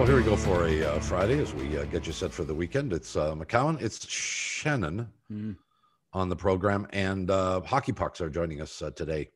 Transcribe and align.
Well, 0.00 0.06
here 0.08 0.16
we 0.16 0.22
go 0.22 0.34
for 0.34 0.66
a 0.66 0.82
uh, 0.82 0.98
Friday 1.00 1.38
as 1.42 1.52
we 1.52 1.76
uh, 1.76 1.84
get 1.84 2.06
you 2.06 2.14
set 2.14 2.32
for 2.32 2.42
the 2.42 2.54
weekend. 2.54 2.94
It's 2.94 3.16
uh, 3.16 3.34
McCown, 3.34 3.78
it's 3.82 4.08
Shannon 4.08 5.06
Mm. 5.30 5.56
on 6.14 6.30
the 6.30 6.36
program, 6.36 6.86
and 6.94 7.30
uh, 7.30 7.60
Hockey 7.60 7.92
Pucks 7.92 8.22
are 8.22 8.30
joining 8.30 8.62
us 8.62 8.80
uh, 8.80 8.92
today. 8.92 9.28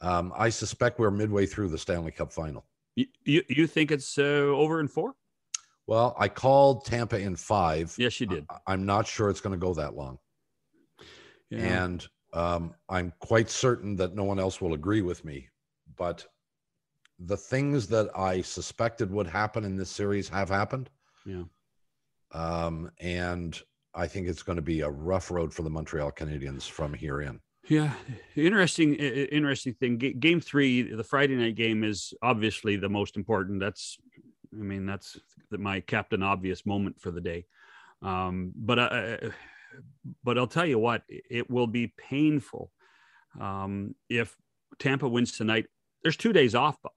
Um, 0.00 0.32
I 0.36 0.48
suspect 0.50 1.00
we're 1.00 1.10
midway 1.10 1.44
through 1.44 1.70
the 1.70 1.76
Stanley 1.76 2.12
Cup 2.12 2.32
final. 2.32 2.66
You, 2.94 3.06
you 3.24 3.42
you 3.48 3.66
think 3.66 3.90
it's 3.90 4.16
uh, 4.16 4.22
over 4.22 4.78
in 4.78 4.86
four? 4.86 5.16
Well, 5.88 6.14
I 6.16 6.28
called 6.28 6.84
Tampa 6.84 7.18
in 7.18 7.34
five. 7.34 7.92
Yes, 7.98 8.20
you 8.20 8.28
did. 8.28 8.46
I- 8.48 8.58
I'm 8.72 8.86
not 8.86 9.08
sure 9.08 9.28
it's 9.28 9.40
going 9.40 9.58
to 9.58 9.66
go 9.66 9.74
that 9.74 9.96
long. 9.96 10.20
Yeah. 11.50 11.84
And 11.84 12.06
um, 12.32 12.74
I'm 12.88 13.12
quite 13.18 13.50
certain 13.50 13.96
that 13.96 14.14
no 14.14 14.22
one 14.22 14.38
else 14.38 14.60
will 14.60 14.74
agree 14.74 15.02
with 15.02 15.24
me. 15.24 15.48
But 15.96 16.24
the 17.18 17.36
things 17.36 17.86
that 17.88 18.10
I 18.16 18.42
suspected 18.42 19.10
would 19.10 19.26
happen 19.26 19.64
in 19.64 19.76
this 19.76 19.90
series 19.90 20.28
have 20.28 20.48
happened. 20.48 20.88
Yeah. 21.26 21.44
Um, 22.32 22.90
and 23.00 23.60
I 23.94 24.06
think 24.06 24.28
it's 24.28 24.42
going 24.42 24.56
to 24.56 24.62
be 24.62 24.82
a 24.82 24.90
rough 24.90 25.30
road 25.30 25.52
for 25.52 25.62
the 25.62 25.70
Montreal 25.70 26.12
Canadiens 26.12 26.68
from 26.68 26.94
here 26.94 27.22
in. 27.22 27.40
Yeah, 27.68 27.92
interesting. 28.36 28.94
Interesting 28.94 29.74
thing. 29.74 29.98
Ga- 29.98 30.14
Game 30.14 30.40
three, 30.40 30.94
the 30.94 31.04
Friday 31.04 31.36
night 31.36 31.54
game, 31.54 31.84
is 31.84 32.14
obviously 32.22 32.76
the 32.76 32.88
most 32.88 33.16
important. 33.16 33.60
That's, 33.60 33.98
I 34.54 34.62
mean, 34.62 34.86
that's 34.86 35.18
the, 35.50 35.58
my 35.58 35.80
captain 35.80 36.22
obvious 36.22 36.64
moment 36.64 37.00
for 37.00 37.10
the 37.10 37.20
day. 37.20 37.46
Um, 38.00 38.52
but 38.54 38.78
I, 38.78 39.18
but 40.22 40.38
I'll 40.38 40.46
tell 40.46 40.64
you 40.64 40.78
what, 40.78 41.02
it 41.08 41.50
will 41.50 41.66
be 41.66 41.92
painful 41.98 42.70
um, 43.38 43.94
if 44.08 44.36
Tampa 44.78 45.08
wins 45.08 45.36
tonight. 45.36 45.66
There's 46.02 46.16
two 46.16 46.32
days 46.32 46.54
off 46.54 46.80
Bob, 46.80 46.92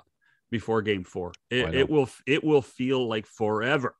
before 0.51 0.81
Game 0.81 1.03
four. 1.03 1.31
It, 1.49 1.73
it 1.73 1.89
will 1.89 2.09
it 2.27 2.43
will 2.43 2.61
feel 2.61 3.07
like 3.07 3.25
forever 3.25 3.95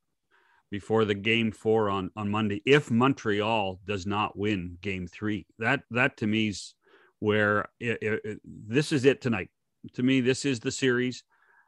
before 0.69 1.05
the 1.05 1.13
game 1.15 1.51
four 1.51 1.89
on 1.89 2.11
on 2.15 2.29
Monday 2.29 2.61
if 2.65 2.91
Montreal 2.91 3.79
does 3.85 4.05
not 4.05 4.37
win 4.37 4.77
game 4.81 5.07
three. 5.07 5.47
That 5.59 5.81
that 5.91 6.17
to 6.17 6.27
me 6.27 6.49
is 6.49 6.75
where 7.19 7.65
it, 7.79 7.97
it- 8.01 8.41
this 8.45 8.91
is 8.91 9.05
it 9.05 9.21
tonight. 9.21 9.49
To 9.93 10.03
me, 10.03 10.21
this 10.21 10.45
is 10.45 10.59
the 10.59 10.71
series. 10.71 11.23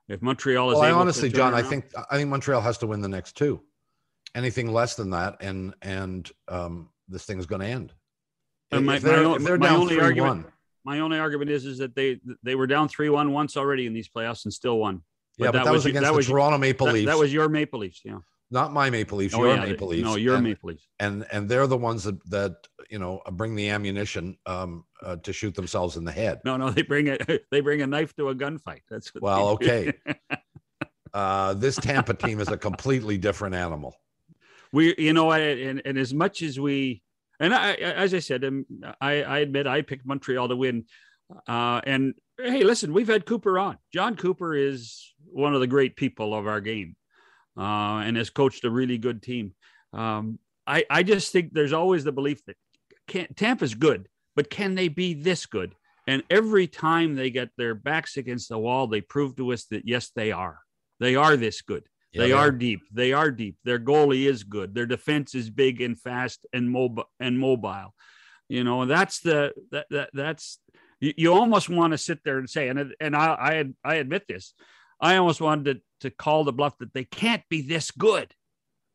If 0.09 0.21
Montreal 0.21 0.69
is 0.71 0.75
Well, 0.75 0.83
I 0.83 0.87
able 0.89 0.97
to 0.97 1.01
honestly, 1.01 1.29
John, 1.29 1.53
I 1.53 1.63
think 1.63 1.85
I 2.11 2.17
think 2.17 2.29
Montreal 2.29 2.61
has 2.61 2.77
to 2.79 2.87
win 2.87 3.01
the 3.01 3.07
next 3.07 3.35
two. 3.37 3.61
Anything 4.35 4.71
less 4.71 4.95
than 4.95 5.09
that, 5.11 5.37
and 5.39 5.73
and 5.81 6.29
um, 6.49 6.89
this 7.07 7.25
thing's 7.25 7.45
going 7.45 7.61
to 7.61 7.67
end. 7.67 7.93
If 8.71 8.81
my- 8.83 8.99
they're, 8.99 9.23
my 9.29 9.35
if 9.35 9.43
they're 9.43 9.57
my 9.57 9.67
down 9.67 9.79
only 9.81 9.95
three 9.95 10.03
argument- 10.03 10.43
one, 10.45 10.53
my 10.85 10.99
only 10.99 11.19
argument 11.19 11.51
is 11.51 11.65
is 11.65 11.77
that 11.79 11.95
they 11.95 12.19
they 12.43 12.55
were 12.55 12.67
down 12.67 12.87
three 12.87 13.09
one 13.09 13.31
once 13.31 13.55
already 13.57 13.85
in 13.85 13.93
these 13.93 14.09
playoffs 14.09 14.45
and 14.45 14.53
still 14.53 14.77
won. 14.79 15.01
yeah, 15.37 15.51
but 15.51 15.63
that, 15.63 15.71
was 15.71 15.85
y- 15.85 15.89
against 15.89 16.03
that 16.05 16.11
the 16.11 16.17
was 16.17 16.27
Toronto 16.27 16.57
Maple 16.57 16.87
that, 16.87 16.93
Leafs. 16.93 17.05
that 17.07 17.17
was 17.17 17.31
your 17.33 17.49
Maple 17.49 17.79
Leafs, 17.79 18.01
yeah. 18.03 18.19
not 18.51 18.71
my 18.73 18.89
Maple 18.89 19.17
Leafs, 19.17 19.33
Oh, 19.33 19.43
your 19.43 19.55
yeah, 19.55 19.65
Maple 19.65 19.87
Leafs. 19.87 20.03
No, 20.03 20.15
your 20.15 20.35
and, 20.35 20.43
Maple 20.43 20.69
Leafs. 20.69 20.87
and 20.99 21.25
and 21.31 21.49
they're 21.49 21.67
the 21.67 21.77
ones 21.77 22.03
that 22.03 22.23
that 22.29 22.55
you 22.89 22.99
know 22.99 23.21
bring 23.31 23.55
the 23.55 23.69
ammunition 23.69 24.37
um, 24.45 24.83
uh, 25.01 25.15
to 25.17 25.33
shoot 25.33 25.55
themselves 25.55 25.97
in 25.97 26.03
the 26.03 26.11
head. 26.11 26.39
No, 26.45 26.57
no, 26.57 26.69
they 26.69 26.81
bring 26.83 27.07
a 27.09 27.17
they 27.51 27.61
bring 27.61 27.81
a 27.81 27.87
knife 27.87 28.15
to 28.17 28.29
a 28.29 28.35
gunfight. 28.35 28.81
That's 28.89 29.11
Well, 29.15 29.49
okay. 29.49 29.93
Uh, 31.13 31.53
this 31.53 31.75
Tampa 31.75 32.15
team 32.15 32.39
is 32.39 32.47
a 32.47 32.57
completely 32.57 33.19
different 33.19 33.53
animal. 33.53 33.95
we 34.71 34.95
you 34.97 35.13
know 35.13 35.31
and, 35.31 35.79
and 35.85 35.95
as 35.95 36.11
much 36.11 36.41
as 36.41 36.59
we 36.59 37.02
and 37.39 37.53
I, 37.53 37.73
as 37.73 38.13
i 38.13 38.19
said 38.19 38.43
um, 38.43 38.65
i 39.01 39.23
i 39.23 39.39
admit 39.39 39.67
i 39.67 39.81
picked 39.81 40.05
montreal 40.05 40.49
to 40.49 40.55
win. 40.55 40.85
Uh 41.47 41.81
and 41.85 42.13
hey 42.37 42.63
listen 42.63 42.93
we've 42.93 43.07
had 43.07 43.25
cooper 43.25 43.57
on. 43.57 43.77
Jon 43.93 44.15
Cooper 44.15 44.53
is 44.55 45.13
one 45.25 45.55
of 45.55 45.61
the 45.61 45.67
great 45.67 45.95
people 45.95 46.33
of 46.33 46.47
our 46.47 46.61
game 46.61 46.95
uh 47.57 48.03
and 48.05 48.17
has 48.17 48.29
coached 48.29 48.65
a 48.65 48.69
really 48.69 48.97
good 48.97 49.21
team. 49.21 49.53
Um 49.93 50.39
i 50.67 50.85
i 50.89 51.03
just 51.03 51.31
think 51.31 51.53
there's 51.53 51.73
always 51.73 52.03
the 52.03 52.11
belief 52.11 52.43
that 52.45 52.57
can't, 53.07 53.35
tampa's 53.35 53.73
good 53.73 54.07
but 54.35 54.49
can 54.49 54.75
they 54.75 54.87
be 54.87 55.13
this 55.13 55.45
good? 55.45 55.75
And 56.07 56.23
every 56.29 56.67
time 56.67 57.15
they 57.15 57.29
get 57.29 57.49
their 57.57 57.75
backs 57.75 58.17
against 58.17 58.49
the 58.49 58.59
wall 58.59 58.87
they 58.87 59.01
prove 59.01 59.35
to 59.37 59.53
us 59.53 59.65
that 59.71 59.87
yes 59.87 60.11
they 60.15 60.31
are. 60.31 60.59
They 60.99 61.15
are 61.15 61.35
this 61.35 61.61
good 61.61 61.83
Yeah, 62.13 62.21
they 62.23 62.31
are 62.31 62.51
deep. 62.51 62.81
They 62.91 63.11
are 63.13 63.31
deep. 63.31 63.57
Their 63.63 63.79
goalie 63.79 64.27
is 64.27 64.43
good. 64.43 64.75
Their 64.75 64.85
defense 64.85 65.33
is 65.35 65.49
big 65.49 65.81
and 65.81 65.99
fast 65.99 66.45
and 66.53 66.69
mobile 66.69 67.05
and 67.19 67.39
mobile. 67.39 67.93
You 68.49 68.63
know, 68.63 68.85
that's 68.85 69.19
the 69.21 69.53
that, 69.71 69.87
that 69.89 70.09
that's 70.13 70.59
you, 70.99 71.13
you 71.17 71.33
almost 71.33 71.69
want 71.69 71.91
to 71.91 71.97
sit 71.97 72.19
there 72.23 72.37
and 72.37 72.49
say, 72.49 72.67
and 72.69 72.93
and 72.99 73.15
I 73.15 73.25
I 73.83 73.91
I 73.93 73.95
admit 73.95 74.25
this, 74.27 74.53
I 75.01 75.17
almost 75.17 75.41
wanted 75.41 75.81
to, 76.01 76.09
to 76.09 76.15
call 76.15 76.43
the 76.43 76.53
bluff 76.53 76.77
that 76.79 76.93
they 76.93 77.03
can't 77.05 77.41
be 77.49 77.61
this 77.61 77.89
good, 77.89 78.33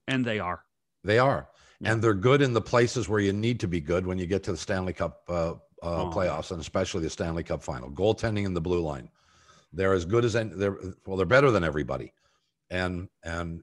and 0.07 0.25
they 0.25 0.39
are. 0.39 0.63
They 1.03 1.19
are, 1.19 1.49
Yeah. 1.81 1.93
and 1.93 2.03
they're 2.03 2.15
good 2.15 2.41
in 2.43 2.53
the 2.53 2.61
places 2.61 3.09
where 3.09 3.21
you 3.21 3.33
need 3.33 3.61
to 3.61 3.69
be 3.69 3.81
good 3.81 4.07
when 4.07 4.19
you 4.19 4.27
get 4.27 4.43
to 4.45 4.53
the 4.53 4.59
Stanley 4.59 4.93
Cup 4.93 5.23
uh, 5.29 5.33
uh, 5.53 5.57
Oh. 5.83 6.11
playoffs, 6.15 6.51
and 6.53 6.61
especially 6.61 7.03
the 7.03 7.11
Stanley 7.11 7.43
Cup 7.43 7.63
final. 7.63 7.91
Goaltending 7.91 8.45
in 8.45 8.55
the 8.55 8.61
blue 8.61 8.81
line, 8.81 9.11
they're 9.73 9.93
as 9.95 10.05
good 10.05 10.25
as 10.25 10.37
any. 10.37 10.51
They're 10.55 10.79
well, 11.07 11.17
they're 11.17 11.27
better 11.27 11.51
than 11.51 11.65
everybody, 11.65 12.13
and 12.71 13.09
and 13.23 13.63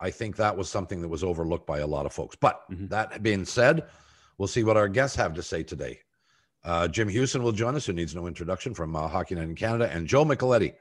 I 0.00 0.10
think 0.10 0.36
that 0.36 0.56
was 0.56 0.68
something 0.68 1.00
that 1.02 1.08
was 1.08 1.22
overlooked 1.22 1.66
by 1.66 1.78
a 1.78 1.86
lot 1.86 2.06
of 2.06 2.12
folks. 2.12 2.36
But 2.40 2.60
Mhm. 2.70 2.88
that 2.88 3.22
being 3.22 3.44
said, 3.44 3.88
we'll 4.36 4.48
see 4.48 4.64
what 4.64 4.76
our 4.76 4.88
guests 4.88 5.16
have 5.16 5.34
to 5.34 5.42
say 5.42 5.62
today. 5.62 6.00
Uh, 6.64 6.88
Jim 6.88 7.08
Hughson 7.08 7.42
will 7.42 7.52
join 7.52 7.74
us, 7.76 7.86
who 7.86 7.92
needs 7.92 8.14
no 8.14 8.26
introduction 8.26 8.74
from 8.74 8.94
uh, 8.96 9.06
Hockey 9.08 9.34
Night 9.36 9.44
in 9.44 9.54
Canada, 9.54 9.88
and 9.90 10.06
Joe 10.06 10.24
Micheletti 10.24 10.74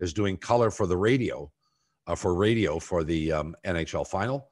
is 0.00 0.12
doing 0.12 0.36
color 0.36 0.70
for 0.70 0.86
the 0.86 0.96
radio, 0.96 1.50
uh, 2.06 2.14
for 2.14 2.34
radio 2.34 2.78
for 2.78 3.04
the 3.04 3.32
um, 3.32 3.56
NHL 3.64 4.06
final, 4.06 4.50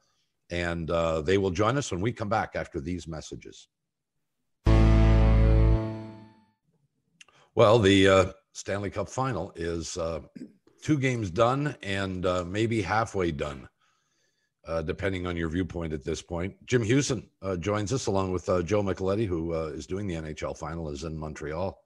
and 0.49 0.89
uh, 0.91 1.21
they 1.21 1.37
will 1.37 1.51
join 1.51 1.77
us 1.77 1.91
when 1.91 2.01
we 2.01 2.11
come 2.11 2.29
back 2.29 2.55
after 2.55 2.79
these 2.81 3.07
messages. 3.07 3.67
Well, 7.55 7.79
the 7.79 8.07
uh, 8.07 8.25
Stanley 8.53 8.89
Cup 8.89 9.09
final 9.09 9.51
is 9.55 9.97
uh, 9.97 10.21
two 10.81 10.97
games 10.97 11.31
done 11.31 11.75
and 11.83 12.25
uh, 12.25 12.43
maybe 12.45 12.81
halfway 12.81 13.31
done, 13.31 13.67
uh, 14.67 14.81
depending 14.81 15.27
on 15.27 15.37
your 15.37 15.49
viewpoint 15.49 15.93
at 15.93 16.03
this 16.03 16.21
point. 16.21 16.55
Jim 16.65 16.83
Hughson 16.83 17.27
uh, 17.41 17.57
joins 17.57 17.93
us 17.93 18.07
along 18.07 18.31
with 18.31 18.47
uh, 18.49 18.61
Joe 18.61 18.83
Micheletti, 18.83 19.25
who 19.25 19.53
uh, 19.53 19.67
is 19.67 19.87
doing 19.87 20.07
the 20.07 20.15
NHL 20.15 20.57
final, 20.57 20.89
is 20.89 21.03
in 21.03 21.17
Montreal 21.17 21.79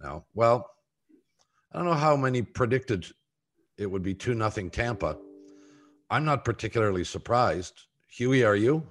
now. 0.00 0.24
Well, 0.34 0.68
I 1.72 1.78
don't 1.78 1.86
know 1.86 1.94
how 1.94 2.16
many 2.16 2.42
predicted 2.42 3.06
it 3.78 3.86
would 3.86 4.02
be 4.02 4.14
2 4.14 4.34
nothing 4.34 4.70
Tampa. 4.70 5.16
I'm 6.10 6.24
not 6.24 6.44
particularly 6.44 7.04
surprised. 7.04 7.86
Huey, 8.08 8.44
are 8.44 8.56
you? 8.56 8.86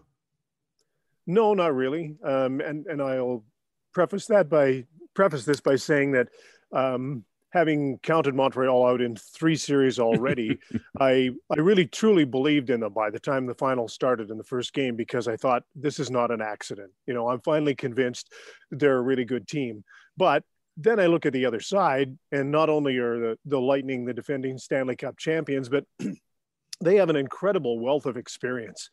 No, 1.27 1.53
not 1.53 1.75
really. 1.75 2.17
Um, 2.23 2.59
and 2.61 2.87
and 2.87 3.01
I'll 3.01 3.45
preface 3.93 4.25
that 4.27 4.49
by 4.49 4.85
preface 5.13 5.45
this 5.45 5.61
by 5.61 5.75
saying 5.75 6.13
that 6.13 6.29
um, 6.71 7.23
having 7.51 7.99
counted 7.99 8.33
Montreal 8.33 8.85
out 8.85 9.01
in 9.01 9.15
three 9.15 9.55
series 9.55 9.99
already, 9.99 10.57
I 10.99 11.31
I 11.49 11.59
really 11.59 11.85
truly 11.85 12.25
believed 12.25 12.69
in 12.69 12.79
them 12.79 12.93
by 12.93 13.09
the 13.09 13.19
time 13.19 13.45
the 13.45 13.55
final 13.55 13.87
started 13.87 14.31
in 14.31 14.37
the 14.37 14.43
first 14.43 14.73
game 14.73 14.95
because 14.95 15.27
I 15.27 15.35
thought 15.35 15.63
this 15.75 15.99
is 15.99 16.09
not 16.09 16.31
an 16.31 16.41
accident. 16.41 16.91
You 17.05 17.13
know, 17.13 17.29
I'm 17.29 17.41
finally 17.41 17.75
convinced 17.75 18.33
they're 18.71 18.97
a 18.97 19.01
really 19.01 19.25
good 19.25 19.47
team. 19.47 19.83
But 20.17 20.43
then 20.77 20.99
I 20.99 21.05
look 21.05 21.25
at 21.25 21.33
the 21.33 21.45
other 21.45 21.59
side, 21.59 22.17
and 22.31 22.51
not 22.51 22.69
only 22.69 22.97
are 22.97 23.19
the, 23.19 23.37
the 23.45 23.59
Lightning 23.59 24.05
the 24.05 24.13
defending 24.13 24.57
Stanley 24.57 24.95
Cup 24.95 25.17
champions, 25.17 25.69
but 25.69 25.85
they 26.81 26.95
have 26.95 27.09
an 27.09 27.15
incredible 27.15 27.79
wealth 27.79 28.05
of 28.05 28.17
experience. 28.17 28.89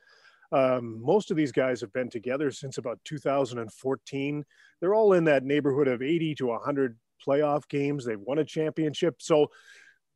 Um, 0.51 1.03
most 1.03 1.31
of 1.31 1.37
these 1.37 1.53
guys 1.53 1.81
have 1.81 1.93
been 1.93 2.09
together 2.09 2.51
since 2.51 2.79
about 2.79 2.99
2014. 3.05 4.45
They're 4.81 4.95
all 4.95 5.13
in 5.13 5.25
that 5.25 5.45
neighborhood 5.45 5.89
of 5.89 6.03
80 6.03 6.35
to 6.37 6.47
100 6.47 6.97
playoff 7.27 7.69
games. 7.69 8.05
They've 8.05 8.21
won 8.21 8.39
a 8.39 8.45
championship. 8.45 9.17
So 9.21 9.49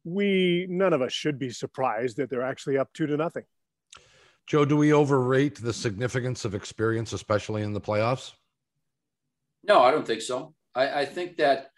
we, 0.05 0.67
none 0.69 0.93
of 0.93 1.03
us 1.03 1.13
should 1.13 1.39
be 1.39 1.51
surprised 1.51 2.17
that 2.17 2.31
they're 2.31 2.43
actually 2.43 2.79
up 2.79 2.93
two 2.93 3.07
to 3.07 3.17
nothing. 3.17 3.45
Joe, 4.47 4.65
do 4.65 4.77
we 4.77 4.93
overrate 4.93 5.63
the 5.63 5.73
significance 5.73 6.45
of 6.45 6.55
experience, 6.55 7.13
especially 7.13 7.63
in 7.63 7.73
the 7.73 7.81
playoffs? 7.81 8.33
No, 9.63 9.81
I 9.81 9.93
don't 9.93 10.07
think 10.07 10.23
so. 10.23 10.55
I, 10.75 11.03
I 11.03 11.05
think 11.05 11.37
that 11.37 11.69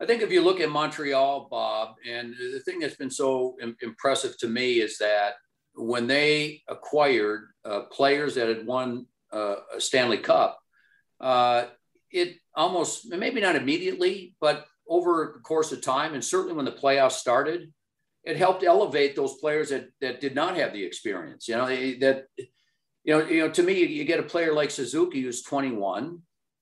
I 0.00 0.06
think 0.06 0.22
if 0.22 0.30
you 0.30 0.42
look 0.42 0.60
at 0.60 0.70
Montreal, 0.70 1.48
Bob, 1.50 1.96
and 2.08 2.32
the 2.32 2.60
thing 2.60 2.78
that's 2.78 2.94
been 2.94 3.10
so 3.10 3.56
im- 3.60 3.76
impressive 3.80 4.38
to 4.38 4.48
me 4.48 4.74
is 4.74 4.98
that 4.98 5.34
when 5.74 6.06
they 6.06 6.62
acquired 6.68 7.48
uh, 7.64 7.82
players 7.90 8.36
that 8.36 8.48
had 8.48 8.64
won 8.64 9.06
uh, 9.32 9.56
a 9.76 9.80
Stanley 9.80 10.18
Cup, 10.18 10.58
uh, 11.20 11.64
it 12.10 12.36
almost 12.54 13.08
maybe 13.10 13.40
not 13.40 13.56
immediately, 13.56 14.34
but 14.40 14.66
over 14.88 15.32
the 15.34 15.40
course 15.40 15.72
of 15.72 15.82
time, 15.82 16.14
and 16.14 16.24
certainly 16.24 16.54
when 16.54 16.64
the 16.64 16.72
playoffs 16.72 17.12
started, 17.12 17.72
it 18.24 18.36
helped 18.36 18.64
elevate 18.64 19.14
those 19.14 19.38
players 19.38 19.70
that 19.70 19.88
that 20.00 20.20
did 20.20 20.34
not 20.34 20.56
have 20.56 20.72
the 20.72 20.84
experience. 20.84 21.48
You 21.48 21.56
know, 21.56 21.66
they, 21.66 21.94
that 21.98 22.26
you 23.04 23.18
know, 23.18 23.26
you 23.26 23.40
know, 23.40 23.50
to 23.50 23.62
me, 23.62 23.84
you 23.84 24.04
get 24.04 24.20
a 24.20 24.24
player 24.24 24.52
like 24.52 24.70
Suzuki 24.70 25.22
who's 25.22 25.42
21, 25.42 26.20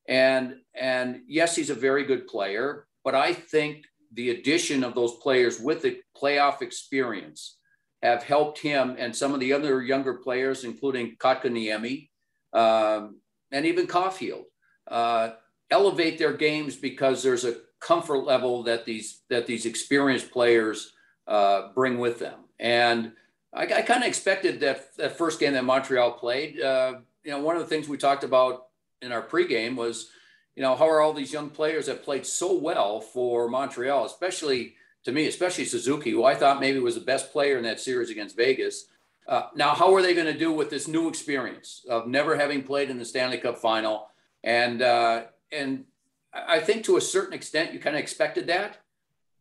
and 0.09 0.57
and 0.75 1.21
yes, 1.27 1.57
he's 1.57 1.71
a 1.71 1.75
very 1.75 2.05
good 2.05 2.27
player, 2.27 2.87
but 3.05 3.15
I 3.15 3.33
think 3.33 3.85
the 4.13 4.31
addition 4.31 4.85
of 4.85 4.95
those 4.95 5.17
players 5.17 5.61
with 5.61 5.83
the 5.83 5.99
playoff 6.17 6.63
experience 6.63 7.59
have 8.03 8.23
helped 8.23 8.59
him 8.59 8.95
and 8.99 9.15
some 9.15 9.35
of 9.35 9.41
the 9.41 9.53
other 9.53 9.83
younger 9.83 10.15
players, 10.15 10.65
including 10.65 11.17
Kotkaniemi 11.17 12.09
um, 12.53 13.21
and 13.53 13.67
even 13.67 13.87
Caufield, 13.87 14.45
uh, 14.88 15.31
elevate 15.71 16.19
their 16.19 16.33
games 16.33 16.77
because 16.77 17.23
there's 17.23 17.44
a 17.44 17.56
comfort 17.81 18.19
level 18.19 18.62
that 18.65 18.85
these 18.85 19.21
that 19.29 19.47
these 19.47 19.67
experienced 19.67 20.31
players 20.31 20.93
uh, 21.27 21.69
bring 21.75 21.99
with 21.99 22.19
them. 22.19 22.41
And 22.59 23.12
I, 23.53 23.62
I 23.62 23.83
kind 23.83 24.03
of 24.03 24.09
expected 24.09 24.61
that 24.61 24.97
that 24.97 25.19
first 25.19 25.41
game 25.41 25.55
that 25.55 25.65
Montreal 25.65 26.12
played. 26.12 26.61
Uh, 26.61 26.94
you 27.25 27.31
know, 27.31 27.41
one 27.41 27.56
of 27.56 27.62
the 27.62 27.69
things 27.69 27.88
we 27.88 27.97
talked 27.97 28.25
about 28.25 28.67
in 29.03 29.12
our 29.12 29.23
pregame 29.23 29.77
was, 29.77 30.11
you 30.55 30.62
know, 30.62 30.77
how 30.77 30.88
are 30.88 31.00
all 31.00 31.12
these 31.12 31.33
young 31.33 31.50
players 31.50 31.87
that 31.87 32.05
played 32.05 32.25
so 32.25 32.56
well 32.56 33.00
for 33.00 33.49
Montreal, 33.49 34.06
especially 34.06 34.75
to 35.05 35.12
me, 35.12 35.27
especially 35.27 35.65
Suzuki, 35.65 36.11
who 36.11 36.25
I 36.25 36.35
thought 36.35 36.61
maybe 36.61 36.79
was 36.79 36.94
the 36.94 37.00
best 37.00 37.33
player 37.33 37.56
in 37.59 37.65
that 37.65 37.81
series 37.81 38.11
against 38.11 38.37
Vegas. 38.37 38.87
Uh, 39.29 39.49
now, 39.55 39.75
how 39.75 39.94
are 39.94 40.03
they 40.03 40.15
going 40.15 40.33
to 40.33 40.38
do 40.38 40.53
with 40.53 40.71
this 40.71 40.87
new 40.87 41.09
experience 41.09 41.85
of 41.88 42.06
never 42.06 42.37
having 42.37 42.62
played 42.62 42.91
in 42.91 42.99
the 42.99 43.05
Stanley 43.05 43.38
Cup 43.38 43.59
final? 43.59 44.09
And 44.47 44.81
uh, 44.81 45.25
and 45.53 45.85
I 46.33 46.61
think 46.61 46.85
to 46.85 46.97
a 46.97 47.01
certain 47.01 47.35
extent, 47.35 47.75
you 47.75 47.81
kind 47.81 47.97
of 47.97 48.01
expected 48.01 48.47
that. 48.47 48.79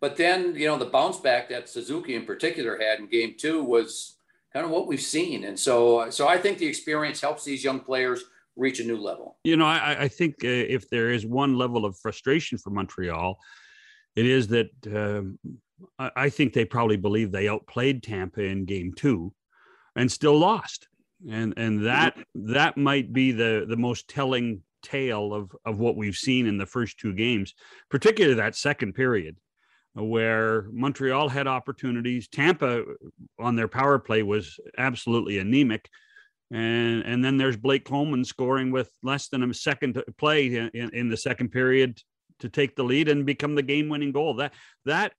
But 0.01 0.17
then, 0.17 0.55
you 0.55 0.67
know, 0.67 0.77
the 0.77 0.85
bounce 0.85 1.17
back 1.17 1.47
that 1.49 1.69
Suzuki 1.69 2.15
in 2.15 2.25
particular 2.25 2.77
had 2.77 2.99
in 2.99 3.07
game 3.07 3.35
two 3.37 3.63
was 3.63 4.17
kind 4.51 4.65
of 4.65 4.71
what 4.71 4.87
we've 4.87 5.01
seen. 5.01 5.45
And 5.45 5.57
so, 5.57 6.09
so 6.09 6.27
I 6.27 6.37
think 6.37 6.57
the 6.57 6.65
experience 6.65 7.21
helps 7.21 7.43
these 7.43 7.63
young 7.63 7.79
players 7.79 8.23
reach 8.55 8.79
a 8.79 8.83
new 8.83 8.97
level. 8.97 9.37
You 9.43 9.57
know, 9.57 9.65
I, 9.65 10.03
I 10.03 10.07
think 10.07 10.43
uh, 10.43 10.47
if 10.47 10.89
there 10.89 11.11
is 11.11 11.25
one 11.25 11.57
level 11.57 11.85
of 11.85 11.97
frustration 11.97 12.57
for 12.57 12.71
Montreal, 12.71 13.39
it 14.15 14.25
is 14.25 14.47
that 14.49 14.69
um, 14.87 15.39
I, 15.97 16.11
I 16.15 16.29
think 16.29 16.53
they 16.53 16.65
probably 16.65 16.97
believe 16.97 17.31
they 17.31 17.47
outplayed 17.47 18.03
Tampa 18.03 18.43
in 18.43 18.65
game 18.65 18.93
two 18.93 19.33
and 19.95 20.11
still 20.11 20.37
lost. 20.37 20.87
And, 21.29 21.53
and 21.57 21.85
that 21.85 22.17
that 22.35 22.77
might 22.77 23.13
be 23.13 23.31
the 23.31 23.65
the 23.67 23.77
most 23.77 24.07
telling 24.09 24.61
tale 24.85 25.33
of 25.33 25.51
of 25.65 25.79
what 25.79 25.97
we've 25.97 26.15
seen 26.15 26.45
in 26.45 26.57
the 26.57 26.65
first 26.65 26.99
two 26.99 27.13
games, 27.13 27.53
particularly 27.89 28.35
that 28.35 28.55
second 28.55 28.93
period 28.93 29.35
uh, 29.97 30.03
where 30.03 30.67
Montreal 30.71 31.29
had 31.29 31.47
opportunities. 31.47 32.27
Tampa 32.27 32.81
uh, 32.81 32.83
on 33.39 33.55
their 33.55 33.67
power 33.67 33.99
play 33.99 34.23
was 34.23 34.59
absolutely 34.77 35.39
anemic. 35.39 35.89
And, 36.51 37.01
and 37.03 37.25
then 37.25 37.37
there's 37.37 37.57
Blake 37.57 37.85
Coleman 37.85 38.23
scoring 38.23 38.71
with 38.71 38.89
less 39.01 39.29
than 39.29 39.43
a 39.43 39.53
second 39.53 40.01
play 40.17 40.55
in, 40.55 40.89
in 40.93 41.09
the 41.09 41.17
second 41.17 41.49
period 41.49 41.99
to 42.39 42.49
take 42.49 42.75
the 42.75 42.83
lead 42.83 43.09
and 43.09 43.25
become 43.25 43.55
the 43.55 43.63
game 43.63 43.89
winning 43.89 44.11
goal. 44.11 44.35
That, 44.35 44.53
that, 44.85 45.13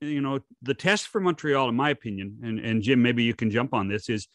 you 0.00 0.20
know, 0.20 0.40
the 0.62 0.74
test 0.74 1.08
for 1.08 1.20
Montreal, 1.20 1.68
in 1.68 1.74
my 1.74 1.90
opinion, 1.90 2.38
and, 2.42 2.60
and 2.60 2.82
Jim, 2.82 3.02
maybe 3.02 3.24
you 3.24 3.34
can 3.34 3.50
jump 3.50 3.74
on 3.74 3.88
this, 3.88 4.08
is, 4.08 4.28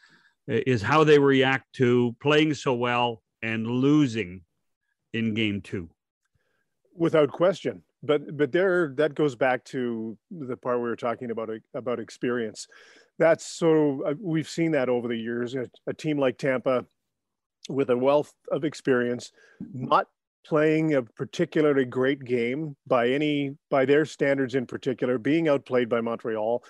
is 0.48 0.82
how 0.82 1.04
they 1.04 1.20
react 1.20 1.72
to 1.74 2.16
playing 2.22 2.56
so 2.56 2.74
well 2.74 3.22
and 3.42 3.66
losing 3.68 4.42
in 5.14 5.34
game 5.34 5.62
two. 5.62 5.90
Without 6.96 7.32
question. 7.32 7.84
But 8.02 8.38
but 8.38 8.52
there 8.52 8.94
that 8.96 9.16
goes 9.16 9.36
back 9.36 9.64
to 9.66 10.18
the 10.32 10.56
part 10.56 10.78
we 10.78 10.84
were 10.84 10.96
talking 10.96 11.32
about 11.32 11.50
about 11.74 12.00
experience. 12.00 12.68
That's 13.18 13.46
so 13.46 14.04
uh, 14.06 14.14
we've 14.20 14.48
seen 14.48 14.72
that 14.72 14.88
over 14.88 15.08
the 15.10 15.18
years. 15.18 15.56
A, 15.56 15.70
a, 15.88 15.94
team 15.94 16.18
like 16.18 16.38
tampa 16.38 16.86
with 17.68 17.90
a 17.90 17.98
wealth 17.98 18.34
of 18.52 18.64
experience 18.64 19.32
not 19.74 20.08
playing 20.46 20.94
a 20.94 21.04
particularly 21.04 21.84
great 21.84 22.24
game 22.24 22.78
by 22.88 23.10
any 23.10 23.56
by 23.70 23.84
their 23.84 24.06
standards 24.06 24.56
in 24.56 24.66
particular 24.66 25.18
being 25.18 25.50
outplayed 25.50 25.90
by 25.90 26.00
montreal 26.00 26.64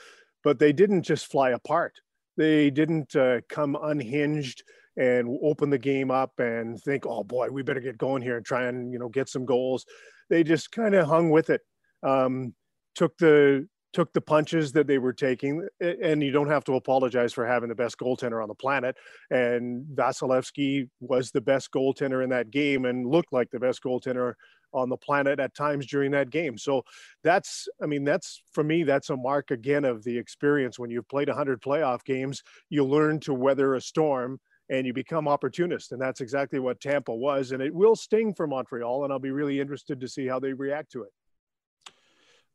but 0.43 0.59
they 0.59 0.73
didn't 0.73 1.03
just 1.03 1.29
fly 1.31 1.51
apart. 1.51 1.99
They 2.37 2.69
didn't 2.69 3.15
uh, 3.15 3.41
come 3.49 3.77
unhinged 3.81 4.63
and 4.99 5.39
open 5.41 5.71
the 5.71 5.77
game 5.79 6.11
up 6.11 6.33
and 6.37 6.79
think 6.81 7.05
oh 7.07 7.23
boy 7.23 7.47
we 7.49 7.63
better 7.63 7.79
get 7.79 7.97
going 7.97 8.21
here 8.21 8.37
and 8.37 8.45
try 8.45 8.65
and 8.65 8.93
you 8.93 8.99
know 8.99 9.09
get 9.09 9.27
some 9.27 9.45
goals 9.45 9.85
they 10.29 10.43
just 10.43 10.71
kind 10.71 10.95
of 10.95 11.07
hung 11.07 11.29
with 11.29 11.49
it, 11.49 11.61
um, 12.03 12.53
took 12.95 13.17
the 13.17 13.67
took 13.91 14.13
the 14.13 14.21
punches 14.21 14.71
that 14.73 14.85
they 14.85 14.99
were 14.99 15.13
taking, 15.13 15.67
and 15.81 16.21
you 16.21 16.31
don't 16.31 16.49
have 16.49 16.63
to 16.63 16.75
apologize 16.75 17.33
for 17.33 17.45
having 17.47 17.69
the 17.69 17.75
best 17.75 17.97
goaltender 17.97 18.41
on 18.41 18.47
the 18.47 18.53
planet. 18.53 18.95
And 19.31 19.83
Vasilevskiy 19.95 20.87
was 20.99 21.31
the 21.31 21.41
best 21.41 21.71
goaltender 21.71 22.23
in 22.23 22.29
that 22.29 22.51
game 22.51 22.85
and 22.85 23.07
looked 23.07 23.33
like 23.33 23.49
the 23.49 23.59
best 23.59 23.81
goaltender 23.83 24.33
on 24.73 24.89
the 24.89 24.97
planet 24.97 25.39
at 25.39 25.55
times 25.55 25.87
during 25.87 26.11
that 26.11 26.29
game. 26.29 26.55
So 26.55 26.83
that's, 27.23 27.67
I 27.81 27.87
mean, 27.87 28.03
that's 28.03 28.43
for 28.51 28.63
me, 28.63 28.83
that's 28.83 29.09
a 29.09 29.17
mark 29.17 29.49
again 29.49 29.85
of 29.85 30.03
the 30.03 30.19
experience. 30.19 30.77
When 30.77 30.91
you've 30.91 31.09
played 31.09 31.27
100 31.27 31.59
playoff 31.59 32.03
games, 32.05 32.43
you 32.69 32.85
learn 32.85 33.19
to 33.21 33.33
weather 33.33 33.73
a 33.73 33.81
storm 33.81 34.39
and 34.69 34.85
you 34.85 34.93
become 34.93 35.27
opportunist. 35.27 35.91
And 35.91 36.01
that's 36.01 36.21
exactly 36.21 36.59
what 36.59 36.79
Tampa 36.79 37.13
was. 37.13 37.51
And 37.51 37.61
it 37.61 37.73
will 37.73 37.95
sting 37.95 38.33
for 38.33 38.47
Montreal. 38.47 39.03
And 39.03 39.11
I'll 39.11 39.19
be 39.19 39.31
really 39.31 39.59
interested 39.59 39.99
to 39.99 40.07
see 40.07 40.27
how 40.27 40.39
they 40.39 40.53
react 40.53 40.91
to 40.93 41.03
it. 41.03 41.09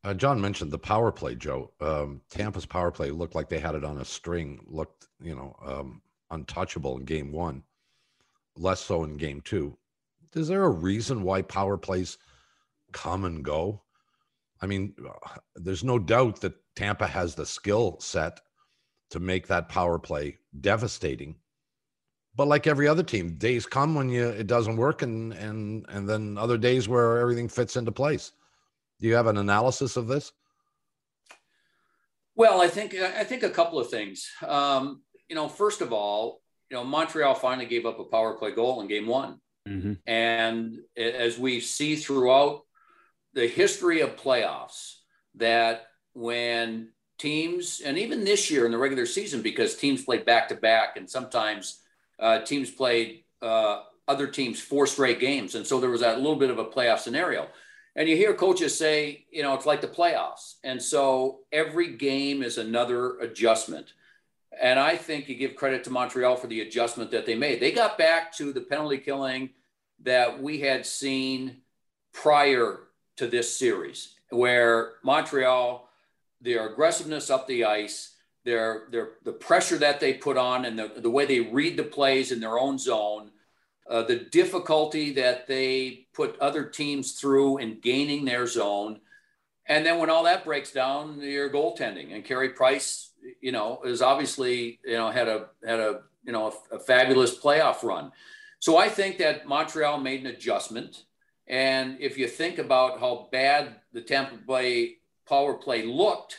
Uh, 0.05 0.15
John 0.15 0.41
mentioned 0.41 0.71
the 0.71 0.79
power 0.79 1.11
play, 1.11 1.35
Joe. 1.35 1.73
Um, 1.81 2.21
Tampa's 2.31 2.67
power 2.67 2.91
play 2.91 3.11
looked 3.11 3.35
like 3.35 3.49
they 3.49 3.59
had 3.59 3.75
it 3.75 3.85
on 3.85 3.99
a 3.99 4.05
string, 4.05 4.61
looked, 4.67 5.07
you 5.21 5.35
know, 5.35 5.57
um, 5.65 6.03
untouchable 6.31 6.99
in 6.99 7.05
game 7.05 7.33
one, 7.33 7.63
less 8.57 8.81
so 8.81 9.05
in 9.05 9.17
game 9.17 9.41
two. 9.41 9.77
Is 10.35 10.49
there 10.49 10.65
a 10.65 10.71
reason 10.71 11.23
why 11.23 11.41
power 11.43 11.79
plays 11.79 12.19
come 12.93 13.25
and 13.25 13.43
go? 13.43 13.83
I 14.61 14.67
mean, 14.67 14.95
there's 15.57 15.85
no 15.85 15.99
doubt 15.99 16.41
that 16.43 16.55
Tampa 16.77 17.07
has 17.07 17.35
the 17.35 17.47
skill 17.47 17.97
set 18.01 18.41
to 19.11 19.21
make 19.21 19.47
that 19.47 19.69
power 19.69 19.99
play 19.99 20.39
devastating 20.61 21.37
but 22.37 22.49
like 22.49 22.67
every 22.67 22.89
other 22.89 23.03
team, 23.03 23.35
days 23.35 23.67
come 23.67 23.95
when 23.95 24.09
you 24.09 24.29
it 24.29 24.47
doesn't 24.47 24.77
work, 24.77 25.03
and 25.03 25.33
and 25.33 25.87
and 25.89 26.09
then 26.09 26.37
other 26.39 26.59
days 26.59 26.89
where 26.89 27.19
everything 27.19 27.49
fits 27.49 27.77
into 27.77 27.93
place. 27.93 28.33
Do 29.01 29.09
you 29.09 29.15
have 29.15 29.27
an 29.27 29.39
analysis 29.39 29.97
of 29.97 30.09
this? 30.09 30.33
Well, 32.35 32.61
I 32.61 32.69
think 32.69 32.95
I 32.95 33.25
think 33.25 33.43
a 33.43 33.51
couple 33.51 33.79
of 33.79 33.91
things. 33.91 34.29
Um, 34.47 35.03
you 35.29 35.37
know, 35.37 35.49
first 35.49 35.81
of 35.81 35.93
all, 35.93 36.43
you 36.71 36.77
know, 36.77 36.85
Montreal 36.85 37.35
finally 37.35 37.67
gave 37.67 37.87
up 37.87 38.01
a 38.01 38.05
power 38.05 38.35
play 38.35 38.51
goal 38.51 38.81
in 38.81 38.89
Game 38.89 39.07
One, 39.07 39.41
mm-hmm. 39.69 39.95
and 40.07 40.79
as 40.97 41.39
we 41.39 41.61
see 41.61 41.97
throughout 41.97 42.63
the 43.35 43.47
history 43.47 44.01
of 44.01 44.17
playoffs, 44.17 44.97
that 45.37 45.87
when 46.15 46.91
teams, 47.19 47.81
and 47.85 47.99
even 47.99 48.25
this 48.25 48.51
year 48.51 48.67
in 48.67 48.73
the 48.73 48.79
regular 48.79 49.07
season, 49.07 49.43
because 49.43 49.77
teams 49.77 50.05
played 50.05 50.25
back 50.25 50.49
to 50.49 50.57
back, 50.57 50.97
and 50.97 51.09
sometimes 51.09 51.81
uh, 52.19 52.41
teams 52.41 52.71
played 52.71 53.25
uh, 53.43 53.83
other 54.07 54.27
teams 54.27 54.61
four 54.61 54.87
straight 54.87 55.21
games. 55.21 55.55
And 55.55 55.67
so 55.67 55.81
there 55.81 55.91
was 55.91 56.01
that 56.01 56.19
little 56.19 56.37
bit 56.37 56.51
of 56.51 56.59
a 56.59 56.65
playoff 56.65 56.99
scenario. 56.99 57.49
And 57.97 58.09
you 58.09 58.17
hear 58.17 58.35
coaches 58.35 58.77
say, 58.77 59.25
you 59.31 59.43
know, 59.43 59.55
it's 59.55 59.67
like 59.67 59.81
the 59.81 59.87
playoffs. 59.87 60.55
And 60.65 60.83
so 60.83 61.41
every 61.53 61.97
game 61.97 62.43
is 62.43 62.59
another 62.59 63.19
adjustment. 63.19 63.93
And 64.61 64.79
I 64.79 64.97
think 64.97 65.29
you 65.29 65.35
give 65.37 65.57
credit 65.57 65.85
to 65.85 65.91
Montreal 65.91 66.37
for 66.37 66.47
the 66.47 66.61
adjustment 66.61 67.11
that 67.13 67.27
they 67.27 67.35
made. 67.35 67.61
They 67.61 67.73
got 67.73 67.99
back 67.99 68.33
to 68.35 68.53
the 68.53 68.61
penalty 68.61 68.99
killing 68.99 69.51
that 70.03 70.43
we 70.43 70.61
had 70.61 70.87
seen 70.87 71.59
prior 72.13 72.81
to 73.17 73.27
this 73.27 73.55
series, 73.57 74.15
where 74.31 74.95
Montreal, 75.03 75.89
their 76.41 76.69
aggressiveness 76.69 77.31
up 77.31 77.47
the 77.47 77.65
ice, 77.65 78.14
their 78.45 78.85
their 78.91 79.09
the 79.25 79.33
pressure 79.33 79.79
that 79.79 80.01
they 80.01 80.15
put 80.15 80.37
on 80.37 80.65
and 80.65 80.79
the, 80.79 80.93
the 80.97 81.11
way 81.11 81.27
they 81.27 81.41
read 81.41 81.77
the 81.77 81.85
plays 81.85 82.31
in 82.31 82.41
their 82.41 82.59
own 82.59 82.79
zone, 82.79 83.31
uh, 83.89 84.03
the 84.03 84.17
difficulty 84.17 85.13
that 85.13 85.47
they 85.47 86.07
put 86.13 86.39
other 86.39 86.65
teams 86.65 87.13
through 87.13 87.59
in 87.59 87.81
gaining 87.81 88.25
their 88.25 88.47
zone, 88.47 89.01
and 89.67 89.85
then 89.85 89.99
when 89.99 90.11
all 90.11 90.25
that 90.25 90.45
breaks 90.45 90.73
down, 90.73 91.21
your 91.21 91.51
goaltending 91.51 92.15
and 92.15 92.25
Carey 92.25 92.51
Price, 92.51 93.13
you 93.41 93.53
know, 93.53 93.81
is 93.85 94.03
obviously 94.03 94.79
you 94.85 94.97
know 94.97 95.11
had 95.11 95.29
a 95.29 95.47
had 95.67 95.81
a 95.81 96.03
you 96.25 96.33
know 96.33 96.53
a, 96.71 96.77
a 96.77 96.79
fabulous 96.79 97.37
playoff 97.37 97.83
run. 97.83 98.13
So 98.59 98.77
I 98.77 98.89
think 98.89 99.19
that 99.19 99.47
Montreal 99.47 100.01
made 100.01 100.21
an 100.21 100.27
adjustment, 100.27 101.05
and 101.47 101.97
if 102.01 102.19
you 102.19 102.29
think 102.29 102.59
about 102.59 103.01
how 103.01 103.29
bad 103.33 103.77
the 103.93 104.03
Tampa 104.03 104.37
Bay 104.37 104.97
power 105.27 105.55
play 105.55 105.83
looked 105.83 106.39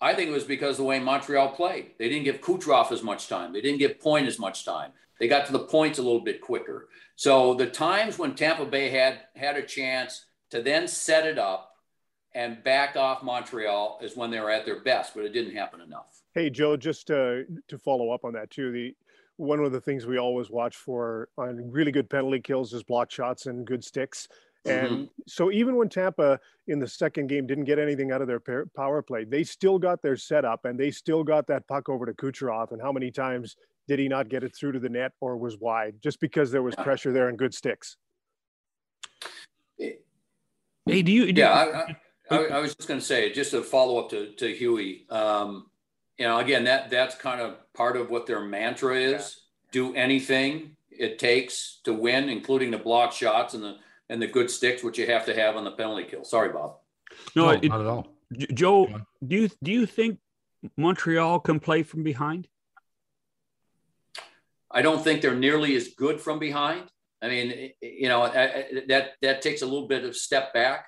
I 0.00 0.14
think 0.14 0.28
it 0.28 0.32
was 0.32 0.44
because 0.44 0.76
the 0.76 0.84
way 0.84 0.98
Montreal 0.98 1.50
played. 1.50 1.92
They 1.98 2.08
didn't 2.08 2.24
give 2.24 2.40
Kucherov 2.40 2.92
as 2.92 3.02
much 3.02 3.28
time. 3.28 3.52
They 3.52 3.60
didn't 3.60 3.78
give 3.78 4.00
Point 4.00 4.26
as 4.26 4.38
much 4.38 4.64
time. 4.64 4.92
They 5.18 5.28
got 5.28 5.46
to 5.46 5.52
the 5.52 5.60
points 5.60 5.98
a 5.98 6.02
little 6.02 6.20
bit 6.20 6.40
quicker. 6.40 6.88
So 7.16 7.54
the 7.54 7.66
times 7.66 8.18
when 8.18 8.34
Tampa 8.34 8.66
Bay 8.66 8.90
had 8.90 9.20
had 9.34 9.56
a 9.56 9.62
chance 9.62 10.26
to 10.50 10.62
then 10.62 10.86
set 10.86 11.26
it 11.26 11.38
up 11.38 11.72
and 12.34 12.62
back 12.62 12.96
off 12.96 13.22
Montreal 13.22 13.98
is 14.02 14.16
when 14.16 14.30
they 14.30 14.40
were 14.40 14.50
at 14.50 14.66
their 14.66 14.82
best, 14.82 15.14
but 15.14 15.24
it 15.24 15.32
didn't 15.32 15.56
happen 15.56 15.80
enough. 15.80 16.20
Hey 16.34 16.50
Joe, 16.50 16.76
just 16.76 17.06
to, 17.06 17.44
to 17.68 17.78
follow 17.78 18.10
up 18.10 18.26
on 18.26 18.34
that 18.34 18.50
too, 18.50 18.70
the 18.70 18.94
one 19.38 19.60
of 19.60 19.72
the 19.72 19.80
things 19.80 20.06
we 20.06 20.18
always 20.18 20.50
watch 20.50 20.76
for 20.76 21.28
on 21.38 21.70
really 21.70 21.92
good 21.92 22.08
penalty 22.08 22.40
kills 22.40 22.72
is 22.72 22.82
block 22.82 23.10
shots 23.10 23.46
and 23.46 23.66
good 23.66 23.84
sticks 23.84 24.28
And 24.66 24.90
mm-hmm. 24.90 25.04
so 25.26 25.50
even 25.50 25.76
when 25.76 25.88
Tampa 25.88 26.38
in 26.66 26.78
the 26.78 26.88
second 26.88 27.28
game 27.28 27.46
didn't 27.46 27.64
get 27.64 27.78
anything 27.78 28.12
out 28.12 28.20
of 28.20 28.28
their 28.28 28.66
power 28.76 29.02
play, 29.02 29.24
they 29.24 29.44
still 29.44 29.78
got 29.78 30.02
their 30.02 30.16
setup 30.16 30.64
and 30.64 30.78
they 30.78 30.90
still 30.90 31.22
got 31.22 31.46
that 31.46 31.66
puck 31.68 31.88
over 31.88 32.06
to 32.06 32.12
Kucherov. 32.12 32.72
And 32.72 32.80
how 32.80 32.92
many 32.92 33.10
times 33.10 33.56
did 33.88 33.98
he 33.98 34.08
not 34.08 34.28
get 34.28 34.42
it 34.42 34.54
through 34.54 34.72
to 34.72 34.78
the 34.78 34.88
net 34.88 35.12
or 35.20 35.36
was 35.36 35.58
wide 35.58 35.96
just 36.02 36.20
because 36.20 36.50
there 36.50 36.62
was 36.62 36.74
pressure 36.74 37.12
there 37.12 37.28
and 37.28 37.38
good 37.38 37.54
sticks? 37.54 37.96
Hey, 39.78 41.02
do 41.02 41.12
you? 41.12 41.32
Do 41.32 41.40
yeah, 41.40 41.84
I, 42.30 42.34
I, 42.34 42.44
I, 42.46 42.58
was 42.60 42.74
just 42.74 42.88
going 42.88 43.00
to 43.00 43.04
say, 43.04 43.32
just 43.32 43.52
a 43.54 43.62
follow 43.62 43.98
up 43.98 44.10
to, 44.10 44.32
to 44.34 44.54
Huey. 44.54 45.04
Um, 45.10 45.66
you 46.16 46.26
know, 46.26 46.38
again, 46.38 46.64
that 46.64 46.90
that's 46.90 47.16
kind 47.16 47.40
of 47.40 47.56
part 47.74 47.96
of 47.96 48.08
what 48.08 48.26
their 48.26 48.40
mantra 48.40 48.96
is: 48.96 49.12
yeah. 49.12 49.72
do 49.72 49.94
anything 49.94 50.76
it 50.90 51.18
takes 51.18 51.80
to 51.84 51.92
win, 51.92 52.28
including 52.28 52.70
the 52.70 52.78
block 52.78 53.12
shots 53.12 53.54
and 53.54 53.62
the 53.62 53.76
and 54.08 54.20
the 54.20 54.26
good 54.26 54.50
sticks, 54.50 54.82
which 54.82 54.98
you 54.98 55.06
have 55.06 55.26
to 55.26 55.34
have 55.34 55.56
on 55.56 55.64
the 55.64 55.72
penalty 55.72 56.04
kill. 56.04 56.24
Sorry, 56.24 56.52
Bob. 56.52 56.76
No, 57.34 57.46
no 57.46 57.50
it, 57.50 57.64
not 57.64 57.80
at 57.80 57.86
all. 57.86 58.08
Joe, 58.54 58.88
do 59.26 59.36
you 59.36 59.48
do 59.62 59.70
you 59.70 59.86
think 59.86 60.18
Montreal 60.76 61.40
can 61.40 61.60
play 61.60 61.82
from 61.82 62.02
behind? 62.02 62.48
I 64.70 64.82
don't 64.82 65.02
think 65.02 65.22
they're 65.22 65.34
nearly 65.34 65.76
as 65.76 65.88
good 65.88 66.20
from 66.20 66.38
behind. 66.38 66.90
I 67.22 67.28
mean, 67.28 67.70
you 67.80 68.08
know, 68.08 68.28
that 68.28 69.12
that 69.22 69.42
takes 69.42 69.62
a 69.62 69.66
little 69.66 69.88
bit 69.88 70.04
of 70.04 70.16
step 70.16 70.52
back. 70.52 70.86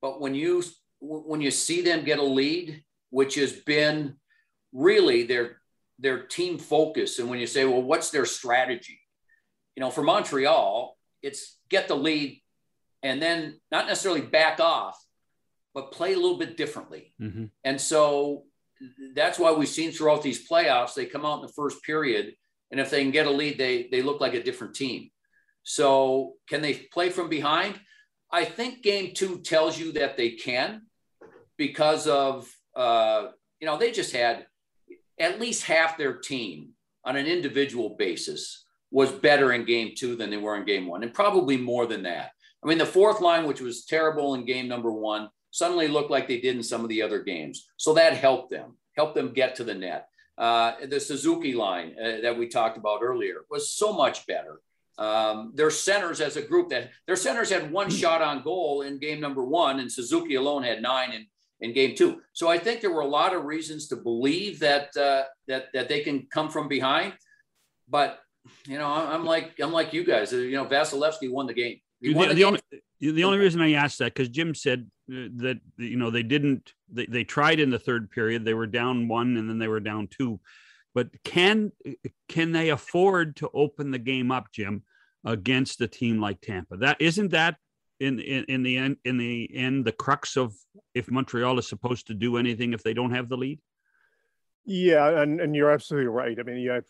But 0.00 0.20
when 0.20 0.34
you 0.34 0.62
when 1.00 1.40
you 1.40 1.50
see 1.50 1.82
them 1.82 2.04
get 2.04 2.18
a 2.18 2.24
lead, 2.24 2.82
which 3.10 3.34
has 3.34 3.52
been 3.52 4.16
really 4.72 5.24
their 5.24 5.60
their 5.98 6.22
team 6.22 6.58
focus, 6.58 7.18
and 7.18 7.28
when 7.28 7.40
you 7.40 7.46
say, 7.46 7.64
well, 7.64 7.82
what's 7.82 8.10
their 8.10 8.24
strategy? 8.24 9.00
You 9.76 9.82
know, 9.82 9.90
for 9.90 10.02
Montreal, 10.02 10.96
it's 11.22 11.56
get 11.70 11.88
the 11.88 11.96
lead 11.96 12.40
and 13.02 13.22
then 13.22 13.58
not 13.70 13.86
necessarily 13.86 14.20
back 14.20 14.60
off, 14.60 15.02
but 15.74 15.92
play 15.92 16.12
a 16.12 16.18
little 16.18 16.38
bit 16.38 16.56
differently. 16.56 17.14
Mm-hmm. 17.20 17.46
And 17.64 17.80
so 17.80 18.44
that's 19.14 19.38
why 19.38 19.52
we've 19.52 19.68
seen 19.68 19.92
throughout 19.92 20.22
these 20.22 20.48
playoffs, 20.48 20.94
they 20.94 21.06
come 21.06 21.24
out 21.24 21.40
in 21.40 21.46
the 21.46 21.52
first 21.52 21.82
period, 21.82 22.34
and 22.70 22.80
if 22.80 22.90
they 22.90 23.02
can 23.02 23.10
get 23.10 23.26
a 23.26 23.30
lead, 23.30 23.58
they 23.58 23.88
they 23.90 24.02
look 24.02 24.20
like 24.20 24.34
a 24.34 24.42
different 24.42 24.74
team. 24.74 25.10
So 25.62 26.34
can 26.48 26.62
they 26.62 26.74
play 26.74 27.10
from 27.10 27.28
behind? 27.28 27.78
I 28.30 28.44
think 28.44 28.82
game 28.82 29.12
two 29.14 29.40
tells 29.40 29.78
you 29.78 29.92
that 29.92 30.16
they 30.16 30.30
can 30.30 30.82
because 31.56 32.06
of 32.06 32.48
uh, 32.76 33.28
you 33.60 33.66
know 33.66 33.76
they 33.76 33.90
just 33.90 34.14
had 34.14 34.46
at 35.18 35.40
least 35.40 35.64
half 35.64 35.98
their 35.98 36.14
team 36.14 36.70
on 37.04 37.16
an 37.16 37.26
individual 37.26 37.96
basis 37.98 38.64
was 38.90 39.12
better 39.12 39.52
in 39.52 39.64
game 39.64 39.92
two 39.96 40.16
than 40.16 40.30
they 40.30 40.36
were 40.36 40.56
in 40.56 40.64
game 40.64 40.86
one, 40.86 41.02
and 41.02 41.14
probably 41.14 41.56
more 41.56 41.86
than 41.86 42.02
that. 42.02 42.32
I 42.62 42.66
mean, 42.66 42.78
the 42.78 42.86
fourth 42.86 43.20
line, 43.20 43.46
which 43.46 43.60
was 43.60 43.84
terrible 43.84 44.34
in 44.34 44.44
game 44.44 44.68
number 44.68 44.92
one, 44.92 45.30
suddenly 45.50 45.88
looked 45.88 46.10
like 46.10 46.28
they 46.28 46.40
did 46.40 46.56
in 46.56 46.62
some 46.62 46.82
of 46.82 46.88
the 46.88 47.02
other 47.02 47.22
games. 47.22 47.68
So 47.76 47.94
that 47.94 48.14
helped 48.14 48.50
them, 48.50 48.76
helped 48.96 49.14
them 49.14 49.32
get 49.32 49.54
to 49.56 49.64
the 49.64 49.74
net. 49.74 50.08
Uh, 50.36 50.72
the 50.86 51.00
Suzuki 51.00 51.52
line 51.52 51.94
uh, 52.02 52.20
that 52.22 52.38
we 52.38 52.48
talked 52.48 52.78
about 52.78 53.00
earlier 53.02 53.44
was 53.50 53.72
so 53.72 53.92
much 53.92 54.26
better. 54.26 54.60
Um, 54.98 55.52
their 55.54 55.70
centers 55.70 56.20
as 56.20 56.36
a 56.36 56.42
group 56.42 56.68
that 56.70 56.90
their 57.06 57.16
centers 57.16 57.50
had 57.50 57.70
one 57.70 57.90
shot 57.90 58.20
on 58.22 58.42
goal 58.42 58.82
in 58.82 58.98
game 58.98 59.20
number 59.20 59.44
one, 59.44 59.80
and 59.80 59.90
Suzuki 59.90 60.34
alone 60.34 60.62
had 60.62 60.82
nine 60.82 61.12
in, 61.12 61.26
in 61.60 61.72
game 61.72 61.94
two. 61.94 62.20
So 62.32 62.48
I 62.48 62.58
think 62.58 62.80
there 62.80 62.92
were 62.92 63.00
a 63.00 63.06
lot 63.06 63.34
of 63.34 63.44
reasons 63.44 63.88
to 63.88 63.96
believe 63.96 64.60
that 64.60 64.94
uh, 64.96 65.24
that 65.48 65.66
that 65.72 65.88
they 65.88 66.00
can 66.00 66.26
come 66.30 66.50
from 66.50 66.68
behind. 66.68 67.14
But 67.88 68.20
you 68.66 68.78
know, 68.78 68.86
I'm 68.86 69.24
like 69.24 69.54
I'm 69.60 69.72
like 69.72 69.92
you 69.92 70.04
guys. 70.04 70.32
You 70.32 70.52
know, 70.52 70.64
Vasilevskiy 70.64 71.30
won 71.30 71.46
the 71.46 71.54
game. 71.54 71.80
The, 72.00 72.14
the, 72.14 72.34
the, 72.34 72.44
only 72.44 72.60
the 73.00 73.24
only 73.24 73.38
reason 73.38 73.60
I 73.60 73.72
asked 73.72 73.98
that 73.98 74.14
because 74.14 74.30
Jim 74.30 74.54
said 74.54 74.90
uh, 75.12 75.28
that 75.36 75.60
you 75.76 75.96
know 75.96 76.10
they 76.10 76.22
didn't 76.22 76.72
they, 76.90 77.06
they 77.06 77.24
tried 77.24 77.60
in 77.60 77.70
the 77.70 77.78
third 77.78 78.10
period 78.10 78.44
they 78.44 78.54
were 78.54 78.66
down 78.66 79.06
one 79.06 79.36
and 79.36 79.48
then 79.48 79.58
they 79.58 79.68
were 79.68 79.80
down 79.80 80.08
two, 80.08 80.40
but 80.94 81.08
can 81.24 81.72
can 82.28 82.52
they 82.52 82.70
afford 82.70 83.36
to 83.36 83.50
open 83.52 83.90
the 83.90 83.98
game 83.98 84.30
up, 84.30 84.50
Jim, 84.52 84.82
against 85.24 85.80
a 85.82 85.88
team 85.88 86.20
like 86.20 86.40
Tampa? 86.40 86.78
That 86.78 87.00
isn't 87.00 87.32
that 87.32 87.56
in, 88.00 88.18
in, 88.18 88.44
in 88.44 88.62
the 88.62 88.78
end 88.78 88.96
in 89.04 89.18
the 89.18 89.50
end 89.54 89.84
the 89.84 89.92
crux 89.92 90.36
of 90.36 90.54
if 90.94 91.10
Montreal 91.10 91.58
is 91.58 91.68
supposed 91.68 92.06
to 92.06 92.14
do 92.14 92.38
anything 92.38 92.72
if 92.72 92.82
they 92.82 92.94
don't 92.94 93.12
have 93.12 93.28
the 93.28 93.36
lead. 93.36 93.60
Yeah, 94.64 95.22
and, 95.22 95.40
and 95.40 95.54
you're 95.54 95.70
absolutely 95.70 96.08
right. 96.08 96.38
I 96.38 96.42
mean, 96.42 96.58
you 96.58 96.70
have 96.70 96.84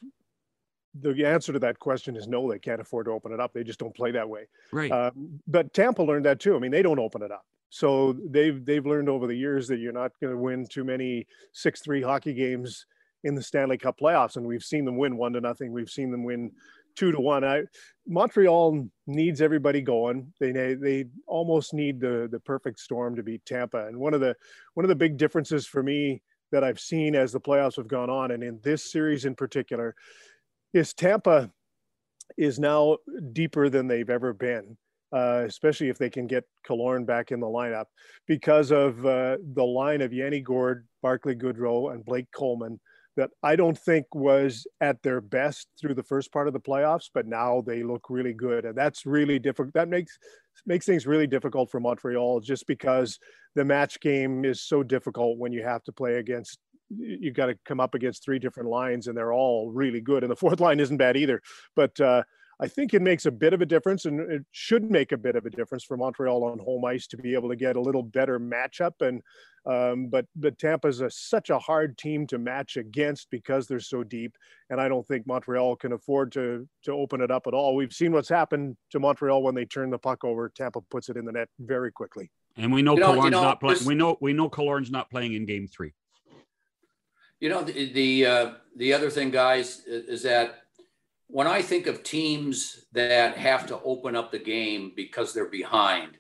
the 0.99 1.25
answer 1.25 1.53
to 1.53 1.59
that 1.61 1.79
question 1.79 2.17
is 2.17 2.27
no, 2.27 2.51
they 2.51 2.59
can't 2.59 2.81
afford 2.81 3.07
to 3.07 3.13
open 3.13 3.33
it 3.33 3.41
up. 3.41 3.53
They 3.53 3.65
just 3.65 3.79
don't 3.79 3.95
play 3.95 4.11
that 4.13 4.29
way. 4.29 4.49
Right. 4.73 4.91
Um, 4.91 5.41
but 5.47 5.73
Tampa 5.73 6.03
learned 6.03 6.25
that 6.27 6.41
too. 6.41 6.57
I 6.57 6.59
mean, 6.59 6.73
they 6.73 6.83
don't 6.83 6.99
open 6.99 7.23
it 7.23 7.31
up. 7.31 7.45
So 7.71 8.17
they've 8.29 8.65
they've 8.65 8.85
learned 8.85 9.09
over 9.09 9.27
the 9.27 9.35
years 9.35 9.69
that 9.69 9.79
you're 9.79 9.93
not 9.93 10.13
going 10.21 10.33
to 10.33 10.39
win 10.39 10.67
too 10.67 10.85
many 10.85 11.27
six 11.53 11.81
three 11.81 12.03
hockey 12.03 12.35
games 12.35 12.85
in 13.23 13.35
the 13.35 13.43
Stanley 13.43 13.79
Cup 13.79 13.99
playoffs, 14.01 14.37
and 14.37 14.47
we've 14.47 14.65
seen 14.65 14.85
them 14.85 14.97
win 14.97 15.17
one 15.17 15.33
to 15.35 15.41
nothing. 15.41 15.73
We've 15.73 15.91
seen 15.91 16.11
them 16.11 16.25
win 16.25 16.51
two 16.97 17.13
to 17.13 17.21
one. 17.21 17.45
I 17.45 17.63
Montreal 18.09 18.89
needs 19.07 19.41
everybody 19.41 19.81
going. 19.83 20.33
They 20.41 20.51
they 20.51 21.05
almost 21.27 21.73
need 21.73 22.01
the 22.01 22.29
the 22.31 22.41
perfect 22.41 22.81
storm 22.81 23.15
to 23.17 23.23
beat 23.23 23.45
Tampa. 23.47 23.87
And 23.87 23.97
one 23.99 24.15
of 24.15 24.21
the 24.21 24.35
one 24.75 24.85
of 24.85 24.89
the 24.89 24.97
big 24.97 25.17
differences 25.17 25.67
for 25.67 25.83
me 25.83 26.23
that 26.51 26.65
I've 26.65 26.81
seen 26.81 27.15
as 27.15 27.31
the 27.31 27.41
playoffs 27.41 27.77
have 27.77 27.87
gone 27.87 28.11
on, 28.11 28.33
and 28.33 28.43
in 28.43 28.59
this 28.65 28.91
series 28.91 29.25
in 29.25 29.37
particular, 29.37 29.95
is 30.73 30.93
Tampa 30.95 31.51
is 32.37 32.59
now 32.59 32.99
deeper 33.33 33.69
than 33.69 33.87
they've 33.87 34.11
ever 34.11 34.33
been, 34.33 34.77
uh, 35.13 35.45
especially 35.47 35.89
if 35.89 35.99
they 35.99 36.11
can 36.11 36.27
get 36.27 36.45
Killorn 36.67 37.07
back 37.07 37.33
in 37.33 37.41
the 37.41 37.47
lineup 37.47 37.87
because 38.27 38.71
of 38.71 39.05
uh, 39.05 39.37
the 39.55 39.65
line 39.65 40.01
of 40.01 40.13
Yanni 40.13 40.41
Gourde, 40.41 40.87
Barclay 41.03 41.35
Goodrow, 41.35 41.93
and 41.93 42.05
Blake 42.05 42.29
Coleman 42.35 42.81
that 43.17 43.31
I 43.43 43.57
don't 43.57 43.77
think 43.77 44.07
was 44.15 44.67
at 44.81 45.03
their 45.03 45.21
best 45.21 45.69
through 45.79 45.95
the 45.95 46.03
first 46.03 46.33
part 46.33 46.47
of 46.47 46.55
the 46.55 46.61
playoffs, 46.61 47.11
but 47.13 47.27
now 47.27 47.61
they 47.61 47.83
look 47.83 48.09
really 48.09 48.33
good, 48.33 48.65
and 48.65 48.77
that's 48.77 49.05
really 49.05 49.39
difficult. 49.39 49.75
That 49.75 49.89
makes 49.89 50.17
makes 50.67 50.87
things 50.87 51.07
really 51.07 51.27
difficult 51.27 51.71
for 51.71 51.81
Montreal, 51.81 52.41
just 52.41 52.67
because 52.67 53.19
the 53.55 53.65
match 53.65 54.01
game 54.01 54.45
is 54.45 54.63
so 54.63 54.83
difficult 54.83 55.39
when 55.39 55.53
you 55.53 55.63
have 55.63 55.83
to 55.85 55.93
play 55.93 56.15
against 56.17 56.59
you've 56.97 57.35
got 57.35 57.47
to 57.47 57.59
come 57.65 57.81
up 57.81 57.95
against 57.95 58.25
three 58.25 58.39
different 58.39 58.69
lines 58.69 59.07
and 59.07 59.17
they're 59.17 59.33
all 59.33 59.71
really 59.71 60.01
good 60.01 60.23
and 60.23 60.31
the 60.31 60.37
fourth 60.37 60.61
line 60.61 60.81
isn't 60.81 60.97
bad 60.97 61.17
either 61.17 61.41
but 61.77 61.99
uh, 62.01 62.23
i 62.61 62.67
think 62.67 62.95
it 62.95 63.03
makes 63.03 63.27
a 63.27 63.31
bit 63.31 63.53
of 63.53 63.61
a 63.61 63.67
difference 63.67 64.05
and 64.05 64.21
it 64.31 64.45
should 64.51 64.91
make 64.91 65.13
a 65.13 65.17
bit 65.17 65.37
of 65.37 65.47
a 65.47 65.51
difference 65.51 65.85
for 65.85 65.97
montreal 65.97 66.45
on 66.45 66.59
home 66.59 66.85
ice 66.85 67.07
to 67.07 67.17
be 67.17 67.35
able 67.35 67.49
to 67.49 67.57
get 67.57 67.77
a 67.77 67.81
little 67.81 68.03
better 68.03 68.39
matchup 68.39 68.95
and 69.01 69.23
um, 69.67 70.07
but 70.07 70.25
but 70.37 70.59
tampa's 70.59 71.03
a, 71.03 71.11
such 71.11 71.51
a 71.51 71.59
hard 71.59 71.99
team 71.99 72.27
to 72.27 72.39
match 72.39 72.79
against 72.79 73.31
because 73.31 73.67
they're 73.67 73.79
so 73.79 74.03
deep 74.03 74.37
and 74.71 74.81
i 74.81 74.89
don't 74.89 75.07
think 75.07 75.27
montreal 75.27 75.77
can 75.77 75.93
afford 75.93 76.33
to 76.33 76.67
to 76.83 76.93
open 76.93 77.21
it 77.21 77.31
up 77.31 77.47
at 77.47 77.53
all 77.53 77.77
we've 77.77 77.93
seen 77.93 78.11
what's 78.13 78.29
happened 78.29 78.77
to 78.91 78.99
montreal 78.99 79.43
when 79.43 79.55
they 79.55 79.67
turn 79.67 79.91
the 79.91 79.99
puck 79.99 80.25
over 80.25 80.49
tampa 80.49 80.81
puts 80.91 81.11
it 81.11 81.17
in 81.17 81.27
the 81.27 81.33
net 81.33 81.49
very 81.61 81.93
quickly 81.93 82.31
and 82.57 82.73
we 82.73 82.83
know 82.83 82.95
you 82.95 83.01
know, 83.01 83.25
you 83.25 83.31
know, 83.31 83.43
not 83.43 83.61
playing. 83.61 83.85
We 83.85 83.95
know 83.95 84.17
we 84.21 84.33
know 84.33 84.49
Killorn's 84.49 84.91
not 84.91 85.11
playing 85.11 85.35
in 85.35 85.47
Game 85.47 85.67
Three. 85.67 85.93
You 87.41 87.49
know, 87.49 87.63
the 87.63 87.93
the, 87.93 88.27
uh, 88.27 88.51
the 88.77 88.93
other 88.93 89.11
thing, 89.11 89.31
guys, 89.31 89.83
is 89.87 90.23
that 90.23 90.63
when 91.27 91.47
I 91.47 91.63
think 91.63 91.87
of 91.87 92.03
teams 92.03 92.85
that 92.93 93.37
have 93.37 93.67
to 93.69 93.81
open 93.83 94.15
up 94.15 94.31
the 94.31 94.39
game 94.39 94.93
because 94.95 95.33
they're 95.33 95.47
behind, 95.47 96.19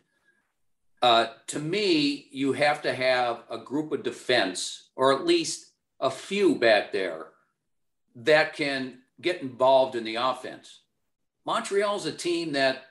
uh, 1.02 1.26
to 1.48 1.58
me, 1.58 2.28
you 2.30 2.52
have 2.52 2.82
to 2.82 2.92
have 2.92 3.44
a 3.50 3.58
group 3.58 3.92
of 3.92 4.02
defense, 4.02 4.90
or 4.96 5.12
at 5.12 5.26
least 5.26 5.72
a 5.98 6.10
few 6.10 6.54
back 6.54 6.92
there, 6.92 7.28
that 8.14 8.54
can 8.54 8.98
get 9.20 9.42
involved 9.42 9.96
in 9.96 10.04
the 10.04 10.16
offense. 10.16 10.80
Montreal's 11.44 12.06
a 12.06 12.12
team 12.12 12.52
that 12.52 12.84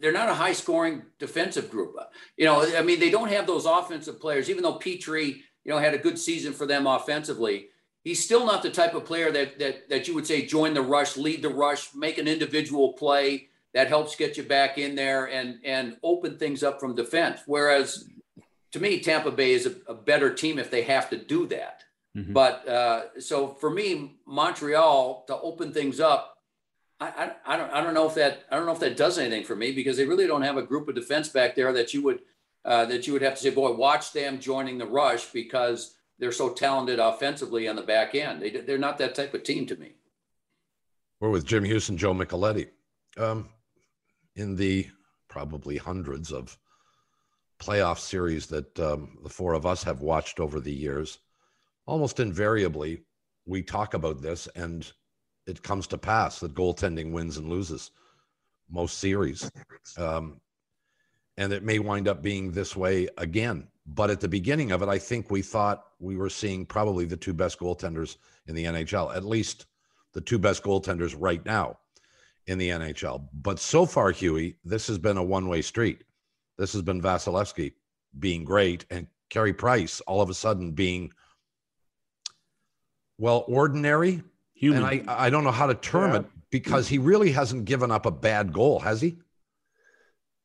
they're 0.00 0.12
not 0.12 0.28
a 0.28 0.34
high 0.34 0.52
scoring 0.52 1.02
defensive 1.18 1.70
group. 1.70 1.94
You 2.36 2.46
know, 2.46 2.76
I 2.76 2.82
mean, 2.82 2.98
they 2.98 3.10
don't 3.10 3.30
have 3.30 3.46
those 3.46 3.66
offensive 3.66 4.20
players, 4.20 4.48
even 4.48 4.62
though 4.62 4.78
Petry 4.78 5.42
you 5.64 5.72
know, 5.72 5.78
had 5.78 5.94
a 5.94 5.98
good 5.98 6.18
season 6.18 6.52
for 6.52 6.66
them 6.66 6.86
offensively. 6.86 7.68
He's 8.02 8.24
still 8.24 8.46
not 8.46 8.62
the 8.62 8.70
type 8.70 8.94
of 8.94 9.04
player 9.04 9.30
that 9.30 9.58
that 9.58 9.88
that 9.90 10.08
you 10.08 10.14
would 10.14 10.26
say 10.26 10.46
join 10.46 10.74
the 10.74 10.82
rush, 10.82 11.16
lead 11.16 11.42
the 11.42 11.50
rush, 11.50 11.94
make 11.94 12.18
an 12.18 12.28
individual 12.28 12.94
play 12.94 13.48
that 13.74 13.88
helps 13.88 14.16
get 14.16 14.36
you 14.36 14.42
back 14.42 14.78
in 14.78 14.94
there 14.94 15.26
and 15.26 15.58
and 15.64 15.96
open 16.02 16.38
things 16.38 16.62
up 16.62 16.80
from 16.80 16.94
defense. 16.94 17.40
Whereas 17.46 18.08
to 18.72 18.80
me, 18.80 19.00
Tampa 19.00 19.30
Bay 19.30 19.52
is 19.52 19.66
a, 19.66 19.74
a 19.88 19.94
better 19.94 20.32
team 20.32 20.58
if 20.58 20.70
they 20.70 20.82
have 20.82 21.10
to 21.10 21.16
do 21.16 21.46
that. 21.48 21.82
Mm-hmm. 22.16 22.32
But 22.32 22.68
uh, 22.68 23.20
so 23.20 23.48
for 23.48 23.70
me, 23.70 24.16
Montreal 24.26 25.24
to 25.26 25.38
open 25.40 25.72
things 25.72 26.00
up, 26.00 26.38
I, 26.98 27.08
I, 27.08 27.54
I, 27.54 27.56
don't 27.56 27.72
I 27.72 27.82
don't 27.82 27.94
know 27.94 28.06
if 28.06 28.14
that 28.14 28.44
I 28.50 28.56
don't 28.56 28.66
know 28.66 28.72
if 28.72 28.80
that 28.80 28.96
does 28.96 29.18
anything 29.18 29.44
for 29.44 29.56
me 29.56 29.72
because 29.72 29.96
they 29.96 30.06
really 30.06 30.26
don't 30.26 30.42
have 30.42 30.56
a 30.56 30.62
group 30.62 30.88
of 30.88 30.94
defense 30.94 31.28
back 31.28 31.54
there 31.54 31.72
that 31.72 31.94
you 31.94 32.02
would 32.02 32.20
uh, 32.64 32.84
that 32.86 33.06
you 33.06 33.12
would 33.12 33.22
have 33.22 33.34
to 33.34 33.40
say, 33.40 33.50
boy, 33.50 33.72
watch 33.72 34.12
them 34.12 34.38
joining 34.38 34.78
the 34.78 34.86
rush 34.86 35.26
because 35.26 35.94
they're 36.18 36.32
so 36.32 36.50
talented 36.50 36.98
offensively 36.98 37.66
on 37.68 37.76
the 37.76 37.82
back 37.82 38.14
end. 38.14 38.42
They, 38.42 38.50
they're 38.50 38.78
not 38.78 38.98
that 38.98 39.14
type 39.14 39.34
of 39.34 39.42
team 39.42 39.66
to 39.66 39.76
me. 39.76 39.92
We're 41.20 41.30
with 41.30 41.46
Jim 41.46 41.64
Hughson, 41.64 41.96
Joe 41.96 42.14
Micheletti. 42.14 42.68
Um, 43.16 43.48
in 44.36 44.56
the 44.56 44.88
probably 45.28 45.76
hundreds 45.76 46.32
of 46.32 46.56
playoff 47.60 47.98
series 47.98 48.46
that 48.46 48.78
um, 48.78 49.18
the 49.22 49.28
four 49.28 49.54
of 49.54 49.66
us 49.66 49.82
have 49.82 50.00
watched 50.00 50.40
over 50.40 50.60
the 50.60 50.72
years, 50.72 51.18
almost 51.86 52.20
invariably 52.20 53.02
we 53.46 53.62
talk 53.62 53.94
about 53.94 54.22
this 54.22 54.48
and 54.54 54.92
it 55.46 55.62
comes 55.62 55.86
to 55.88 55.98
pass 55.98 56.38
that 56.38 56.54
goaltending 56.54 57.10
wins 57.12 57.36
and 57.36 57.48
loses 57.48 57.90
most 58.70 58.98
series. 58.98 59.50
Um, 59.98 60.40
and 61.36 61.52
it 61.52 61.62
may 61.62 61.78
wind 61.78 62.08
up 62.08 62.22
being 62.22 62.52
this 62.52 62.76
way 62.76 63.08
again. 63.18 63.66
But 63.86 64.10
at 64.10 64.20
the 64.20 64.28
beginning 64.28 64.72
of 64.72 64.82
it, 64.82 64.88
I 64.88 64.98
think 64.98 65.30
we 65.30 65.42
thought 65.42 65.86
we 65.98 66.16
were 66.16 66.28
seeing 66.28 66.64
probably 66.64 67.04
the 67.04 67.16
two 67.16 67.32
best 67.32 67.58
goaltenders 67.58 68.16
in 68.46 68.54
the 68.54 68.64
NHL, 68.64 69.14
at 69.14 69.24
least 69.24 69.66
the 70.12 70.20
two 70.20 70.38
best 70.38 70.62
goaltenders 70.62 71.16
right 71.18 71.44
now 71.44 71.78
in 72.46 72.58
the 72.58 72.70
NHL. 72.70 73.26
But 73.32 73.58
so 73.58 73.86
far, 73.86 74.10
Huey, 74.10 74.56
this 74.64 74.86
has 74.86 74.98
been 74.98 75.16
a 75.16 75.22
one 75.22 75.48
way 75.48 75.62
street. 75.62 76.04
This 76.58 76.72
has 76.72 76.82
been 76.82 77.00
Vasilevskiy 77.00 77.72
being 78.18 78.44
great 78.44 78.84
and 78.90 79.06
Carey 79.28 79.52
Price 79.52 80.00
all 80.02 80.20
of 80.20 80.28
a 80.28 80.34
sudden 80.34 80.72
being, 80.72 81.12
well, 83.18 83.44
ordinary. 83.48 84.22
Human. 84.54 84.84
And 84.84 85.08
I, 85.08 85.26
I 85.26 85.30
don't 85.30 85.44
know 85.44 85.50
how 85.50 85.66
to 85.66 85.74
term 85.74 86.12
yeah. 86.12 86.18
it 86.18 86.26
because 86.50 86.88
he 86.88 86.98
really 86.98 87.32
hasn't 87.32 87.64
given 87.64 87.90
up 87.90 88.04
a 88.04 88.10
bad 88.10 88.52
goal, 88.52 88.80
has 88.80 89.00
he? 89.00 89.18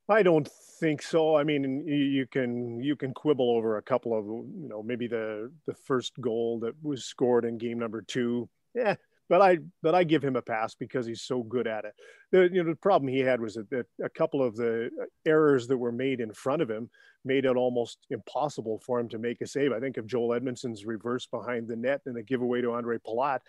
I 0.07 0.23
don't 0.23 0.47
think 0.79 1.01
so. 1.01 1.35
I 1.35 1.43
mean, 1.43 1.85
you 1.87 2.25
can 2.27 2.81
you 2.81 2.95
can 2.95 3.13
quibble 3.13 3.51
over 3.51 3.77
a 3.77 3.81
couple 3.81 4.17
of 4.17 4.25
you 4.25 4.67
know 4.69 4.83
maybe 4.83 5.07
the 5.07 5.51
the 5.65 5.73
first 5.73 6.13
goal 6.19 6.59
that 6.59 6.73
was 6.81 7.05
scored 7.05 7.45
in 7.45 7.57
game 7.57 7.79
number 7.79 8.01
two. 8.01 8.49
Yeah, 8.73 8.95
but 9.29 9.41
I 9.41 9.57
but 9.81 9.95
I 9.95 10.03
give 10.03 10.23
him 10.23 10.35
a 10.35 10.41
pass 10.41 10.75
because 10.75 11.05
he's 11.05 11.23
so 11.23 11.43
good 11.43 11.67
at 11.67 11.85
it. 11.85 11.93
The 12.31 12.49
you 12.51 12.63
know 12.63 12.69
the 12.69 12.75
problem 12.75 13.07
he 13.07 13.19
had 13.19 13.41
was 13.41 13.55
that, 13.55 13.85
a 14.03 14.09
couple 14.09 14.43
of 14.43 14.55
the 14.55 14.89
uh, 15.01 15.05
errors 15.25 15.67
that 15.67 15.77
were 15.77 15.91
made 15.91 16.19
in 16.19 16.33
front 16.33 16.61
of 16.61 16.69
him 16.69 16.89
made 17.23 17.45
it 17.45 17.55
almost 17.55 18.05
impossible 18.11 18.79
for 18.85 18.99
him 18.99 19.09
to 19.09 19.17
make 19.17 19.41
a 19.41 19.47
save. 19.47 19.71
I 19.71 19.79
think 19.79 19.97
of 19.97 20.05
Joel 20.05 20.39
Edmundson's 20.39 20.85
reverse 20.85 21.25
behind 21.25 21.67
the 21.67 21.75
net 21.75 22.01
and 22.05 22.15
the 22.15 22.21
giveaway 22.21 22.61
to 22.61 22.67
Ondrej 22.67 22.99
Palat. 23.05 23.39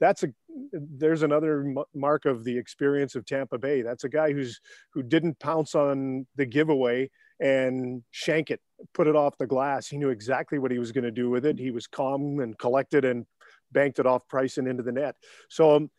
That's 0.00 0.22
a 0.22 0.28
there's 0.72 1.22
another 1.22 1.74
mark 1.94 2.26
of 2.26 2.44
the 2.44 2.56
experience 2.56 3.14
of 3.14 3.24
Tampa 3.24 3.58
Bay. 3.58 3.82
That's 3.82 4.04
a 4.04 4.08
guy 4.08 4.32
who's 4.32 4.60
who 4.92 5.02
didn't 5.02 5.38
pounce 5.40 5.74
on 5.74 6.26
the 6.36 6.46
giveaway 6.46 7.10
and 7.40 8.02
shank 8.12 8.50
it, 8.50 8.60
put 8.94 9.08
it 9.08 9.16
off 9.16 9.36
the 9.36 9.46
glass. 9.46 9.88
He 9.88 9.96
knew 9.96 10.10
exactly 10.10 10.58
what 10.58 10.70
he 10.70 10.78
was 10.78 10.92
going 10.92 11.04
to 11.04 11.10
do 11.10 11.28
with 11.28 11.44
it. 11.44 11.58
He 11.58 11.72
was 11.72 11.88
calm 11.88 12.38
and 12.38 12.56
collected 12.56 13.04
and 13.04 13.26
banked 13.72 13.98
it 13.98 14.06
off 14.06 14.28
Price 14.28 14.58
and 14.58 14.68
into 14.68 14.82
the 14.82 14.92
net. 14.92 15.16
So 15.48 15.76
um, 15.76 15.90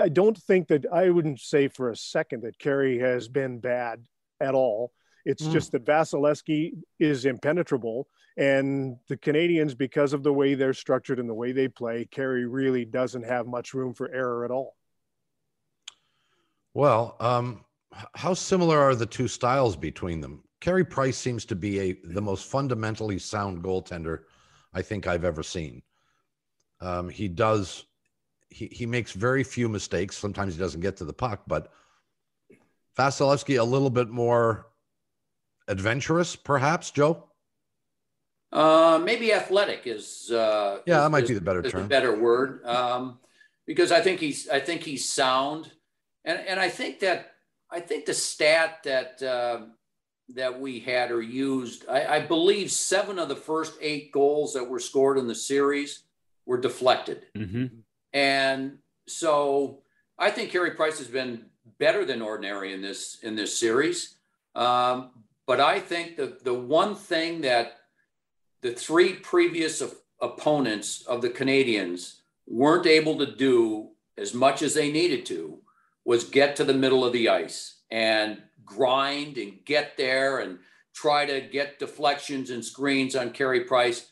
I 0.00 0.08
don't 0.08 0.36
think 0.36 0.68
that 0.68 0.86
I 0.92 1.10
wouldn't 1.10 1.40
say 1.40 1.68
for 1.68 1.90
a 1.90 1.96
second 1.96 2.42
that 2.42 2.58
Carey 2.58 2.98
has 2.98 3.28
been 3.28 3.58
bad 3.58 4.04
at 4.40 4.54
all. 4.54 4.92
It's 5.24 5.42
mm. 5.42 5.52
just 5.52 5.72
that 5.72 5.84
Vasilevskiy 5.84 6.72
is 7.00 7.24
impenetrable, 7.24 8.06
and 8.36 8.96
the 9.08 9.16
Canadiens, 9.16 9.76
because 9.76 10.12
of 10.12 10.22
the 10.22 10.32
way 10.32 10.54
they're 10.54 10.74
structured 10.74 11.18
and 11.18 11.28
the 11.28 11.34
way 11.34 11.52
they 11.52 11.68
play, 11.68 12.04
Carey 12.04 12.46
really 12.46 12.84
doesn't 12.84 13.24
have 13.24 13.46
much 13.46 13.74
room 13.74 13.92
for 13.94 14.12
error 14.12 14.44
at 14.44 14.50
all. 14.50 14.76
Well, 16.74 17.16
um, 17.18 17.64
how 18.14 18.34
similar 18.34 18.78
are 18.78 18.94
the 18.94 19.06
two 19.06 19.28
styles 19.28 19.76
between 19.76 20.20
them? 20.20 20.42
Carey 20.60 20.84
Price 20.84 21.16
seems 21.16 21.44
to 21.46 21.56
be 21.56 21.80
a 21.80 21.96
the 22.04 22.20
most 22.20 22.50
fundamentally 22.50 23.18
sound 23.18 23.62
goaltender 23.62 24.20
I 24.74 24.82
think 24.82 25.06
I've 25.06 25.24
ever 25.24 25.42
seen. 25.42 25.82
Um, 26.80 27.08
he 27.08 27.28
does. 27.28 27.84
He, 28.50 28.66
he 28.66 28.86
makes 28.86 29.12
very 29.12 29.44
few 29.44 29.68
mistakes. 29.68 30.16
Sometimes 30.16 30.54
he 30.54 30.60
doesn't 30.60 30.80
get 30.80 30.96
to 30.98 31.04
the 31.04 31.12
puck, 31.12 31.42
but 31.46 31.72
Vasilevskiy 32.96 33.58
a 33.58 33.64
little 33.64 33.90
bit 33.90 34.08
more 34.08 34.66
adventurous, 35.68 36.36
perhaps. 36.36 36.90
Joe. 36.90 37.24
Uh, 38.52 39.00
maybe 39.02 39.32
athletic 39.32 39.82
is. 39.86 40.30
Uh, 40.30 40.78
yeah, 40.86 41.00
that 41.00 41.10
might 41.10 41.24
is, 41.24 41.30
be 41.30 41.34
the 41.34 41.40
better 41.40 41.62
term. 41.62 41.82
The 41.82 41.88
better 41.88 42.18
word. 42.18 42.64
Um, 42.64 43.18
because 43.66 43.92
I 43.92 44.00
think 44.00 44.20
he's. 44.20 44.48
I 44.48 44.60
think 44.60 44.82
he's 44.82 45.08
sound, 45.08 45.72
and 46.24 46.38
and 46.38 46.60
I 46.60 46.68
think 46.68 47.00
that 47.00 47.32
I 47.70 47.80
think 47.80 48.06
the 48.06 48.14
stat 48.14 48.84
that 48.84 49.22
uh, 49.22 49.66
that 50.34 50.60
we 50.60 50.80
had 50.80 51.10
or 51.10 51.20
used, 51.22 51.84
I, 51.88 52.16
I, 52.16 52.20
believe 52.20 52.70
seven 52.72 53.18
of 53.18 53.28
the 53.28 53.36
first 53.36 53.74
eight 53.80 54.10
goals 54.10 54.54
that 54.54 54.68
were 54.68 54.80
scored 54.80 55.18
in 55.18 55.28
the 55.28 55.34
series 55.36 56.02
were 56.46 56.58
deflected. 56.58 57.26
Mm-hmm. 57.36 57.66
And 58.12 58.78
so 59.06 59.82
I 60.18 60.30
think 60.30 60.50
Carey 60.50 60.72
Price 60.72 60.98
has 60.98 61.08
been 61.08 61.46
better 61.78 62.04
than 62.04 62.22
ordinary 62.22 62.72
in 62.72 62.80
this 62.80 63.18
in 63.22 63.36
this 63.36 63.58
series. 63.58 64.16
Um, 64.54 65.10
but 65.46 65.60
I 65.60 65.80
think 65.80 66.16
the 66.16 66.38
the 66.42 66.54
one 66.54 66.94
thing 66.94 67.42
that 67.42 67.78
the 68.62 68.72
three 68.72 69.12
previous 69.12 69.82
opponents 70.20 71.02
of 71.02 71.20
the 71.20 71.30
Canadiens 71.30 72.20
weren't 72.46 72.86
able 72.86 73.18
to 73.18 73.26
do 73.26 73.90
as 74.16 74.32
much 74.32 74.62
as 74.62 74.74
they 74.74 74.90
needed 74.90 75.26
to 75.26 75.58
was 76.04 76.24
get 76.24 76.56
to 76.56 76.64
the 76.64 76.74
middle 76.74 77.04
of 77.04 77.12
the 77.12 77.28
ice 77.28 77.80
and 77.90 78.42
grind 78.64 79.36
and 79.36 79.64
get 79.64 79.96
there 79.96 80.38
and 80.38 80.58
try 80.94 81.26
to 81.26 81.40
get 81.40 81.78
deflections 81.78 82.50
and 82.50 82.64
screens 82.64 83.14
on 83.14 83.30
Carey 83.30 83.64
Price. 83.64 84.10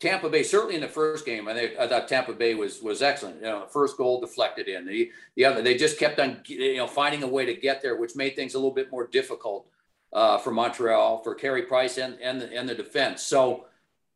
Tampa 0.00 0.30
Bay, 0.30 0.44
certainly 0.44 0.76
in 0.76 0.80
the 0.80 0.88
first 0.88 1.26
game, 1.26 1.48
I 1.48 1.54
think 1.54 1.76
I 1.78 1.88
thought 1.88 2.06
Tampa 2.06 2.32
Bay 2.32 2.54
was 2.54 2.80
was 2.80 3.02
excellent. 3.02 3.36
You 3.36 3.42
know, 3.42 3.66
first 3.66 3.96
goal 3.96 4.20
deflected 4.20 4.68
in. 4.68 4.86
The 4.86 5.10
the 5.34 5.44
other, 5.44 5.60
they 5.60 5.76
just 5.76 5.98
kept 5.98 6.20
on 6.20 6.40
you 6.46 6.76
know 6.76 6.86
finding 6.86 7.22
a 7.24 7.28
way 7.28 7.44
to 7.46 7.54
get 7.54 7.82
there, 7.82 7.96
which 7.96 8.14
made 8.14 8.36
things 8.36 8.54
a 8.54 8.58
little 8.58 8.74
bit 8.74 8.92
more 8.92 9.06
difficult 9.06 9.66
uh, 10.12 10.38
for 10.38 10.52
Montreal, 10.52 11.22
for 11.24 11.34
Carey 11.34 11.62
Price 11.62 11.98
and 11.98 12.16
and 12.20 12.40
the, 12.40 12.56
and 12.56 12.68
the 12.68 12.76
defense. 12.76 13.22
So, 13.22 13.66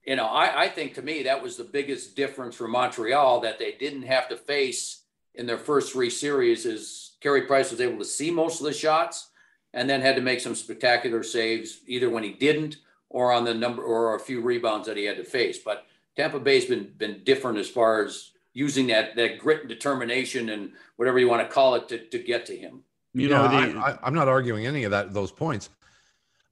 you 0.06 0.14
know, 0.14 0.26
I, 0.26 0.62
I 0.62 0.68
think 0.68 0.94
to 0.94 1.02
me 1.02 1.24
that 1.24 1.42
was 1.42 1.56
the 1.56 1.64
biggest 1.64 2.14
difference 2.14 2.54
for 2.54 2.68
Montreal 2.68 3.40
that 3.40 3.58
they 3.58 3.72
didn't 3.72 4.02
have 4.02 4.28
to 4.28 4.36
face 4.36 5.02
in 5.34 5.46
their 5.46 5.58
first 5.58 5.92
three 5.92 6.10
series. 6.10 6.64
Is 6.64 7.16
Carey 7.20 7.42
Price 7.42 7.72
was 7.72 7.80
able 7.80 7.98
to 7.98 8.04
see 8.04 8.30
most 8.30 8.60
of 8.60 8.66
the 8.66 8.72
shots, 8.72 9.30
and 9.74 9.90
then 9.90 10.00
had 10.00 10.14
to 10.14 10.22
make 10.22 10.38
some 10.38 10.54
spectacular 10.54 11.24
saves 11.24 11.80
either 11.88 12.08
when 12.08 12.22
he 12.22 12.30
didn't 12.30 12.76
or 13.12 13.32
on 13.32 13.44
the 13.44 13.54
number 13.54 13.82
or 13.82 14.16
a 14.16 14.20
few 14.20 14.40
rebounds 14.40 14.88
that 14.88 14.96
he 14.96 15.04
had 15.04 15.18
to 15.18 15.24
face. 15.24 15.58
But 15.58 15.86
Tampa 16.16 16.40
Bay's 16.40 16.64
been 16.64 16.92
been 16.96 17.22
different 17.24 17.58
as 17.58 17.68
far 17.68 18.04
as 18.04 18.32
using 18.52 18.88
that 18.88 19.14
that 19.16 19.38
grit 19.38 19.60
and 19.60 19.68
determination 19.68 20.48
and 20.48 20.72
whatever 20.96 21.18
you 21.18 21.28
want 21.28 21.46
to 21.46 21.52
call 21.52 21.74
it 21.74 21.88
to, 21.88 21.98
to 22.08 22.18
get 22.18 22.46
to 22.46 22.56
him. 22.56 22.82
You 23.14 23.28
know, 23.28 23.46
the, 23.46 23.78
I, 23.78 23.98
am 24.06 24.14
not 24.14 24.28
arguing 24.28 24.66
any 24.66 24.84
of 24.84 24.90
that 24.90 25.12
those 25.12 25.30
points, 25.30 25.68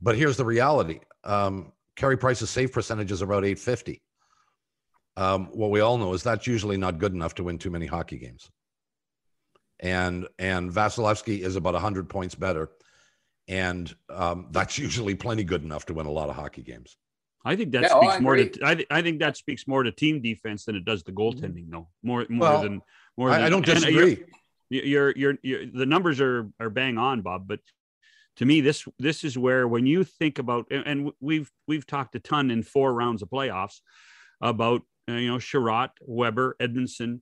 but 0.00 0.16
here's 0.16 0.36
the 0.36 0.44
reality: 0.44 1.00
um, 1.24 1.72
Carey 1.96 2.18
Price's 2.18 2.50
save 2.50 2.72
percentage 2.72 3.10
is 3.10 3.22
about 3.22 3.44
850. 3.44 4.02
Um, 5.16 5.46
what 5.52 5.70
we 5.70 5.80
all 5.80 5.98
know 5.98 6.12
is 6.12 6.22
that's 6.22 6.46
usually 6.46 6.76
not 6.76 6.98
good 6.98 7.12
enough 7.12 7.34
to 7.36 7.44
win 7.44 7.58
too 7.58 7.70
many 7.70 7.86
hockey 7.86 8.18
games. 8.18 8.50
And 9.80 10.28
and 10.38 10.70
Vasilevskiy 10.70 11.40
is 11.40 11.56
about 11.56 11.72
100 11.72 12.08
points 12.10 12.34
better 12.34 12.70
and 13.50 13.92
um, 14.08 14.46
that's 14.52 14.78
usually 14.78 15.16
plenty 15.16 15.42
good 15.42 15.64
enough 15.64 15.84
to 15.86 15.92
win 15.92 16.06
a 16.06 16.10
lot 16.10 16.30
of 16.30 16.36
hockey 16.36 16.62
games. 16.62 16.96
I 17.44 17.56
think 17.56 17.72
that 17.72 17.82
yeah, 17.82 17.88
oh, 17.92 18.00
speaks 18.00 18.16
oh, 18.16 18.20
more 18.20 18.36
to 18.36 18.50
I, 18.62 18.74
th- 18.76 18.86
I 18.90 19.02
think 19.02 19.18
that 19.18 19.36
speaks 19.36 19.66
more 19.66 19.82
to 19.82 19.90
team 19.90 20.22
defense 20.22 20.64
than 20.64 20.76
it 20.76 20.84
does 20.84 21.02
the 21.02 21.12
goaltending. 21.12 21.68
No, 21.68 21.88
more 22.02 22.24
more 22.28 22.48
well, 22.48 22.62
than 22.62 22.80
more. 23.16 23.30
Than, 23.30 23.42
I, 23.42 23.48
don't 23.48 23.66
disagree. 23.66 24.22
You're, 24.68 24.84
you're, 24.84 25.12
you're 25.16 25.34
you're 25.42 25.66
the 25.66 25.86
numbers 25.86 26.20
are 26.20 26.48
are 26.60 26.70
bang 26.70 26.96
on, 26.96 27.22
Bob. 27.22 27.48
But 27.48 27.60
to 28.36 28.44
me, 28.44 28.60
this 28.60 28.86
this 28.98 29.24
is 29.24 29.36
where 29.36 29.66
when 29.66 29.84
you 29.84 30.04
think 30.04 30.38
about 30.38 30.70
and 30.70 31.10
we've 31.20 31.50
we've 31.66 31.86
talked 31.86 32.14
a 32.14 32.20
ton 32.20 32.50
in 32.52 32.62
four 32.62 32.94
rounds 32.94 33.20
of 33.20 33.30
playoffs 33.30 33.80
about 34.40 34.82
uh, 35.08 35.14
you 35.14 35.28
know 35.28 35.38
Chiarot, 35.38 35.90
Weber, 36.02 36.56
Edmundson, 36.60 37.20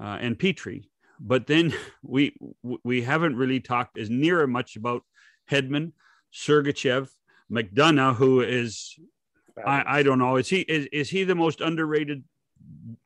uh, 0.00 0.18
and 0.20 0.38
Petry. 0.38 0.84
But 1.18 1.46
then 1.48 1.74
we 2.02 2.36
we 2.62 3.02
haven't 3.02 3.36
really 3.36 3.60
talked 3.60 3.98
as 3.98 4.08
near 4.08 4.46
much 4.46 4.76
about 4.76 5.02
Hedman, 5.50 5.92
Sergachev, 6.32 7.08
McDonagh, 7.50 8.16
who 8.16 8.40
is 8.40 8.94
I, 9.64 9.98
I 9.98 10.02
don't 10.02 10.18
know. 10.18 10.36
Is 10.36 10.48
he 10.48 10.60
is, 10.60 10.86
is 10.92 11.10
he 11.10 11.24
the 11.24 11.34
most 11.34 11.60
underrated, 11.60 12.24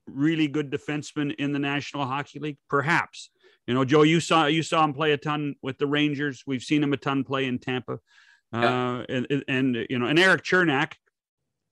really 0.07 0.49
good 0.49 0.71
defenseman 0.71 1.35
in 1.37 1.53
the 1.53 1.59
National 1.59 2.07
Hockey 2.07 2.39
League? 2.39 2.59
Perhaps. 2.69 3.31
You 3.67 3.75
know, 3.75 3.85
Joe, 3.85 4.03
you 4.03 4.21
saw 4.21 4.47
you 4.47 4.63
saw 4.63 4.85
him 4.85 4.95
play 4.95 5.13
a 5.13 5.19
ton 5.19 5.57
with 5.63 5.77
the 5.79 5.87
Rangers. 5.87 6.43
We've 6.47 6.63
seen 6.63 6.83
him 6.83 6.93
a 6.93 6.97
ton 6.97 7.25
play 7.25 7.45
in 7.47 7.59
Tampa. 7.59 7.99
Yeah. 8.53 9.01
Uh, 9.01 9.05
and, 9.11 9.45
and, 9.47 9.87
you 9.91 9.99
know, 9.99 10.07
and 10.07 10.19
Erik 10.19 10.43
Cernak, 10.43 10.95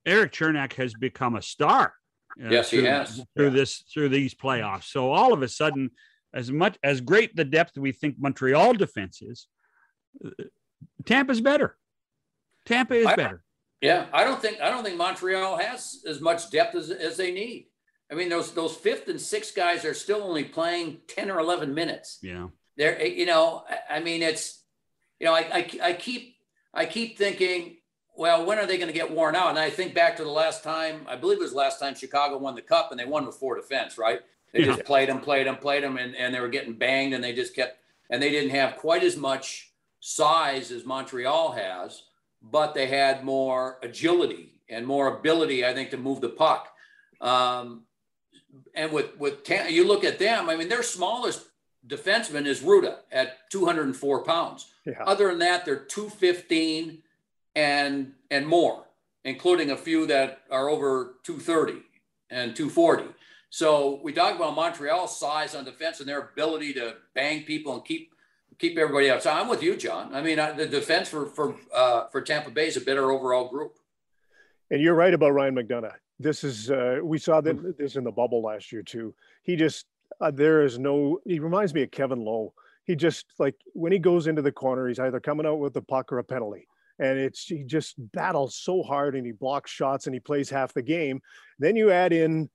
Erik 0.05 0.33
Cernak 0.33 0.75
has 0.75 0.93
become 0.93 1.35
a 1.35 1.41
star. 1.41 1.95
Uh, 2.39 2.51
yes, 2.51 2.69
through, 2.69 2.81
he 2.81 2.87
has 2.87 3.25
through 3.35 3.47
yeah. 3.47 3.51
this 3.51 3.85
through 3.93 4.11
these 4.11 4.35
playoffs. 4.35 4.85
So 4.85 5.11
all 5.11 5.33
of 5.33 5.41
a 5.41 5.49
sudden, 5.49 5.91
as 6.35 6.53
much 6.53 6.77
as 6.83 7.01
great 7.01 7.35
the 7.35 7.47
depth 7.47 7.79
we 7.79 7.93
think 7.93 8.17
Montreal 8.19 8.75
defense 8.75 9.23
is, 9.23 9.49
Tampa's 11.07 11.41
better. 11.41 11.77
Tampa 12.67 12.95
is 12.95 13.07
I, 13.07 13.15
better. 13.15 13.43
Yeah, 13.81 14.07
I 14.13 14.25
don't 14.25 14.41
think 14.41 14.61
I 14.61 14.71
don't 14.71 14.85
think 14.85 14.97
Montreal 14.97 15.57
has 15.59 16.03
as 16.07 16.21
much 16.21 16.51
depth 16.51 16.75
as, 16.75 16.91
as 16.91 17.17
they 17.17 17.31
need. 17.31 17.69
I 18.11 18.15
mean, 18.15 18.29
those 18.29 18.53
those 18.53 18.75
fifth 18.75 19.09
and 19.09 19.21
sixth 19.21 19.55
guys 19.55 19.85
are 19.85 19.95
still 19.95 20.23
only 20.23 20.45
playing 20.45 20.99
ten 21.09 21.31
or 21.31 21.39
eleven 21.39 21.75
minutes. 21.75 22.19
Yeah, 22.23 22.49
they're 22.77 23.01
eh, 23.01 23.07
you 23.07 23.27
know, 23.27 23.65
I 23.89 24.01
mean, 24.01 24.23
it's 24.23 24.63
you 25.21 25.27
know, 25.27 25.35
I 25.35 25.41
I, 25.41 25.71
I 25.83 25.93
keep 25.93 26.37
I 26.75 26.87
keep 26.87 27.19
thinking, 27.19 27.77
well, 28.17 28.45
when 28.45 28.59
are 28.59 28.67
they 28.67 28.77
going 28.77 28.89
to 28.89 28.95
get 28.95 29.11
worn 29.11 29.37
out? 29.37 29.51
And 29.51 29.59
I 29.59 29.71
think 29.71 29.95
back 29.95 30.17
to 30.17 30.25
the 30.25 30.31
last 30.31 30.65
time, 30.65 31.03
I 31.07 31.17
believe 31.17 31.39
it 31.39 31.43
was 31.43 31.55
last 31.55 31.79
time 31.79 31.95
Chicago 31.95 32.39
won 32.39 32.55
the 32.55 32.63
cup 32.63 32.91
and 32.91 32.99
they 32.99 33.05
won 33.05 33.27
with 33.27 33.37
four 33.37 33.57
defense, 33.57 33.99
right? 33.99 34.21
They 34.53 34.61
yeah. 34.61 34.67
just 34.67 34.85
played 34.85 35.09
them, 35.09 35.21
played 35.21 35.47
them, 35.47 35.57
played 35.57 35.85
them, 35.85 35.97
and, 35.97 36.15
and 36.17 36.35
they 36.35 36.41
were 36.41 36.49
getting 36.49 36.75
banged 36.75 37.15
and 37.15 37.23
they 37.23 37.35
just 37.35 37.55
kept, 37.55 37.79
and 38.11 38.23
they 38.23 38.31
didn't 38.31 38.51
have 38.51 38.77
quite 38.77 39.03
as 39.03 39.17
much 39.17 39.73
size 40.07 40.71
as 40.71 40.85
Montreal 40.85 41.51
has, 41.51 42.05
but 42.41 42.75
they 42.75 42.87
had 42.87 43.25
more 43.25 43.79
agility 43.83 44.53
and 44.69 44.87
more 44.87 45.19
ability, 45.19 45.67
I 45.67 45.75
think, 45.75 45.91
to 45.91 45.97
move 45.97 46.21
the 46.21 46.29
puck. 46.29 46.69
Um, 47.21 47.83
and 48.75 48.93
with 48.93 49.19
with 49.19 49.51
you 49.69 49.85
look 49.85 50.05
at 50.05 50.21
them, 50.21 50.49
I 50.49 50.55
mean, 50.55 50.69
their 50.69 50.85
smallest 50.85 51.45
defenseman 51.87 52.47
is 52.47 52.61
Rutta 52.61 52.99
at 53.11 53.51
204 53.51 54.23
pounds. 54.23 54.67
Yeah. 54.85 55.03
Other 55.05 55.29
than 55.29 55.41
that, 55.41 55.65
they're 55.65 55.85
215 55.85 57.03
and 57.57 58.13
and 58.31 58.47
more, 58.47 58.85
including 59.25 59.73
a 59.73 59.77
few 59.77 60.07
that 60.07 60.43
are 60.53 60.69
over 60.69 61.17
230 61.25 61.83
and 62.31 62.55
240. 62.55 63.07
So 63.51 64.01
we 64.05 64.13
talk 64.13 64.37
about 64.37 64.55
Montreal's 64.55 65.19
size 65.19 65.57
on 65.57 65.65
defense 65.65 65.99
and 65.99 66.09
their 66.09 66.21
ability 66.21 66.75
to 66.75 66.95
bang 67.15 67.43
people 67.43 67.75
and 67.75 67.85
keep 67.85 68.13
keep 68.59 68.79
everybody 68.79 69.11
up. 69.11 69.23
So 69.23 69.31
I'm 69.31 69.49
with 69.49 69.63
you, 69.63 69.77
John. 69.77 70.15
I 70.15 70.23
mean, 70.23 70.37
the 70.37 70.67
defense 70.67 71.09
for 71.09 71.27
for 71.27 71.57
uh, 71.75 72.07
for 72.09 72.21
Tampa 72.21 72.51
Bay 72.51 72.69
is 72.69 72.77
a 72.77 72.81
better 72.81 73.11
overall 73.11 73.49
group. 73.49 73.79
And 74.71 74.81
you're 74.81 74.95
right 74.95 75.15
about 75.15 75.31
Ryan 75.31 75.55
McDonagh. 75.55 75.95
This 76.19 76.45
is 76.45 76.71
uh, 76.71 76.99
we 77.03 77.19
saw 77.19 77.41
that 77.41 77.79
this 77.79 77.97
in 77.97 78.05
the 78.05 78.13
bubble 78.13 78.43
last 78.43 78.73
year 78.73 78.83
too. 78.83 79.15
He 79.43 79.57
just 79.57 79.87
uh, 80.21 80.31
there 80.31 80.63
is 80.63 80.79
no. 80.79 81.21
He 81.25 81.39
reminds 81.39 81.75
me 81.75 81.83
of 81.83 81.91
Kevin 81.91 82.25
Lowe. 82.25 82.53
He 82.85 82.97
just 82.97 83.27
like 83.39 83.57
when 83.73 83.93
he 83.93 83.99
goes 83.99 84.27
into 84.27 84.43
the 84.43 84.53
corner, 84.53 84.89
he's 84.89 84.99
either 84.99 85.21
coming 85.21 85.47
out 85.47 85.59
with 85.59 85.75
the 85.75 85.83
puck 85.83 86.13
or 86.13 86.19
a 86.19 86.25
penalty 86.25 86.67
and 86.99 87.19
it's 87.19 87.45
he 87.45 87.63
just 87.63 87.95
battles 88.13 88.57
so 88.57 88.83
hard 88.83 89.15
and 89.17 89.27
he 89.27 89.33
blocks 89.33 89.71
shots 89.71 90.07
and 90.07 90.15
he 90.15 90.21
plays 90.21 90.49
half 90.49 90.73
the 90.73 90.83
game. 90.83 91.21
Then 91.59 91.77
you 91.77 91.91
add 91.91 92.13
in 92.13 92.49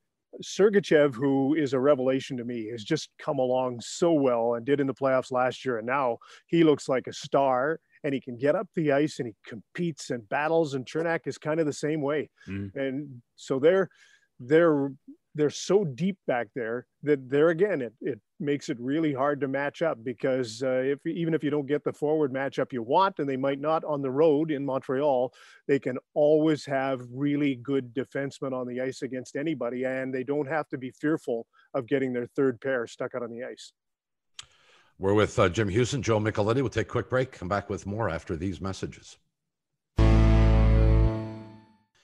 Sergachev, 0.43 1.13
who 1.13 1.55
is 1.55 1.73
a 1.73 1.79
revelation 1.79 2.37
to 2.37 2.43
me, 2.43 2.69
has 2.69 2.83
just 2.83 3.09
come 3.19 3.39
along 3.39 3.81
so 3.81 4.13
well 4.13 4.55
and 4.55 4.65
did 4.65 4.79
in 4.79 4.87
the 4.87 4.93
playoffs 4.93 5.31
last 5.31 5.65
year, 5.65 5.77
and 5.77 5.87
now 5.87 6.17
he 6.47 6.63
looks 6.63 6.87
like 6.87 7.07
a 7.07 7.13
star 7.13 7.79
and 8.03 8.13
he 8.13 8.21
can 8.21 8.37
get 8.37 8.55
up 8.55 8.67
the 8.75 8.91
ice 8.91 9.19
and 9.19 9.27
he 9.27 9.35
competes 9.45 10.09
and 10.09 10.27
battles. 10.29 10.73
And 10.73 10.85
Cernak 10.85 11.27
is 11.27 11.37
kind 11.37 11.59
of 11.59 11.65
the 11.65 11.73
same 11.73 12.01
way, 12.01 12.29
mm. 12.47 12.73
and 12.75 13.21
so 13.35 13.59
they're 13.59 13.89
they're 14.39 14.91
they're 15.35 15.49
so 15.49 15.83
deep 15.83 16.17
back 16.27 16.47
there 16.55 16.85
that 17.03 17.29
there 17.29 17.49
again 17.49 17.81
it, 17.81 17.93
it 18.01 18.19
makes 18.39 18.69
it 18.69 18.77
really 18.79 19.13
hard 19.13 19.39
to 19.39 19.47
match 19.47 19.81
up 19.81 20.03
because 20.03 20.61
uh, 20.63 20.81
if 20.83 20.99
even 21.05 21.33
if 21.33 21.43
you 21.43 21.49
don't 21.49 21.67
get 21.67 21.83
the 21.83 21.93
forward 21.93 22.33
matchup 22.33 22.73
you 22.73 22.81
want 22.81 23.19
and 23.19 23.29
they 23.29 23.37
might 23.37 23.59
not 23.59 23.83
on 23.83 24.01
the 24.01 24.11
road 24.11 24.51
in 24.51 24.65
Montreal 24.65 25.33
they 25.67 25.79
can 25.79 25.97
always 26.13 26.65
have 26.65 27.01
really 27.13 27.55
good 27.55 27.93
defensemen 27.93 28.53
on 28.53 28.67
the 28.67 28.81
ice 28.81 29.01
against 29.01 29.35
anybody 29.35 29.85
and 29.85 30.13
they 30.13 30.23
don't 30.23 30.47
have 30.47 30.67
to 30.69 30.77
be 30.77 30.91
fearful 30.91 31.47
of 31.73 31.87
getting 31.87 32.11
their 32.13 32.27
third 32.35 32.59
pair 32.59 32.87
stuck 32.87 33.15
out 33.15 33.23
on 33.23 33.31
the 33.31 33.43
ice. 33.43 33.73
We're 34.99 35.13
with 35.13 35.39
uh, 35.39 35.49
Jim 35.49 35.67
Hughson 35.67 36.01
Joe 36.01 36.19
Micheletti. 36.19 36.57
We'll 36.57 36.69
take 36.69 36.87
a 36.87 36.91
quick 36.91 37.09
break, 37.09 37.31
come 37.31 37.47
back 37.47 37.71
with 37.71 37.87
more 37.87 38.07
after 38.07 38.35
these 38.35 38.61
messages. 38.61 39.17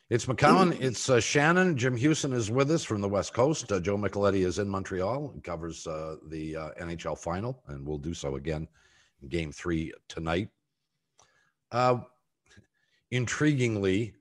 It's 0.10 0.26
McCown. 0.26 0.80
It's 0.80 1.10
uh, 1.10 1.20
Shannon. 1.20 1.76
Jim 1.76 1.98
Hughson 1.98 2.34
is 2.34 2.50
with 2.50 2.72
us 2.72 2.86
from 2.86 3.02
the 3.02 3.10
West 3.10 3.34
Coast. 3.34 3.70
Uh, 3.74 3.82
Joe 3.82 3.98
Micheletti 3.98 4.46
is 4.46 4.58
in 4.58 4.70
Montreal 4.70 5.32
and 5.34 5.44
covers 5.44 5.86
uh, 5.86 6.16
the 6.30 6.56
uh, 6.56 6.70
NHL 6.80 7.18
final, 7.18 7.62
and 7.68 7.86
we'll 7.86 7.98
do 7.98 8.14
so 8.14 8.38
again 8.38 8.70
in 9.22 9.28
game 9.28 9.52
three 9.52 9.92
tonight. 10.08 10.48
Uh, 11.74 11.98
intriguingly, 13.12 14.14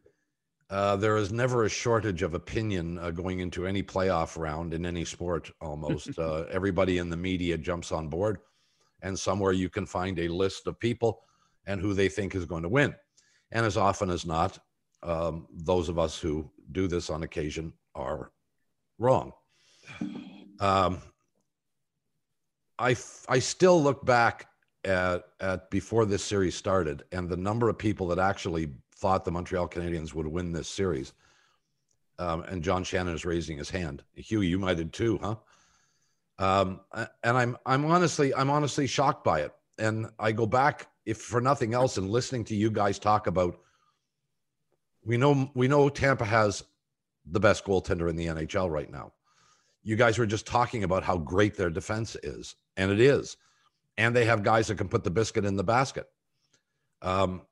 uh, 0.70 0.96
there 0.96 1.16
is 1.18 1.31
never 1.31 1.62
a 1.62 1.68
shortage 1.68 2.22
of 2.22 2.35
opinion 2.35 2.99
going 3.14 3.38
into 3.38 3.64
any 3.64 3.85
playoff 3.85 4.37
round 4.37 4.75
in 4.75 4.85
any 4.85 5.05
sport 5.05 5.53
almost. 5.61 6.18
everybody 6.51 6.99
in 6.99 7.11
the 7.11 7.16
media 7.16 7.57
jumps 7.57 7.92
on 7.92 8.09
board, 8.09 8.38
and 9.03 9.16
somewhere 9.16 9.53
you 9.53 9.68
can 9.68 9.87
find 9.87 10.18
a 10.18 10.27
list 10.27 10.66
of 10.66 10.81
people 10.81 11.20
and 11.64 11.81
who 11.81 11.94
they 11.94 12.09
think 12.09 12.35
is 12.35 12.44
going 12.44 12.64
to 12.64 12.68
win. 12.68 12.92
And 13.53 13.64
as 13.64 13.77
often 13.77 14.11
as 14.11 14.27
not, 14.27 14.59
um, 15.07 15.47
those 15.53 15.88
of 15.88 15.99
us 15.99 16.19
who 16.19 16.51
do 16.73 16.88
this 16.88 17.09
on 17.11 17.23
occasion 17.23 17.73
are 17.95 18.33
wrong. 18.99 19.33
Um, 20.61 21.01
I, 22.79 22.97
I 23.29 23.38
still 23.38 23.83
look 23.83 24.05
back 24.05 24.49
at, 24.85 25.25
at 25.40 25.71
before 25.71 26.05
this 26.05 26.25
series 26.25 26.55
started 26.55 27.05
and 27.12 27.29
the 27.29 27.37
number 27.37 27.69
of 27.69 27.79
people 27.79 28.09
that 28.09 28.19
actually 28.19 28.69
thought 28.97 29.25
the 29.25 29.31
Montreal 29.31 29.69
Canadiens 29.69 30.12
would 30.12 30.27
win 30.27 30.53
this 30.53 30.69
series. 30.69 31.12
Um, 32.19 32.42
and 32.45 32.62
John 32.62 32.83
Shannon 32.83 33.14
is 33.14 33.25
raising 33.25 33.59
his 33.59 33.71
hand. 33.71 34.03
Hugh, 34.14 34.40
you 34.40 34.59
might 34.59 34.79
have 34.79 34.90
too, 34.90 35.19
huh? 35.23 35.37
Um, 36.38 36.81
and 36.95 37.37
I'm 37.37 37.57
I'm 37.66 37.85
honestly 37.85 38.35
I'm 38.35 38.51
honestly 38.51 38.87
shocked 38.87 39.23
by 39.25 39.40
it. 39.40 39.53
And 39.79 40.07
I 40.19 40.33
go 40.33 40.47
back, 40.47 40.88
if 41.05 41.19
for 41.19 41.40
nothing 41.40 41.75
else, 41.75 41.99
and 41.99 42.11
listening 42.11 42.45
to 42.45 42.57
you 42.57 42.71
guys 42.71 42.99
talk 42.99 43.27
about 43.27 43.59
we 45.07 45.16
know 45.16 45.51
we 45.55 45.69
know 45.69 45.88
Tampa 45.88 46.25
has 46.25 46.64
the 47.25 47.40
best 47.40 47.64
goaltender 47.64 48.11
in 48.11 48.16
the 48.16 48.27
NHL 48.27 48.71
right 48.71 48.90
now. 48.90 49.12
You 49.83 49.97
guys 49.97 50.19
were 50.19 50.27
just 50.27 50.47
talking 50.47 50.83
about 50.83 51.05
how 51.05 51.16
great 51.16 51.57
their 51.57 51.71
defense 51.71 52.16
is, 52.23 52.57
and 52.77 52.90
it 52.90 53.01
is. 53.01 53.37
And 53.97 54.14
they 54.14 54.25
have 54.27 54.42
guys 54.42 54.66
that 54.66 54.77
can 54.77 54.88
put 54.88 55.05
the 55.05 55.11
biscuit 55.11 55.45
in 55.45 55.57
the 55.57 55.64
basket. 55.64 56.07
Um, 57.01 57.42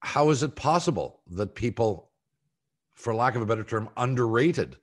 how 0.00 0.30
is 0.30 0.42
it 0.42 0.56
possible 0.56 1.20
that 1.32 1.54
people, 1.54 2.10
for 2.94 3.14
lack 3.14 3.36
of 3.36 3.42
a 3.42 3.46
better 3.46 3.62
term, 3.62 3.88
underrated 3.96 4.76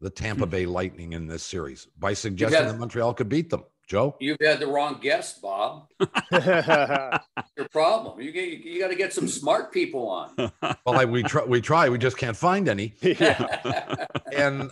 the 0.00 0.10
Tampa 0.10 0.44
hmm. 0.44 0.50
Bay 0.50 0.66
Lightning 0.66 1.14
in 1.14 1.26
this 1.26 1.42
series 1.42 1.86
by 1.98 2.12
suggesting 2.12 2.66
that 2.66 2.78
Montreal 2.78 3.14
could 3.14 3.28
beat 3.28 3.50
them? 3.50 3.64
Joe, 3.86 4.16
you've 4.18 4.38
had 4.40 4.60
the 4.60 4.66
wrong 4.66 4.98
guest, 5.00 5.42
Bob. 5.42 5.88
Your 6.32 7.68
problem. 7.70 8.20
You 8.20 8.32
get, 8.32 8.48
you 8.48 8.80
got 8.80 8.88
to 8.88 8.94
get 8.94 9.12
some 9.12 9.28
smart 9.28 9.72
people 9.72 10.08
on. 10.08 10.52
Well, 10.86 10.98
I, 10.98 11.04
we 11.04 11.22
try. 11.22 11.44
We 11.44 11.60
try. 11.60 11.88
We 11.88 11.98
just 11.98 12.16
can't 12.16 12.36
find 12.36 12.68
any. 12.68 12.94
and 14.36 14.70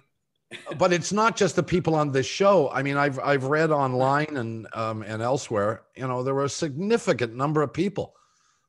but 0.78 0.92
it's 0.92 1.12
not 1.12 1.36
just 1.36 1.56
the 1.56 1.62
people 1.62 1.94
on 1.94 2.12
this 2.12 2.26
show. 2.26 2.70
I 2.70 2.82
mean, 2.82 2.96
I've 2.96 3.18
I've 3.18 3.44
read 3.44 3.70
online 3.70 4.36
and 4.36 4.66
um, 4.74 5.02
and 5.02 5.22
elsewhere. 5.22 5.82
You 5.96 6.06
know, 6.06 6.22
there 6.22 6.34
were 6.34 6.44
a 6.44 6.50
significant 6.50 7.34
number 7.34 7.62
of 7.62 7.72
people 7.72 8.14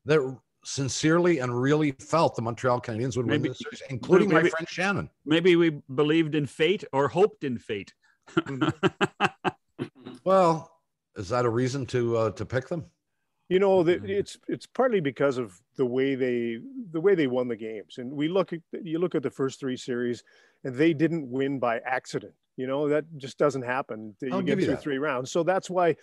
that 0.06 0.38
sincerely 0.64 1.40
and 1.40 1.62
really 1.62 1.92
felt 1.92 2.36
the 2.36 2.42
Montreal 2.42 2.80
Canadiens 2.82 3.18
would 3.18 3.26
maybe, 3.26 3.50
win 3.50 3.52
the 3.52 3.56
series, 3.56 3.82
including 3.90 4.30
maybe, 4.30 4.44
my 4.44 4.50
friend 4.50 4.70
Shannon. 4.70 5.10
Maybe 5.26 5.56
we 5.56 5.82
believed 5.94 6.36
in 6.36 6.46
fate 6.46 6.84
or 6.94 7.10
hoped 7.10 7.44
in 7.44 7.58
fate. 7.58 7.94
Well, 10.24 10.72
is 11.16 11.30
that 11.30 11.46
a 11.46 11.50
reason 11.50 11.86
to 11.88 12.18
uh, 12.18 12.32
to 12.32 12.46
pick 12.46 12.68
them? 12.68 12.86
You 13.50 13.60
know, 13.60 13.84
the, 13.84 14.02
it's 14.06 14.38
it's 14.48 14.66
partly 14.66 15.00
because 15.00 15.38
of 15.38 15.62
the 15.76 15.86
way 15.86 16.16
they 16.16 16.60
the 16.92 17.02
way 17.02 17.14
they 17.14 17.28
won 17.28 17.48
the 17.48 17.56
games, 17.56 17.98
and 17.98 18.12
we 18.12 18.28
look 18.28 18.54
at 18.54 18.62
you 18.82 19.00
look 19.00 19.16
at 19.16 19.24
the 19.24 19.30
first 19.30 19.60
three 19.60 19.78
series, 19.78 20.24
and 20.64 20.76
they 20.76 20.94
didn't 20.94 21.30
win 21.30 21.60
by 21.60 21.80
accident. 21.86 22.34
You 22.56 22.68
know 22.68 22.88
that 22.88 23.06
just 23.18 23.38
doesn't 23.38 23.64
happen. 23.64 24.16
You 24.22 24.34
I'll 24.34 24.42
get 24.42 24.64
through 24.64 24.78
three 24.78 24.98
rounds, 24.98 25.32
so 25.32 25.44
that's 25.44 25.70
why 25.70 25.96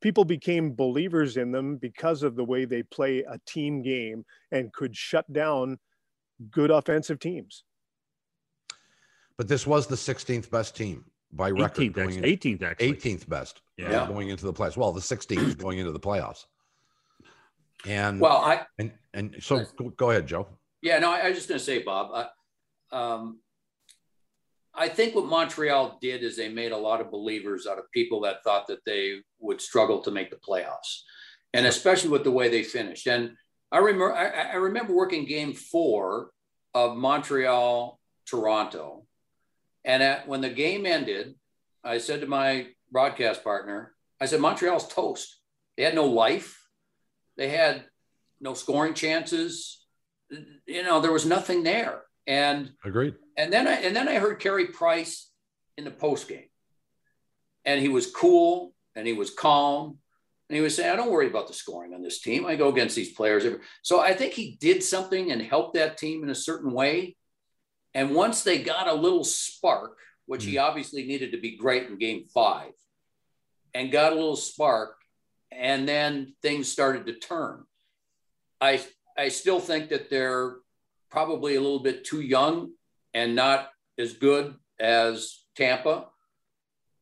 people 0.00 0.24
became 0.24 0.74
believers 0.74 1.36
in 1.36 1.52
them 1.52 1.76
because 1.76 2.22
of 2.22 2.36
the 2.36 2.44
way 2.44 2.64
they 2.64 2.82
play 2.82 3.20
a 3.20 3.38
team 3.46 3.82
game 3.82 4.24
and 4.50 4.72
could 4.72 4.96
shut 4.96 5.30
down 5.32 5.78
good 6.50 6.70
offensive 6.70 7.18
teams. 7.18 7.64
But 9.36 9.48
this 9.48 9.66
was 9.66 9.86
the 9.86 9.96
16th 9.96 10.50
best 10.50 10.76
team 10.76 11.04
by 11.36 11.50
record. 11.50 11.92
18th, 11.92 11.92
going 11.92 12.22
18th, 12.22 12.62
actually. 12.62 12.92
18th 12.94 13.28
best. 13.28 13.62
Yeah. 13.76 14.06
going 14.06 14.28
into 14.28 14.46
the 14.46 14.52
playoffs. 14.52 14.76
Well, 14.76 14.92
the 14.92 15.00
16th 15.00 15.58
going 15.58 15.78
into 15.78 15.92
the 15.92 16.00
playoffs. 16.00 16.44
And 17.86 18.20
well, 18.20 18.38
I 18.38 18.62
and 18.78 18.92
and 19.12 19.36
so 19.40 19.66
go 19.96 20.10
ahead, 20.10 20.26
Joe. 20.26 20.48
Yeah, 20.80 20.98
no, 20.98 21.12
I, 21.12 21.18
I 21.18 21.28
was 21.28 21.36
just 21.36 21.48
going 21.48 21.58
to 21.58 21.64
say, 21.64 21.82
Bob. 21.82 22.28
I, 22.92 22.96
um, 22.96 23.40
I 24.74 24.88
think 24.88 25.14
what 25.14 25.26
Montreal 25.26 25.98
did 26.00 26.22
is 26.22 26.36
they 26.36 26.48
made 26.48 26.72
a 26.72 26.76
lot 26.76 27.00
of 27.00 27.10
believers 27.10 27.66
out 27.66 27.78
of 27.78 27.90
people 27.92 28.20
that 28.22 28.42
thought 28.42 28.66
that 28.68 28.84
they 28.84 29.20
would 29.38 29.60
struggle 29.60 30.00
to 30.02 30.10
make 30.10 30.30
the 30.30 30.36
playoffs, 30.36 31.02
and 31.52 31.66
especially 31.66 32.10
with 32.10 32.24
the 32.24 32.30
way 32.30 32.48
they 32.48 32.62
finished. 32.62 33.06
And 33.06 33.36
I 33.70 33.78
remember, 33.78 34.14
I, 34.14 34.52
I 34.52 34.56
remember 34.56 34.94
working 34.94 35.26
Game 35.26 35.52
Four 35.52 36.30
of 36.74 36.96
Montreal 36.96 38.00
Toronto, 38.26 39.03
and 39.84 40.02
at, 40.02 40.26
when 40.26 40.40
the 40.40 40.50
game 40.50 40.86
ended, 40.86 41.34
I 41.82 41.98
said 41.98 42.20
to 42.22 42.26
my 42.26 42.68
broadcast 42.90 43.44
partner, 43.44 43.92
I 44.20 44.26
said, 44.26 44.40
Montreal's 44.40 44.88
toast. 44.88 45.40
They 45.76 45.82
had 45.82 45.94
no 45.94 46.06
life. 46.06 46.66
They 47.36 47.48
had 47.48 47.84
no 48.40 48.54
scoring 48.54 48.94
chances. 48.94 49.84
You 50.66 50.82
know, 50.82 51.00
there 51.00 51.12
was 51.12 51.26
nothing 51.26 51.62
there. 51.62 52.02
And 52.26 52.70
agreed. 52.84 53.14
And 53.36 53.52
then 53.52 53.68
I 53.68 53.74
and 53.74 53.94
then 53.94 54.08
I 54.08 54.14
heard 54.14 54.40
Carey 54.40 54.68
Price 54.68 55.30
in 55.76 55.84
the 55.84 55.90
post 55.90 56.28
game. 56.28 56.48
And 57.66 57.80
he 57.80 57.88
was 57.88 58.10
cool 58.10 58.72
and 58.96 59.06
he 59.06 59.12
was 59.12 59.30
calm. 59.30 59.98
And 60.48 60.56
he 60.56 60.62
was 60.62 60.74
saying, 60.74 60.90
I 60.90 60.96
don't 60.96 61.10
worry 61.10 61.26
about 61.26 61.48
the 61.48 61.54
scoring 61.54 61.94
on 61.94 62.02
this 62.02 62.20
team. 62.20 62.46
I 62.46 62.56
go 62.56 62.68
against 62.68 62.96
these 62.96 63.12
players. 63.12 63.44
So 63.82 64.00
I 64.00 64.14
think 64.14 64.32
he 64.32 64.56
did 64.60 64.82
something 64.82 65.32
and 65.32 65.42
helped 65.42 65.74
that 65.74 65.98
team 65.98 66.22
in 66.22 66.30
a 66.30 66.34
certain 66.34 66.72
way. 66.72 67.16
And 67.94 68.14
once 68.14 68.42
they 68.42 68.62
got 68.62 68.88
a 68.88 68.94
little 68.94 69.24
spark, 69.24 69.98
which 70.26 70.42
mm-hmm. 70.42 70.50
he 70.50 70.56
mm. 70.56 70.62
obviously 70.62 71.04
needed 71.04 71.32
to 71.32 71.40
be 71.40 71.56
great 71.56 71.88
in 71.88 71.98
game 71.98 72.24
five, 72.32 72.72
and 73.72 73.92
got 73.92 74.12
a 74.12 74.16
little 74.16 74.36
spark, 74.36 74.96
and 75.50 75.88
then 75.88 76.34
things 76.42 76.70
started 76.70 77.06
to 77.06 77.14
turn. 77.14 77.64
I 78.60 78.82
I 79.16 79.28
still 79.28 79.60
think 79.60 79.90
that 79.90 80.10
they're 80.10 80.56
probably 81.10 81.54
a 81.54 81.60
little 81.60 81.80
bit 81.80 82.04
too 82.04 82.20
young 82.20 82.72
and 83.12 83.36
not 83.36 83.70
as 83.98 84.14
good 84.14 84.54
as 84.80 85.44
Tampa. 85.56 86.08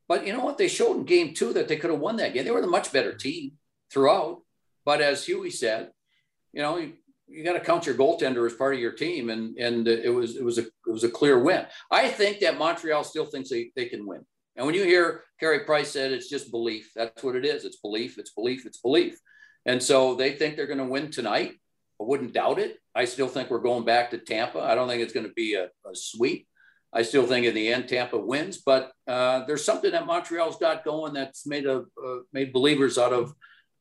But 0.08 0.26
you 0.26 0.34
know 0.34 0.44
what? 0.44 0.58
They 0.58 0.68
showed 0.68 0.98
in 0.98 1.04
game 1.04 1.32
two 1.32 1.54
that 1.54 1.68
they 1.68 1.76
could 1.76 1.90
have 1.90 2.00
won 2.00 2.16
that 2.16 2.34
game. 2.34 2.44
They 2.44 2.50
were 2.50 2.60
the 2.60 2.66
much 2.66 2.92
better 2.92 3.14
team 3.14 3.52
throughout. 3.90 4.42
But 4.84 5.00
as 5.00 5.24
Huey 5.24 5.50
said, 5.50 5.90
you 6.52 6.60
know, 6.60 6.90
you, 7.32 7.44
got 7.44 7.54
to 7.54 7.60
count 7.60 7.86
your 7.86 7.94
goaltender 7.94 8.46
as 8.46 8.54
part 8.54 8.74
of 8.74 8.80
your 8.80 8.92
team, 8.92 9.30
and 9.30 9.56
and 9.58 9.88
it 9.88 10.12
was 10.12 10.36
it 10.36 10.44
was 10.44 10.58
a 10.58 10.62
it 10.62 10.92
was 10.92 11.04
a 11.04 11.10
clear 11.10 11.38
win. 11.38 11.66
I 11.90 12.08
think 12.08 12.40
that 12.40 12.58
Montreal 12.58 13.04
still 13.04 13.26
thinks 13.26 13.50
they, 13.50 13.70
they 13.76 13.86
can 13.86 14.06
win. 14.06 14.24
And 14.56 14.66
when 14.66 14.74
you 14.74 14.84
hear 14.84 15.24
Carey 15.40 15.60
Price 15.60 15.90
said 15.90 16.12
it's 16.12 16.28
just 16.28 16.50
belief, 16.50 16.90
that's 16.94 17.22
what 17.22 17.36
it 17.36 17.44
is. 17.44 17.64
It's 17.64 17.78
belief, 17.78 18.18
it's 18.18 18.32
belief, 18.32 18.66
it's 18.66 18.78
belief. 18.78 19.18
And 19.64 19.82
so 19.82 20.14
they 20.14 20.32
think 20.32 20.56
they're 20.56 20.66
going 20.66 20.78
to 20.78 20.84
win 20.84 21.10
tonight. 21.10 21.52
I 22.00 22.04
wouldn't 22.04 22.34
doubt 22.34 22.58
it. 22.58 22.78
I 22.94 23.04
still 23.04 23.28
think 23.28 23.48
we're 23.48 23.60
going 23.60 23.84
back 23.84 24.10
to 24.10 24.18
Tampa. 24.18 24.60
I 24.60 24.74
don't 24.74 24.88
think 24.88 25.02
it's 25.02 25.12
going 25.12 25.26
to 25.26 25.32
be 25.32 25.54
a, 25.54 25.64
a 25.64 25.94
sweep. 25.94 26.46
I 26.92 27.02
still 27.02 27.26
think 27.26 27.46
in 27.46 27.54
the 27.54 27.72
end 27.72 27.88
Tampa 27.88 28.18
wins, 28.18 28.58
but 28.58 28.92
uh, 29.06 29.46
there's 29.46 29.64
something 29.64 29.92
that 29.92 30.04
Montreal's 30.04 30.58
got 30.58 30.84
going 30.84 31.14
that's 31.14 31.46
made 31.46 31.64
a 31.64 31.78
uh, 31.78 32.18
made 32.34 32.52
believers 32.52 32.98
out 32.98 33.14
of 33.14 33.32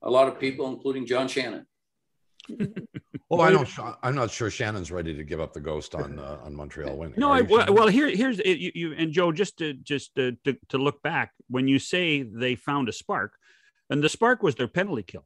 a 0.02 0.10
lot 0.10 0.30
of 0.30 0.40
people, 0.40 0.68
including 0.68 1.06
John 1.06 1.28
Shannon. 1.28 1.66
well, 3.38 3.48
I 3.48 3.52
don't. 3.52 3.70
I'm 4.04 4.16
not 4.16 4.30
sure 4.30 4.50
Shannon's 4.50 4.92
ready 4.92 5.16
to 5.16 5.24
give 5.24 5.40
up 5.40 5.54
the 5.54 5.62
ghost 5.62 5.96
on 5.96 6.20
uh, 6.20 6.40
on 6.44 6.54
Montreal 6.54 6.98
winning. 6.98 7.16
No, 7.18 7.32
I, 7.32 7.42
well, 7.42 7.74
well, 7.74 7.88
here 7.88 8.10
here's 8.10 8.40
it, 8.40 8.58
you, 8.58 8.72
you, 8.76 8.94
and 8.94 9.14
Joe. 9.14 9.32
Just 9.32 9.58
to 9.60 9.74
just 9.74 10.14
to, 10.16 10.34
to, 10.44 10.58
to 10.70 10.78
look 10.78 11.02
back, 11.02 11.32
when 11.48 11.68
you 11.68 11.80
say 11.80 12.24
they 12.24 12.56
found 12.56 12.90
a 12.90 12.92
spark, 12.92 13.34
and 13.90 14.04
the 14.04 14.10
spark 14.10 14.44
was 14.44 14.56
their 14.56 14.68
penalty 14.68 15.04
kill. 15.04 15.26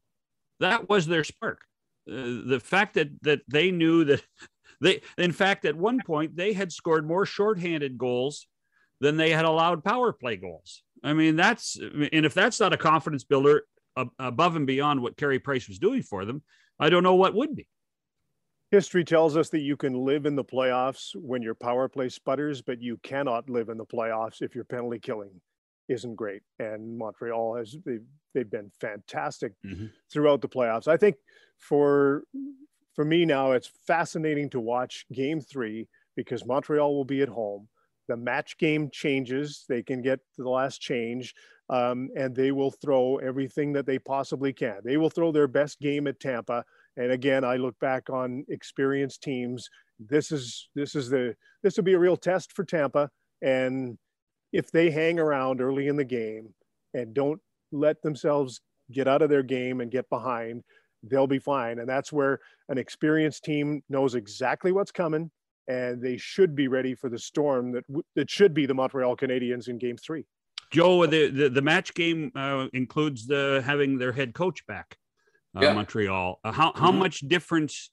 That 0.59 0.87
was 0.87 1.07
their 1.07 1.23
spark. 1.23 1.61
Uh, 2.07 2.45
the 2.45 2.61
fact 2.63 2.93
that 2.93 3.09
that 3.23 3.41
they 3.47 3.71
knew 3.71 4.03
that 4.03 4.23
they, 4.81 5.01
in 5.17 5.31
fact, 5.31 5.65
at 5.65 5.75
one 5.75 5.99
point 6.05 6.35
they 6.35 6.53
had 6.53 6.71
scored 6.71 7.07
more 7.07 7.25
shorthanded 7.25 7.97
goals 7.97 8.45
than 9.01 9.17
they 9.17 9.31
had 9.31 9.45
allowed 9.45 9.83
power 9.83 10.13
play 10.13 10.35
goals. 10.35 10.83
I 11.03 11.13
mean, 11.13 11.35
that's 11.35 11.75
and 11.77 12.25
if 12.25 12.35
that's 12.35 12.59
not 12.59 12.71
a 12.71 12.77
confidence 12.77 13.23
builder 13.23 13.63
above 14.19 14.55
and 14.55 14.67
beyond 14.67 15.01
what 15.01 15.17
Carey 15.17 15.39
Price 15.39 15.67
was 15.67 15.79
doing 15.79 16.03
for 16.03 16.23
them, 16.25 16.43
I 16.79 16.89
don't 16.89 17.03
know 17.03 17.15
what 17.15 17.33
would 17.33 17.55
be. 17.55 17.67
History 18.71 19.04
tells 19.04 19.38
us 19.38 19.49
that 19.49 19.60
you 19.60 19.78
can 19.78 19.93
live 19.93 20.25
in 20.25 20.36
the 20.36 20.43
playoffs 20.43 21.15
when 21.15 21.41
your 21.41 21.56
power 21.56 21.88
play 21.88 22.10
sputters, 22.10 22.62
but 22.62 22.82
you 22.82 22.97
cannot 23.04 23.49
live 23.49 23.69
in 23.69 23.78
the 23.78 23.86
playoffs 23.86 24.41
if 24.41 24.56
your 24.56 24.63
penalty 24.63 24.99
killing 24.99 25.39
isn't 25.88 26.15
great. 26.15 26.41
And 26.60 26.97
Montreal 26.97 27.56
has 27.56 27.75
they've, 27.86 28.04
they've 28.34 28.49
been 28.49 28.71
fantastic 28.82 29.54
mm-hmm. 29.65 29.88
throughout 30.12 30.41
the 30.41 30.49
playoffs. 30.49 30.88
I 30.88 30.97
think 30.97 31.15
for 31.60 32.23
for 32.95 33.06
me 33.06 33.25
now, 33.25 33.51
it's 33.51 33.69
fascinating 33.86 34.49
to 34.51 34.60
watch 34.60 35.06
game 35.12 35.41
three 35.41 35.88
because 36.15 36.45
Montreal 36.45 36.95
will 36.95 37.06
be 37.06 37.21
at 37.21 37.30
home. 37.30 37.67
The 38.08 38.15
match 38.15 38.58
game 38.58 38.89
changes. 38.91 39.65
They 39.67 39.84
can 39.84 40.01
get 40.01 40.19
to 40.36 40.43
the 40.43 40.49
last 40.49 40.80
change, 40.80 41.34
um, 41.69 42.10
and 42.15 42.36
they 42.36 42.51
will 42.51 42.71
throw 42.71 43.17
everything 43.17 43.73
that 43.73 43.86
they 43.86 43.99
possibly 43.99 44.54
can. 44.54 44.80
They 44.84 44.97
will 44.97 45.10
throw 45.10 45.32
their 45.32 45.47
best 45.47 45.80
game 45.80 46.08
at 46.08 46.19
Tampa. 46.19 46.63
And 46.97 47.12
again, 47.12 47.43
I 47.43 47.58
look 47.58 47.77
back 47.79 48.10
on 48.10 48.45
experienced 48.49 49.21
teams. 49.21 49.69
This 49.99 50.31
is 50.31 50.69
this 50.75 50.95
is 50.95 51.10
the 51.10 51.36
this 51.63 51.77
will 51.77 51.84
be 51.84 51.93
a 51.93 51.99
real 51.99 52.17
test 52.17 52.53
for 52.53 52.63
Tampa. 52.63 53.10
And 53.41 53.97
if 54.53 54.71
they 54.71 54.89
hang 54.89 55.19
around 55.19 55.62
early 55.62 55.88
in 55.88 55.97
the 55.97 56.05
game 56.05 56.53
and 56.93 57.13
don't 57.13 57.41
let 57.71 58.01
themselves 58.01 58.62
get 58.91 59.08
out 59.08 59.21
of 59.21 59.29
their 59.29 59.43
game 59.43 59.81
and 59.81 59.91
get 59.91 60.10
behind, 60.10 60.63
they'll 61.03 61.27
be 61.27 61.39
fine. 61.39 61.79
And 61.79 61.89
that's 61.89 62.13
where 62.13 62.39
an 62.69 62.77
experienced 62.77 63.43
team 63.43 63.84
knows 63.89 64.15
exactly 64.15 64.71
what's 64.71 64.91
coming 64.91 65.31
and 65.67 66.01
they 66.01 66.17
should 66.17 66.55
be 66.55 66.67
ready 66.67 66.93
for 66.93 67.10
the 67.10 67.17
storm 67.17 67.71
that 67.71 67.84
that 68.15 68.29
should 68.29 68.53
be 68.53 68.65
the 68.65 68.73
Montreal 68.73 69.15
Canadiens 69.17 69.67
in 69.67 69.77
game 69.77 69.97
3. 69.97 70.23
Joe, 70.71 71.05
the 71.05 71.29
the, 71.29 71.49
the 71.49 71.62
match 71.62 71.93
game 71.93 72.31
uh, 72.36 72.67
includes 72.73 73.25
the 73.25 73.63
having 73.65 73.97
their 73.97 74.12
head 74.12 74.34
coach 74.34 74.65
back. 74.67 74.97
Uh, 75.55 75.61
yeah. 75.61 75.73
Montreal. 75.73 76.39
Uh, 76.43 76.51
how 76.51 76.73
how 76.75 76.89
mm-hmm. 76.89 76.99
much 76.99 77.19
difference 77.19 77.91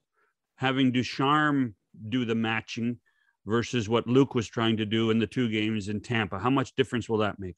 having 0.56 0.92
Ducharme 0.92 1.74
do 2.08 2.24
the 2.24 2.34
matching 2.34 2.98
versus 3.46 3.88
what 3.88 4.06
Luke 4.06 4.34
was 4.34 4.48
trying 4.48 4.76
to 4.76 4.86
do 4.86 5.10
in 5.10 5.18
the 5.18 5.26
two 5.26 5.48
games 5.48 5.88
in 5.88 6.00
Tampa? 6.00 6.38
How 6.38 6.50
much 6.50 6.74
difference 6.74 7.08
will 7.08 7.18
that 7.18 7.38
make? 7.38 7.56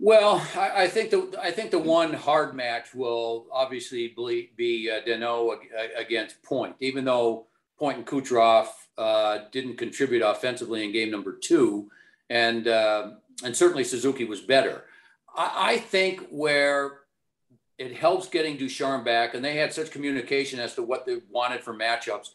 Well, 0.00 0.46
I, 0.54 0.84
I, 0.84 0.88
think 0.88 1.10
the 1.10 1.36
I 1.42 1.50
think 1.50 1.72
the 1.72 1.78
one 1.78 2.12
hard 2.12 2.54
match 2.54 2.94
will 2.94 3.46
obviously 3.52 4.14
be, 4.16 4.50
be 4.56 4.90
uh, 4.90 5.00
Danault 5.00 5.58
against 5.96 6.40
Point, 6.44 6.76
even 6.78 7.04
though 7.04 7.48
Point 7.78 7.98
and 7.98 8.06
Kucherov 8.06 8.68
uh, 8.96 9.38
didn't 9.50 9.76
contribute 9.76 10.22
offensively 10.22 10.84
in 10.84 10.92
game 10.92 11.10
number 11.10 11.36
two, 11.36 11.90
and 12.30 12.68
uh, 12.68 13.10
and 13.44 13.56
certainly 13.56 13.82
Suzuki 13.82 14.24
was 14.24 14.40
better. 14.40 14.84
I, 15.34 15.72
I, 15.72 15.76
think 15.78 16.26
where 16.30 17.00
it 17.78 17.94
helps 17.94 18.28
getting 18.28 18.56
Ducharme 18.56 19.04
back, 19.04 19.34
and 19.34 19.44
they 19.44 19.56
had 19.56 19.72
such 19.72 19.90
communication 19.90 20.58
as 20.58 20.74
to 20.74 20.82
what 20.82 21.06
they 21.06 21.18
wanted 21.30 21.62
for 21.62 21.74
matchups. 21.74 22.30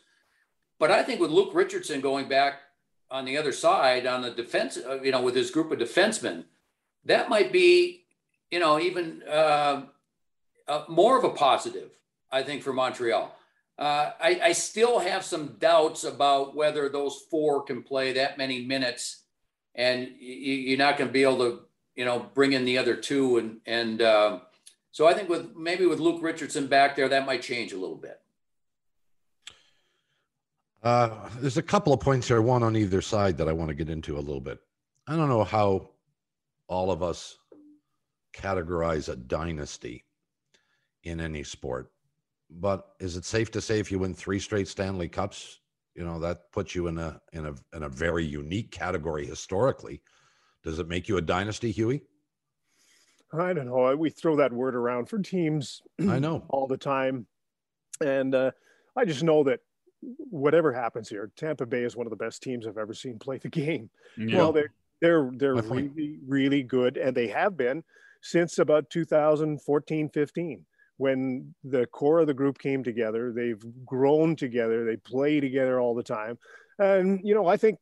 But 0.79 0.91
I 0.91 1.03
think 1.03 1.19
with 1.19 1.32
Luke 1.32 1.51
Richardson 1.53 2.01
going 2.01 2.27
back 2.27 2.56
on 3.12 3.25
the 3.25 3.38
other 3.38 3.51
side 3.51 4.08
on 4.08 4.21
the 4.21 4.32
defense, 4.32 4.77
uh, 4.77 5.01
you 5.01 5.12
know, 5.12 5.21
with 5.21 5.36
his 5.36 5.51
group 5.51 5.71
of 5.71 5.79
defensemen 5.79 6.45
that 7.06 7.29
might 7.29 7.51
be, 7.51 8.06
you 8.51 8.60
know, 8.60 8.79
even 8.79 9.23
uh, 9.29 9.84
uh, 10.67 10.84
more 10.88 11.17
of 11.17 11.23
a 11.23 11.29
positive, 11.29 11.91
I 12.32 12.43
think, 12.43 12.63
for 12.63 12.73
Montreal. 12.73 13.36
Uh, 13.77 14.12
I, 14.21 14.39
I, 14.43 14.51
still 14.51 14.99
have 14.99 15.25
some 15.25 15.56
doubts 15.60 16.03
about 16.03 16.56
whether 16.56 16.89
those 16.89 17.23
four 17.32 17.63
can 17.63 17.82
play 17.82 18.13
that 18.13 18.38
many 18.38 18.63
minutes, 18.63 19.23
and 19.73 20.10
you, 20.19 20.75
are 20.75 20.77
not 20.77 20.97
going 20.97 21.10
to 21.10 21.13
be 21.13 21.23
able 21.23 21.39
to, 21.39 21.60
you 21.95 22.06
know, 22.06 22.29
bring 22.36 22.53
in 22.53 22.65
the 22.65 22.77
other 22.77 22.95
two. 22.95 23.39
And 23.39 23.58
and 23.65 23.99
uh, 24.03 24.39
so 24.93 25.08
I 25.08 25.15
think 25.15 25.27
with 25.27 25.56
maybe 25.56 25.88
with 25.88 25.99
Luke 25.99 26.21
Richardson 26.21 26.67
back 26.67 26.95
there, 26.95 27.10
that 27.10 27.25
might 27.25 27.41
change 27.41 27.73
a 27.73 27.77
little 27.77 27.97
bit. 27.97 28.21
Uh, 30.84 31.29
there's 31.39 31.58
a 31.58 31.63
couple 31.63 31.93
of 31.93 31.99
points 31.99 32.27
here, 32.27 32.41
one 32.43 32.62
on 32.62 32.75
either 32.75 33.01
side 33.01 33.38
that 33.39 33.49
I 33.49 33.53
want 33.53 33.69
to 33.69 33.75
get 33.75 33.89
into 33.89 34.17
a 34.17 34.21
little 34.21 34.39
bit. 34.39 34.60
I 35.08 35.15
don't 35.15 35.29
know 35.29 35.43
how 35.43 35.89
all 36.67 36.91
of 36.91 37.01
us 37.01 37.39
categorize 38.36 39.10
a 39.10 39.15
dynasty 39.15 40.03
in 41.03 41.19
any 41.19 41.43
sport. 41.43 41.91
But 42.51 42.86
is 42.99 43.17
it 43.17 43.25
safe 43.25 43.49
to 43.51 43.62
say 43.62 43.79
if 43.79 43.91
you 43.91 43.97
win 43.97 44.13
three 44.13 44.39
straight 44.39 44.67
Stanley 44.67 45.08
Cups, 45.08 45.60
you 45.95 46.06
know 46.06 46.19
that 46.19 46.51
puts 46.51 46.75
you 46.75 46.86
in 46.86 46.99
a 46.99 47.19
in 47.32 47.47
a 47.47 47.56
in 47.75 47.82
a 47.82 47.89
very 47.89 48.23
unique 48.23 48.69
category 48.69 49.25
historically? 49.25 50.01
Does 50.63 50.77
it 50.77 50.88
make 50.88 51.08
you 51.08 51.17
a 51.17 51.21
dynasty, 51.21 51.71
Huey? 51.71 52.03
I 53.38 53.54
don't 53.54 53.65
know. 53.65 53.96
We 53.96 54.10
throw 54.10 54.36
that 54.38 54.54
word 54.54 54.76
around 54.76 55.10
for 55.10 55.19
teams. 55.19 55.82
I 56.08 56.19
know 56.19 56.43
all 56.50 56.67
the 56.67 56.78
time, 56.78 57.26
and 58.02 58.34
uh, 58.36 58.52
I 58.96 59.06
just 59.06 59.24
know 59.24 59.43
that 59.46 59.60
whatever 60.02 60.72
happens 60.72 61.10
here, 61.10 61.32
Tampa 61.36 61.65
Bay 61.65 61.84
is 61.84 61.96
one 61.96 62.06
of 62.06 62.12
the 62.12 62.17
best 62.17 62.43
teams 62.43 62.67
I've 62.67 62.78
ever 62.78 62.93
seen 62.93 63.17
play 63.19 63.38
the 63.38 63.50
game. 63.50 63.89
Yeah. 64.17 64.38
Well, 64.38 64.52
they're 64.54 64.74
they're 65.02 65.32
they're 65.36 65.56
really 65.56 66.19
really 66.28 66.63
good, 66.63 66.98
and 66.98 67.15
they 67.15 67.28
have 67.28 67.58
been 67.58 67.84
since 68.22 68.60
about 68.60 68.89
2014 68.89 70.10
15 70.10 70.65
when 70.98 71.54
the 71.63 71.86
core 71.88 72.19
of 72.19 72.28
the 72.28 72.34
group 72.34 72.60
came 72.60 72.84
together. 72.84 73.34
They've 73.34 73.62
grown 73.86 74.36
together. 74.36 74.86
They 74.86 74.98
play 74.98 75.39
together 75.39 75.80
all 75.80 75.96
the 75.96 76.04
time. 76.04 76.38
And 76.80 77.19
you 77.24 77.34
know, 77.36 77.48
I 77.48 77.58
think 77.58 77.80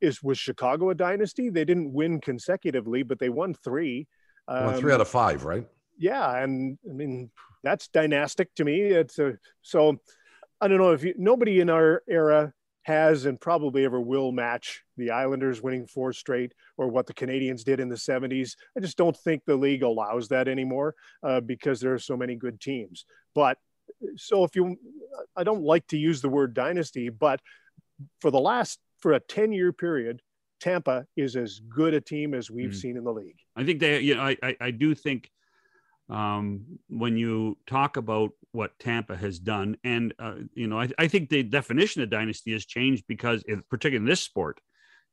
is 0.00 0.22
was 0.22 0.38
Chicago 0.38 0.90
a 0.90 0.94
dynasty? 0.94 1.50
They 1.50 1.64
didn't 1.64 1.92
win 1.92 2.20
consecutively, 2.20 3.02
but 3.02 3.18
they 3.18 3.28
won 3.28 3.54
three. 3.54 4.06
Um, 4.48 4.74
three 4.74 4.92
out 4.92 5.00
of 5.00 5.08
five, 5.08 5.44
right? 5.44 5.66
Yeah, 5.98 6.42
and 6.42 6.78
I 6.88 6.92
mean 6.92 7.30
that's 7.62 7.88
dynastic 7.88 8.54
to 8.54 8.64
me. 8.64 8.80
It's 8.80 9.18
a 9.18 9.38
so 9.62 10.00
I 10.60 10.68
don't 10.68 10.78
know 10.78 10.92
if 10.92 11.04
you, 11.04 11.14
nobody 11.16 11.60
in 11.60 11.70
our 11.70 12.02
era 12.08 12.52
has 12.88 13.26
and 13.26 13.38
probably 13.38 13.84
ever 13.84 14.00
will 14.00 14.32
match 14.32 14.82
the 14.96 15.10
Islanders 15.10 15.62
winning 15.62 15.86
four 15.86 16.10
straight 16.12 16.54
or 16.78 16.88
what 16.88 17.06
the 17.06 17.12
Canadiens 17.12 17.62
did 17.62 17.80
in 17.80 17.90
the 17.90 17.96
70s. 17.96 18.56
I 18.76 18.80
just 18.80 18.96
don't 18.96 19.16
think 19.16 19.44
the 19.44 19.56
league 19.56 19.82
allows 19.82 20.28
that 20.28 20.48
anymore 20.48 20.94
uh, 21.22 21.40
because 21.40 21.80
there 21.80 21.92
are 21.92 21.98
so 21.98 22.16
many 22.16 22.34
good 22.34 22.60
teams. 22.62 23.04
But 23.34 23.58
so 24.16 24.42
if 24.42 24.56
you, 24.56 24.78
I 25.36 25.44
don't 25.44 25.62
like 25.62 25.86
to 25.88 25.98
use 25.98 26.22
the 26.22 26.30
word 26.30 26.54
dynasty, 26.54 27.10
but 27.10 27.40
for 28.22 28.30
the 28.30 28.40
last, 28.40 28.78
for 29.00 29.12
a 29.12 29.20
10 29.20 29.52
year 29.52 29.70
period, 29.70 30.22
Tampa 30.58 31.06
is 31.14 31.36
as 31.36 31.60
good 31.60 31.92
a 31.92 32.00
team 32.00 32.32
as 32.32 32.50
we've 32.50 32.70
mm. 32.70 32.74
seen 32.74 32.96
in 32.96 33.04
the 33.04 33.12
league. 33.12 33.36
I 33.58 33.64
think 33.64 33.80
they, 33.80 34.00
you 34.00 34.14
know, 34.14 34.22
I, 34.22 34.36
I, 34.42 34.56
I 34.60 34.70
do 34.70 34.94
think 34.94 35.30
um, 36.08 36.78
when 36.88 37.16
you 37.16 37.58
talk 37.66 37.96
about 37.96 38.30
what 38.52 38.78
Tampa 38.78 39.16
has 39.16 39.38
done. 39.38 39.76
And, 39.84 40.14
uh, 40.18 40.36
you 40.54 40.66
know, 40.66 40.80
I, 40.80 40.88
I, 40.98 41.08
think 41.08 41.28
the 41.28 41.42
definition 41.42 42.02
of 42.02 42.10
dynasty 42.10 42.52
has 42.52 42.64
changed 42.64 43.04
because, 43.06 43.44
particularly 43.68 43.96
in 44.02 44.08
this 44.08 44.20
sport, 44.20 44.60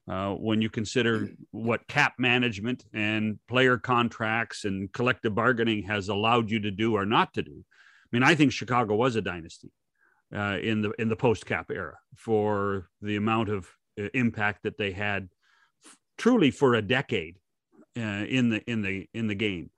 uh, 0.07 0.31
when 0.33 0.61
you 0.61 0.69
consider 0.69 1.29
what 1.51 1.87
cap 1.87 2.13
management 2.17 2.85
and 2.93 3.39
player 3.47 3.77
contracts 3.77 4.63
and 4.63 4.91
collective 4.93 5.35
bargaining 5.35 5.83
has 5.83 6.07
allowed 6.07 6.49
you 6.49 6.59
to 6.61 6.71
do 6.71 6.95
or 6.95 7.05
not 7.05 7.33
to 7.33 7.41
do. 7.41 7.63
I 7.63 8.07
mean, 8.11 8.23
I 8.23 8.35
think 8.35 8.51
Chicago 8.51 8.95
was 8.95 9.15
a 9.15 9.21
dynasty 9.21 9.71
uh, 10.33 10.59
in 10.61 10.81
the 10.81 10.91
in 10.99 11.09
the 11.09 11.15
post 11.15 11.45
cap 11.45 11.71
era 11.71 11.97
for 12.15 12.89
the 13.01 13.15
amount 13.15 13.49
of 13.49 13.67
uh, 13.99 14.03
impact 14.13 14.63
that 14.63 14.77
they 14.77 14.91
had, 14.91 15.27
truly 16.17 16.51
for 16.51 16.75
a 16.75 16.81
decade 16.83 17.37
in 18.01 18.49
the 18.49 18.69
in 18.69 18.81
the 18.81 19.07
in 19.13 19.27
the 19.27 19.35
game. 19.35 19.69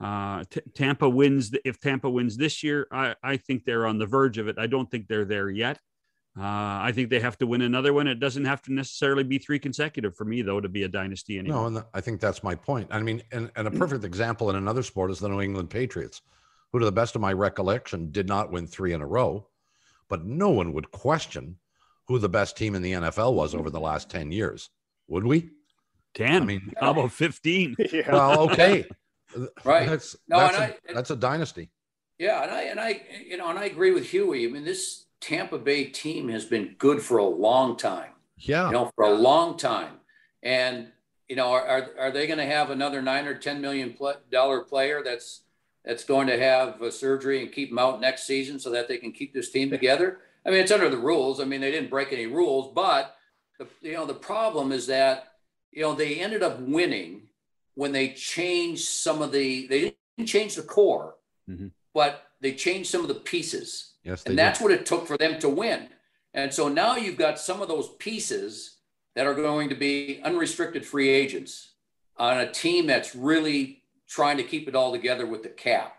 Uh, 0.00 0.44
T- 0.50 0.60
Tampa 0.74 1.08
wins. 1.08 1.52
If 1.64 1.78
Tampa 1.78 2.10
wins 2.10 2.36
this 2.36 2.62
year, 2.62 2.88
I, 2.90 3.14
I 3.22 3.36
think 3.36 3.64
they're 3.64 3.86
on 3.86 3.98
the 3.98 4.06
verge 4.06 4.38
of 4.38 4.48
it. 4.48 4.58
I 4.58 4.66
don't 4.66 4.90
think 4.90 5.06
they're 5.06 5.24
there 5.24 5.48
yet. 5.48 5.78
Uh, 6.36 6.42
I 6.44 6.92
think 6.94 7.10
they 7.10 7.20
have 7.20 7.36
to 7.38 7.46
win 7.46 7.60
another 7.60 7.92
one. 7.92 8.08
It 8.08 8.18
doesn't 8.18 8.46
have 8.46 8.62
to 8.62 8.72
necessarily 8.72 9.22
be 9.22 9.36
three 9.36 9.58
consecutive 9.58 10.16
for 10.16 10.24
me, 10.24 10.40
though, 10.40 10.60
to 10.60 10.68
be 10.68 10.84
a 10.84 10.88
dynasty 10.88 11.38
anymore. 11.38 11.60
No, 11.60 11.66
and 11.66 11.76
the, 11.76 11.86
I 11.92 12.00
think 12.00 12.20
that's 12.20 12.42
my 12.42 12.54
point. 12.54 12.88
I 12.90 13.00
mean, 13.02 13.22
and, 13.32 13.50
and 13.54 13.68
a 13.68 13.70
perfect 13.70 14.02
example 14.02 14.48
in 14.48 14.56
another 14.56 14.82
sport 14.82 15.10
is 15.10 15.18
the 15.18 15.28
New 15.28 15.42
England 15.42 15.68
Patriots, 15.68 16.22
who, 16.72 16.78
to 16.78 16.86
the 16.86 16.92
best 16.92 17.14
of 17.14 17.20
my 17.20 17.34
recollection, 17.34 18.10
did 18.10 18.28
not 18.28 18.50
win 18.50 18.66
three 18.66 18.94
in 18.94 19.02
a 19.02 19.06
row, 19.06 19.46
but 20.08 20.24
no 20.24 20.48
one 20.48 20.72
would 20.72 20.90
question 20.90 21.58
who 22.08 22.18
the 22.18 22.30
best 22.30 22.56
team 22.56 22.74
in 22.74 22.82
the 22.82 22.92
NFL 22.92 23.34
was 23.34 23.54
over 23.54 23.68
the 23.68 23.80
last 23.80 24.08
10 24.08 24.32
years. 24.32 24.70
Would 25.08 25.24
we? 25.24 25.50
10. 26.14 26.42
I 26.42 26.44
mean, 26.44 26.72
how 26.80 26.90
about 26.90 27.12
15? 27.12 27.76
Yeah. 27.92 28.10
Well, 28.10 28.50
okay. 28.50 28.84
right. 29.64 29.88
That's, 29.88 30.16
no, 30.28 30.38
that's, 30.38 30.56
a, 30.56 30.62
I, 30.62 30.76
that's 30.94 31.10
a 31.10 31.16
dynasty. 31.16 31.70
Yeah. 32.18 32.42
And 32.42 32.50
I, 32.50 32.62
and 32.62 32.80
I, 32.80 33.02
you 33.26 33.36
know, 33.36 33.48
and 33.48 33.58
I 33.58 33.64
agree 33.64 33.92
with 33.92 34.10
Huey. 34.10 34.46
I 34.46 34.50
mean, 34.50 34.64
this 34.64 35.06
Tampa 35.20 35.58
Bay 35.58 35.84
team 35.84 36.28
has 36.28 36.44
been 36.44 36.74
good 36.78 37.02
for 37.02 37.18
a 37.18 37.24
long 37.24 37.76
time. 37.76 38.10
Yeah. 38.36 38.66
You 38.66 38.72
know, 38.72 38.90
for 38.94 39.04
a 39.04 39.14
long 39.14 39.56
time. 39.56 39.94
And, 40.42 40.88
you 41.28 41.36
know, 41.36 41.52
are, 41.52 41.90
are 41.98 42.10
they 42.10 42.26
going 42.26 42.38
to 42.38 42.46
have 42.46 42.70
another 42.70 43.00
nine 43.00 43.26
or 43.26 43.34
$10 43.34 43.60
million 43.60 43.94
player 43.94 45.02
that's, 45.04 45.42
that's 45.84 46.04
going 46.04 46.26
to 46.26 46.38
have 46.38 46.80
a 46.82 46.90
surgery 46.90 47.42
and 47.42 47.52
keep 47.52 47.70
them 47.70 47.78
out 47.78 48.00
next 48.00 48.24
season 48.24 48.58
so 48.58 48.70
that 48.70 48.88
they 48.88 48.98
can 48.98 49.12
keep 49.12 49.32
this 49.32 49.50
team 49.50 49.70
together? 49.70 50.18
I 50.44 50.50
mean, 50.50 50.60
it's 50.60 50.72
under 50.72 50.88
the 50.88 50.96
rules. 50.96 51.40
I 51.40 51.44
mean, 51.44 51.60
they 51.60 51.70
didn't 51.70 51.90
break 51.90 52.12
any 52.12 52.26
rules, 52.26 52.72
but 52.74 53.14
the, 53.58 53.66
you 53.80 53.92
know, 53.92 54.06
the 54.06 54.14
problem 54.14 54.72
is 54.72 54.86
that, 54.88 55.31
you 55.72 55.82
know, 55.82 55.94
they 55.94 56.16
ended 56.16 56.42
up 56.42 56.60
winning 56.60 57.28
when 57.74 57.92
they 57.92 58.10
changed 58.10 58.84
some 58.84 59.22
of 59.22 59.32
the, 59.32 59.66
they 59.66 59.94
didn't 60.16 60.28
change 60.28 60.54
the 60.54 60.62
core, 60.62 61.16
mm-hmm. 61.48 61.68
but 61.94 62.26
they 62.40 62.52
changed 62.52 62.90
some 62.90 63.00
of 63.00 63.08
the 63.08 63.14
pieces. 63.14 63.94
Yes. 64.04 64.24
And 64.24 64.38
that's 64.38 64.58
did. 64.58 64.64
what 64.64 64.72
it 64.72 64.86
took 64.86 65.06
for 65.06 65.16
them 65.16 65.38
to 65.40 65.48
win. 65.48 65.88
And 66.34 66.52
so 66.52 66.68
now 66.68 66.96
you've 66.96 67.18
got 67.18 67.38
some 67.38 67.62
of 67.62 67.68
those 67.68 67.88
pieces 67.98 68.76
that 69.14 69.26
are 69.26 69.34
going 69.34 69.68
to 69.68 69.74
be 69.74 70.20
unrestricted 70.24 70.84
free 70.84 71.08
agents 71.08 71.72
on 72.16 72.38
a 72.38 72.50
team 72.50 72.86
that's 72.86 73.14
really 73.14 73.82
trying 74.08 74.36
to 74.36 74.42
keep 74.42 74.68
it 74.68 74.74
all 74.74 74.92
together 74.92 75.26
with 75.26 75.42
the 75.42 75.48
cap. 75.48 75.96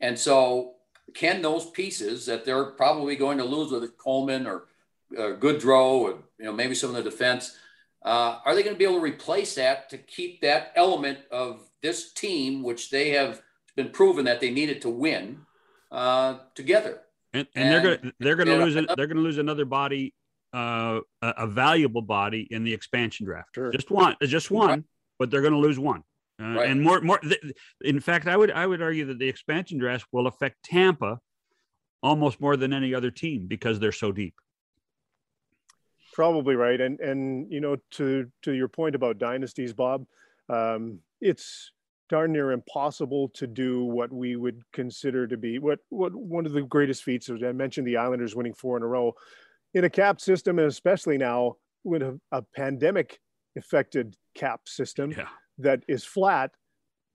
And 0.00 0.18
so 0.18 0.74
can 1.14 1.42
those 1.42 1.70
pieces 1.70 2.26
that 2.26 2.44
they're 2.44 2.64
probably 2.64 3.16
going 3.16 3.38
to 3.38 3.44
lose 3.44 3.70
with 3.70 3.96
Coleman 3.98 4.46
or 4.46 4.64
uh, 5.16 5.36
Goodrow 5.38 6.00
or 6.00 6.10
you 6.38 6.46
know 6.46 6.52
maybe 6.52 6.74
some 6.74 6.90
of 6.90 6.96
the 6.96 7.02
defense, 7.02 7.56
uh, 8.04 8.38
are 8.44 8.54
they 8.54 8.62
going 8.62 8.74
to 8.74 8.78
be 8.78 8.84
able 8.84 8.96
to 8.96 9.04
replace 9.04 9.54
that 9.54 9.88
to 9.90 9.98
keep 9.98 10.40
that 10.40 10.72
element 10.74 11.18
of 11.30 11.60
this 11.82 12.12
team, 12.12 12.62
which 12.62 12.90
they 12.90 13.10
have 13.10 13.40
been 13.76 13.90
proven 13.90 14.24
that 14.24 14.40
they 14.40 14.50
needed 14.50 14.82
to 14.82 14.90
win, 14.90 15.40
uh, 15.90 16.38
together? 16.54 17.00
And, 17.32 17.46
and, 17.54 17.64
and, 17.64 17.72
they're 17.72 17.96
going 17.96 18.12
they're 18.18 18.36
going 18.36 18.48
to 18.48 18.64
lose 18.64 18.74
they're 18.74 19.06
going 19.06 19.16
to 19.16 19.22
lose 19.22 19.38
another 19.38 19.64
body, 19.64 20.14
uh, 20.52 21.00
a, 21.22 21.28
a, 21.38 21.46
valuable 21.46 22.02
body 22.02 22.46
in 22.50 22.62
the 22.62 22.74
expansion 22.74 23.24
draft. 23.24 23.50
Sure. 23.54 23.70
Just 23.70 23.90
one, 23.90 24.16
just 24.22 24.50
one, 24.50 24.68
right. 24.68 24.82
but 25.18 25.30
they're 25.30 25.40
going 25.40 25.54
to 25.54 25.58
lose 25.58 25.78
one. 25.78 26.02
Uh, 26.40 26.46
right. 26.56 26.70
And 26.70 26.82
more, 26.82 27.00
more. 27.00 27.18
Th- 27.20 27.40
in 27.82 28.00
fact, 28.00 28.26
I 28.26 28.36
would 28.36 28.50
I 28.50 28.66
would 28.66 28.82
argue 28.82 29.06
that 29.06 29.18
the 29.18 29.28
expansion 29.28 29.78
draft 29.78 30.06
will 30.12 30.26
affect 30.26 30.56
Tampa 30.64 31.20
almost 32.02 32.40
more 32.40 32.56
than 32.56 32.72
any 32.72 32.94
other 32.94 33.10
team 33.10 33.46
because 33.46 33.78
they're 33.78 33.92
so 33.92 34.12
deep. 34.12 34.34
Probably 36.12 36.54
right, 36.54 36.80
and 36.80 37.00
and 37.00 37.50
you 37.50 37.60
know 37.60 37.76
to 37.92 38.30
to 38.42 38.52
your 38.52 38.68
point 38.68 38.94
about 38.94 39.18
dynasties, 39.18 39.72
Bob, 39.72 40.06
um, 40.48 40.98
it's 41.20 41.72
darn 42.08 42.32
near 42.32 42.52
impossible 42.52 43.30
to 43.30 43.46
do 43.46 43.84
what 43.84 44.12
we 44.12 44.36
would 44.36 44.62
consider 44.72 45.26
to 45.26 45.36
be 45.36 45.58
what 45.58 45.78
what 45.88 46.14
one 46.14 46.46
of 46.46 46.52
the 46.52 46.62
greatest 46.62 47.04
feats. 47.04 47.28
Of, 47.28 47.42
I 47.42 47.52
mentioned 47.52 47.86
the 47.86 47.96
Islanders 47.96 48.36
winning 48.36 48.54
four 48.54 48.76
in 48.76 48.82
a 48.82 48.86
row 48.86 49.14
in 49.74 49.84
a 49.84 49.90
cap 49.90 50.20
system, 50.20 50.58
and 50.58 50.68
especially 50.68 51.16
now 51.16 51.56
with 51.84 52.02
a, 52.02 52.20
a 52.30 52.42
pandemic 52.54 53.18
affected 53.56 54.14
cap 54.34 54.60
system. 54.66 55.12
Yeah 55.12 55.28
that 55.58 55.82
is 55.88 56.04
flat, 56.04 56.50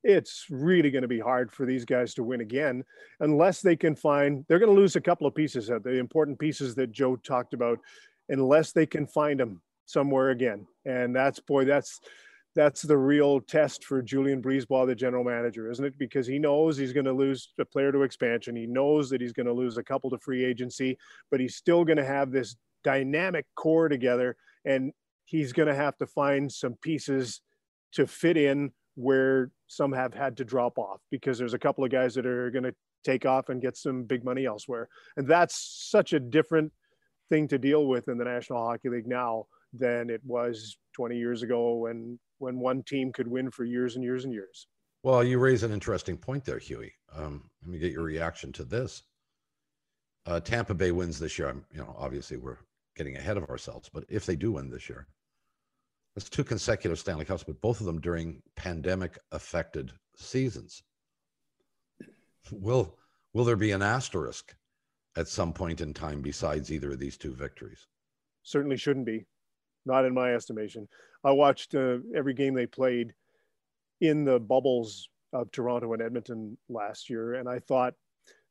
it's 0.03 0.45
really 0.49 0.91
going 0.91 1.01
to 1.01 1.07
be 1.07 1.19
hard 1.19 1.51
for 1.51 1.65
these 1.65 1.83
guys 1.83 2.13
to 2.13 2.23
win 2.23 2.41
again 2.41 2.83
unless 3.19 3.61
they 3.61 3.75
can 3.75 3.95
find 3.95 4.45
they're 4.47 4.59
going 4.59 4.73
to 4.73 4.79
lose 4.79 4.95
a 4.95 5.01
couple 5.01 5.25
of 5.25 5.33
pieces 5.33 5.67
the 5.67 5.97
important 5.97 6.37
pieces 6.37 6.75
that 6.75 6.91
joe 6.91 7.15
talked 7.15 7.53
about 7.55 7.79
unless 8.29 8.71
they 8.71 8.85
can 8.85 9.05
find 9.07 9.39
them 9.39 9.61
somewhere 9.85 10.31
again 10.31 10.67
and 10.85 11.15
that's 11.15 11.39
boy 11.39 11.63
that's 11.63 11.99
that's 12.57 12.81
the 12.81 12.97
real 12.97 13.39
test 13.39 13.85
for 13.85 14.01
Julien 14.01 14.41
BriseBois, 14.41 14.87
the 14.87 14.95
general 14.95 15.23
manager, 15.23 15.69
isn't 15.69 15.85
it? 15.85 15.93
Because 15.99 16.25
he 16.25 16.39
knows 16.39 16.75
he's 16.75 16.91
going 16.91 17.05
to 17.05 17.13
lose 17.13 17.53
a 17.59 17.65
player 17.65 17.91
to 17.91 18.01
expansion. 18.01 18.55
He 18.55 18.65
knows 18.65 19.11
that 19.11 19.21
he's 19.21 19.31
going 19.31 19.45
to 19.45 19.53
lose 19.53 19.77
a 19.77 19.83
couple 19.83 20.09
to 20.09 20.17
free 20.17 20.43
agency, 20.43 20.97
but 21.29 21.39
he's 21.39 21.55
still 21.55 21.85
going 21.85 21.97
to 21.97 22.05
have 22.05 22.31
this 22.31 22.55
dynamic 22.83 23.45
core 23.55 23.89
together, 23.89 24.35
and 24.65 24.91
he's 25.25 25.53
going 25.53 25.67
to 25.67 25.75
have 25.75 25.97
to 25.97 26.07
find 26.07 26.51
some 26.51 26.73
pieces 26.81 27.41
to 27.91 28.07
fit 28.07 28.37
in 28.37 28.71
where 28.95 29.51
some 29.67 29.91
have 29.91 30.15
had 30.15 30.37
to 30.37 30.43
drop 30.43 30.79
off 30.79 30.99
because 31.11 31.37
there's 31.37 31.53
a 31.53 31.59
couple 31.59 31.83
of 31.83 31.91
guys 31.91 32.15
that 32.15 32.25
are 32.25 32.49
going 32.49 32.63
to 32.63 32.73
take 33.03 33.27
off 33.27 33.49
and 33.49 33.61
get 33.61 33.77
some 33.77 34.03
big 34.03 34.23
money 34.23 34.47
elsewhere. 34.47 34.89
And 35.15 35.27
that's 35.27 35.87
such 35.91 36.13
a 36.13 36.19
different 36.19 36.71
thing 37.29 37.47
to 37.49 37.57
deal 37.57 37.87
with 37.87 38.07
in 38.07 38.17
the 38.17 38.25
National 38.25 38.65
Hockey 38.65 38.89
League 38.89 39.07
now 39.07 39.45
than 39.73 40.09
it 40.09 40.21
was 40.25 40.77
20 40.95 41.17
years 41.17 41.43
ago 41.43 41.75
when 41.75 42.19
when 42.39 42.59
one 42.59 42.83
team 42.83 43.11
could 43.11 43.27
win 43.27 43.49
for 43.49 43.65
years 43.65 43.95
and 43.95 44.03
years 44.03 44.23
and 44.23 44.33
years. 44.33 44.67
Well, 45.03 45.23
you 45.23 45.39
raise 45.39 45.63
an 45.63 45.71
interesting 45.71 46.17
point 46.17 46.45
there, 46.45 46.59
Huey. 46.59 46.93
Um, 47.15 47.49
let 47.63 47.71
me 47.71 47.79
get 47.79 47.91
your 47.91 48.03
reaction 48.03 48.51
to 48.53 48.63
this. 48.63 49.03
Uh, 50.25 50.39
Tampa 50.39 50.73
Bay 50.73 50.91
wins 50.91 51.19
this 51.19 51.39
year. 51.39 51.49
I'm, 51.49 51.65
you 51.71 51.79
know, 51.79 51.95
obviously 51.97 52.37
we're 52.37 52.57
getting 52.95 53.15
ahead 53.15 53.37
of 53.37 53.49
ourselves, 53.49 53.89
but 53.91 54.03
if 54.09 54.25
they 54.25 54.35
do 54.35 54.51
win 54.51 54.69
this 54.69 54.89
year, 54.89 55.07
that's 56.13 56.29
two 56.29 56.43
consecutive 56.43 56.99
Stanley 56.99 57.25
Cups, 57.25 57.43
but 57.43 57.61
both 57.61 57.79
of 57.79 57.85
them 57.85 58.01
during 58.01 58.41
pandemic 58.55 59.17
affected 59.31 59.91
seasons. 60.15 60.83
Will 62.51 62.97
will 63.33 63.45
there 63.45 63.55
be 63.55 63.71
an 63.71 63.81
asterisk 63.81 64.55
at 65.17 65.27
some 65.27 65.51
point 65.51 65.81
in 65.81 65.93
time 65.93 66.21
besides 66.21 66.71
either 66.71 66.91
of 66.91 66.99
these 66.99 67.17
two 67.17 67.33
victories? 67.33 67.87
Certainly 68.43 68.77
shouldn't 68.77 69.05
be, 69.05 69.25
not 69.85 70.05
in 70.05 70.13
my 70.13 70.33
estimation. 70.33 70.87
I 71.23 71.31
watched 71.31 71.75
uh, 71.75 71.97
every 72.15 72.33
game 72.33 72.53
they 72.53 72.67
played 72.67 73.13
in 73.99 74.23
the 74.23 74.39
bubbles 74.39 75.09
of 75.33 75.51
Toronto 75.51 75.91
and 75.93 76.01
Edmonton 76.01 76.57
last 76.69 77.09
year, 77.09 77.33
and 77.33 77.49
I 77.49 77.59
thought 77.59 77.95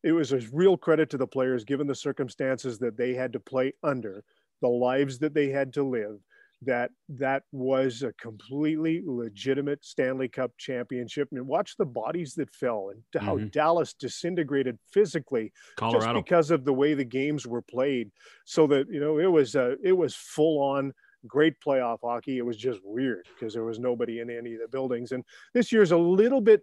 it 0.03 0.13
was 0.13 0.33
a 0.33 0.41
real 0.53 0.77
credit 0.77 1.09
to 1.11 1.17
the 1.17 1.27
players 1.27 1.65
given 1.65 1.87
the 1.87 1.95
circumstances 1.95 2.79
that 2.81 2.97
they 2.97 3.15
had 3.15 3.33
to 3.33 3.41
play 3.41 3.73
under, 3.83 4.25
the 4.61 4.69
lives 4.69 5.19
that 5.21 5.35
they 5.35 5.49
had 5.49 5.73
to 5.75 5.85
live 5.85 6.19
that 6.63 6.91
that 7.09 7.43
was 7.53 8.03
a 8.03 8.13
completely 8.15 9.03
legitimate 9.05 9.85
Stanley 9.85 10.29
Cup 10.29 10.53
championship. 10.59 11.29
I 11.31 11.37
mean, 11.37 11.47
watch 11.47 11.77
the 11.77 11.85
bodies 11.85 12.35
that 12.35 12.55
fell 12.55 12.91
and 12.91 13.23
how 13.23 13.37
mm-hmm. 13.37 13.49
Dallas 13.49 13.95
disintegrated 13.95 14.79
physically 14.91 15.53
Colorado. 15.77 16.15
just 16.15 16.25
because 16.25 16.51
of 16.51 16.65
the 16.65 16.73
way 16.73 16.95
the 16.95 17.05
games 17.05 17.47
were 17.47 17.63
played. 17.63 18.11
So 18.47 18.67
that 18.69 18.87
you 18.91 19.01
know, 19.01 19.19
it 19.19 19.31
was 19.31 19.55
uh, 19.55 19.75
it 19.83 19.93
was 19.93 20.15
full 20.15 20.63
on 20.63 20.93
great 21.27 21.55
playoff 21.65 21.99
hockey. 22.03 22.39
It 22.39 22.47
was 22.47 22.57
just 22.57 22.81
weird 22.85 23.27
because 23.35 23.53
there 23.53 23.65
was 23.65 23.79
nobody 23.79 24.21
in 24.21 24.31
any 24.31 24.55
of 24.55 24.61
the 24.61 24.69
buildings. 24.69 25.13
And 25.13 25.25
this 25.53 25.73
year's 25.73 25.93
a 25.93 25.99
little 25.99 26.41
bit 26.41 26.63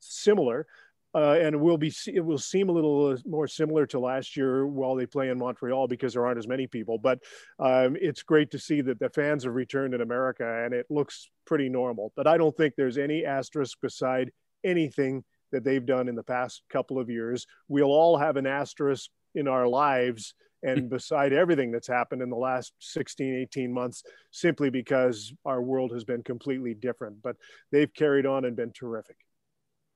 similar 0.00 0.66
uh, 1.14 1.36
and 1.40 1.54
it 1.54 1.58
will 1.58 1.76
be 1.76 1.92
it 2.06 2.24
will 2.24 2.38
seem 2.38 2.68
a 2.68 2.72
little 2.72 3.08
uh, 3.08 3.16
more 3.26 3.46
similar 3.46 3.86
to 3.86 3.98
last 3.98 4.36
year 4.36 4.66
while 4.66 4.94
they 4.94 5.06
play 5.06 5.28
in 5.28 5.38
Montreal 5.38 5.86
because 5.86 6.14
there 6.14 6.24
aren't 6.24 6.38
as 6.38 6.48
many 6.48 6.66
people. 6.66 6.98
But 6.98 7.20
um, 7.58 7.96
it's 8.00 8.22
great 8.22 8.50
to 8.52 8.58
see 8.58 8.80
that 8.82 8.98
the 8.98 9.10
fans 9.10 9.44
have 9.44 9.54
returned 9.54 9.94
in 9.94 10.00
America, 10.00 10.64
and 10.64 10.72
it 10.72 10.86
looks 10.90 11.28
pretty 11.44 11.68
normal. 11.68 12.12
But 12.16 12.26
I 12.26 12.36
don't 12.36 12.56
think 12.56 12.74
there's 12.76 12.98
any 12.98 13.24
asterisk 13.24 13.78
beside 13.80 14.30
anything 14.64 15.24
that 15.50 15.64
they've 15.64 15.84
done 15.84 16.08
in 16.08 16.14
the 16.14 16.22
past 16.22 16.62
couple 16.70 16.98
of 16.98 17.10
years. 17.10 17.46
We'll 17.68 17.84
all 17.84 18.16
have 18.16 18.36
an 18.36 18.46
asterisk 18.46 19.10
in 19.34 19.48
our 19.48 19.66
lives 19.66 20.34
and 20.62 20.88
beside 20.88 21.32
everything 21.32 21.70
that's 21.70 21.88
happened 21.88 22.22
in 22.22 22.30
the 22.30 22.36
last 22.36 22.72
16 22.80 23.34
18 23.34 23.72
months 23.72 24.04
simply 24.30 24.70
because 24.70 25.32
our 25.44 25.60
world 25.60 25.92
has 25.92 26.04
been 26.04 26.22
completely 26.22 26.74
different 26.74 27.20
but 27.22 27.36
they've 27.70 27.92
carried 27.94 28.26
on 28.26 28.44
and 28.44 28.54
been 28.56 28.72
terrific 28.72 29.16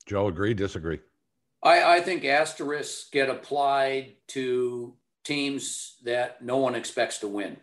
Joe, 0.07 0.29
agree, 0.29 0.55
disagree? 0.55 1.01
I, 1.63 1.97
I 1.97 2.01
think 2.01 2.25
asterisks 2.25 3.09
get 3.11 3.29
applied 3.29 4.15
to 4.29 4.95
teams 5.25 5.97
that 6.05 6.43
no 6.43 6.59
one 6.59 6.77
expects 6.77 7.19
to 7.19 7.29
win. 7.29 7.57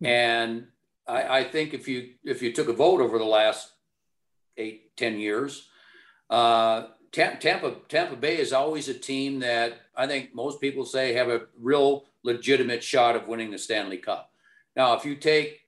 Hmm. 0.00 0.06
And 0.06 0.66
I, 1.06 1.38
I, 1.40 1.44
think 1.44 1.74
if 1.74 1.86
you 1.88 2.14
if 2.24 2.42
you 2.42 2.52
took 2.52 2.68
a 2.68 2.72
vote 2.72 3.00
over 3.00 3.18
the 3.18 3.24
last 3.24 3.70
eight 4.56 4.96
ten 4.96 5.18
years, 5.18 5.68
uh, 6.30 6.86
Tampa 7.12 7.76
Tampa 7.88 8.16
Bay 8.16 8.38
is 8.38 8.52
always 8.52 8.88
a 8.88 8.94
team 8.94 9.40
that 9.40 9.74
I 9.94 10.06
think 10.06 10.34
most 10.34 10.60
people 10.60 10.86
say 10.86 11.12
have 11.12 11.28
a 11.28 11.42
real 11.60 12.06
legitimate 12.22 12.82
shot 12.82 13.16
of 13.16 13.28
winning 13.28 13.50
the 13.50 13.58
Stanley 13.58 13.98
Cup. 13.98 14.30
Now, 14.74 14.94
if 14.94 15.04
you 15.04 15.16
take, 15.16 15.60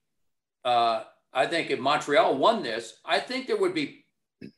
uh, 0.65 1.03
I 1.33 1.47
think 1.47 1.71
if 1.71 1.79
Montreal 1.79 2.39
won 2.39 2.63
this, 2.63 2.95
I 3.05 3.21
think 3.21 3.47
there 3.47 3.59
would 3.59 3.75
be 3.75 4.07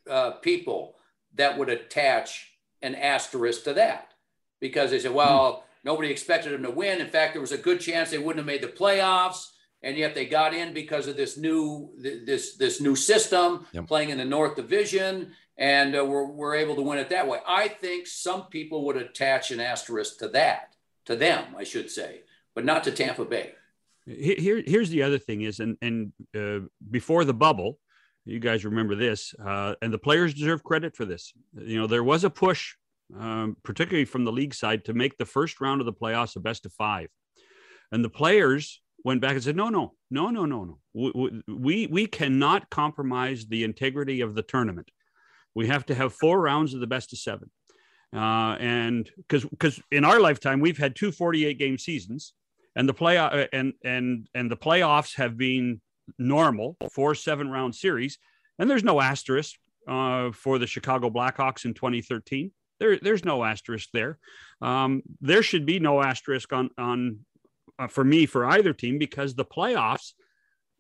uh, 0.08 0.32
people 0.32 0.94
that 1.36 1.58
would 1.58 1.68
attach 1.68 2.52
an 2.82 2.94
asterisk 2.94 3.64
to 3.64 3.74
that 3.74 4.12
because 4.60 4.90
they 4.90 4.98
said, 4.98 5.14
well, 5.14 5.64
nobody 5.84 6.10
expected 6.10 6.52
them 6.52 6.62
to 6.62 6.70
win. 6.70 7.00
In 7.00 7.08
fact, 7.08 7.34
there 7.34 7.40
was 7.40 7.52
a 7.52 7.58
good 7.58 7.80
chance 7.80 8.10
they 8.10 8.18
wouldn't 8.18 8.38
have 8.38 8.46
made 8.46 8.62
the 8.62 8.68
playoffs, 8.68 9.50
and 9.82 9.96
yet 9.96 10.14
they 10.14 10.26
got 10.26 10.54
in 10.54 10.72
because 10.72 11.06
of 11.06 11.16
this 11.16 11.36
new 11.36 11.90
this 11.98 12.56
this 12.56 12.80
new 12.80 12.96
system 12.96 13.66
yep. 13.72 13.86
playing 13.86 14.10
in 14.10 14.18
the 14.18 14.24
North 14.24 14.56
Division, 14.56 15.32
and 15.56 15.96
uh, 15.96 16.04
we're, 16.04 16.26
we're 16.26 16.56
able 16.56 16.74
to 16.76 16.82
win 16.82 16.98
it 16.98 17.10
that 17.10 17.28
way. 17.28 17.38
I 17.46 17.68
think 17.68 18.06
some 18.06 18.46
people 18.46 18.84
would 18.86 18.96
attach 18.96 19.50
an 19.50 19.60
asterisk 19.60 20.18
to 20.18 20.28
that, 20.28 20.74
to 21.06 21.16
them, 21.16 21.54
I 21.56 21.64
should 21.64 21.90
say, 21.90 22.22
but 22.54 22.64
not 22.64 22.84
to 22.84 22.90
Tampa 22.90 23.24
Bay. 23.24 23.52
Here, 24.06 24.62
here's 24.64 24.90
the 24.90 25.02
other 25.02 25.18
thing 25.18 25.42
is, 25.42 25.60
and 25.60 25.76
and 25.82 26.12
uh, 26.36 26.66
before 26.90 27.24
the 27.24 27.34
bubble, 27.34 27.78
you 28.26 28.40
guys 28.40 28.64
remember 28.64 28.94
this, 28.94 29.34
uh, 29.44 29.74
and 29.80 29.92
the 29.92 29.98
players 29.98 30.34
deserve 30.34 30.62
credit 30.62 30.96
for 30.96 31.04
this. 31.04 31.32
You 31.54 31.78
know, 31.78 31.86
there 31.86 32.04
was 32.04 32.24
a 32.24 32.30
push, 32.30 32.74
um, 33.18 33.56
particularly 33.62 34.04
from 34.04 34.24
the 34.24 34.32
league 34.32 34.54
side, 34.54 34.84
to 34.86 34.94
make 34.94 35.16
the 35.16 35.24
first 35.24 35.60
round 35.60 35.80
of 35.80 35.86
the 35.86 35.92
playoffs 35.92 36.36
a 36.36 36.40
best 36.40 36.66
of 36.66 36.72
five, 36.72 37.08
and 37.92 38.04
the 38.04 38.10
players 38.10 38.82
went 39.04 39.20
back 39.20 39.32
and 39.34 39.42
said, 39.42 39.54
no, 39.54 39.68
no, 39.68 39.94
no, 40.10 40.30
no, 40.30 40.44
no, 40.44 40.64
no. 40.64 41.42
We 41.46 41.86
we 41.86 42.06
cannot 42.06 42.68
compromise 42.70 43.46
the 43.46 43.62
integrity 43.62 44.20
of 44.20 44.34
the 44.34 44.42
tournament. 44.42 44.90
We 45.54 45.68
have 45.68 45.86
to 45.86 45.94
have 45.94 46.12
four 46.12 46.40
rounds 46.40 46.74
of 46.74 46.80
the 46.80 46.86
best 46.86 47.12
of 47.12 47.20
seven. 47.20 47.50
Uh, 48.14 48.56
and 48.58 49.10
because 49.16 49.44
because 49.44 49.80
in 49.90 50.04
our 50.04 50.20
lifetime 50.20 50.60
we've 50.60 50.78
had 50.78 50.94
two 50.94 51.12
48 51.12 51.58
game 51.58 51.76
seasons 51.76 52.34
and 52.76 52.88
the 52.88 52.94
play 52.94 53.18
uh, 53.18 53.46
and 53.52 53.72
and 53.84 54.28
and 54.34 54.50
the 54.50 54.56
playoffs 54.56 55.16
have 55.16 55.36
been 55.36 55.80
normal 56.18 56.76
four 56.92 57.14
seven 57.14 57.48
round 57.48 57.74
series 57.74 58.18
and 58.58 58.70
there's 58.70 58.84
no 58.84 59.00
asterisk 59.00 59.56
uh, 59.88 60.30
for 60.32 60.58
the 60.58 60.66
chicago 60.66 61.10
blackhawks 61.10 61.64
in 61.64 61.74
2013 61.74 62.50
there, 62.78 62.98
there's 62.98 63.24
no 63.24 63.44
asterisk 63.44 63.88
there 63.92 64.18
um, 64.62 65.02
there 65.20 65.42
should 65.42 65.66
be 65.66 65.78
no 65.78 66.02
asterisk 66.02 66.52
on 66.52 66.70
on 66.78 67.18
uh, 67.78 67.86
for 67.86 68.04
me 68.04 68.26
for 68.26 68.46
either 68.46 68.72
team 68.72 68.98
because 68.98 69.34
the 69.34 69.44
playoffs 69.44 70.12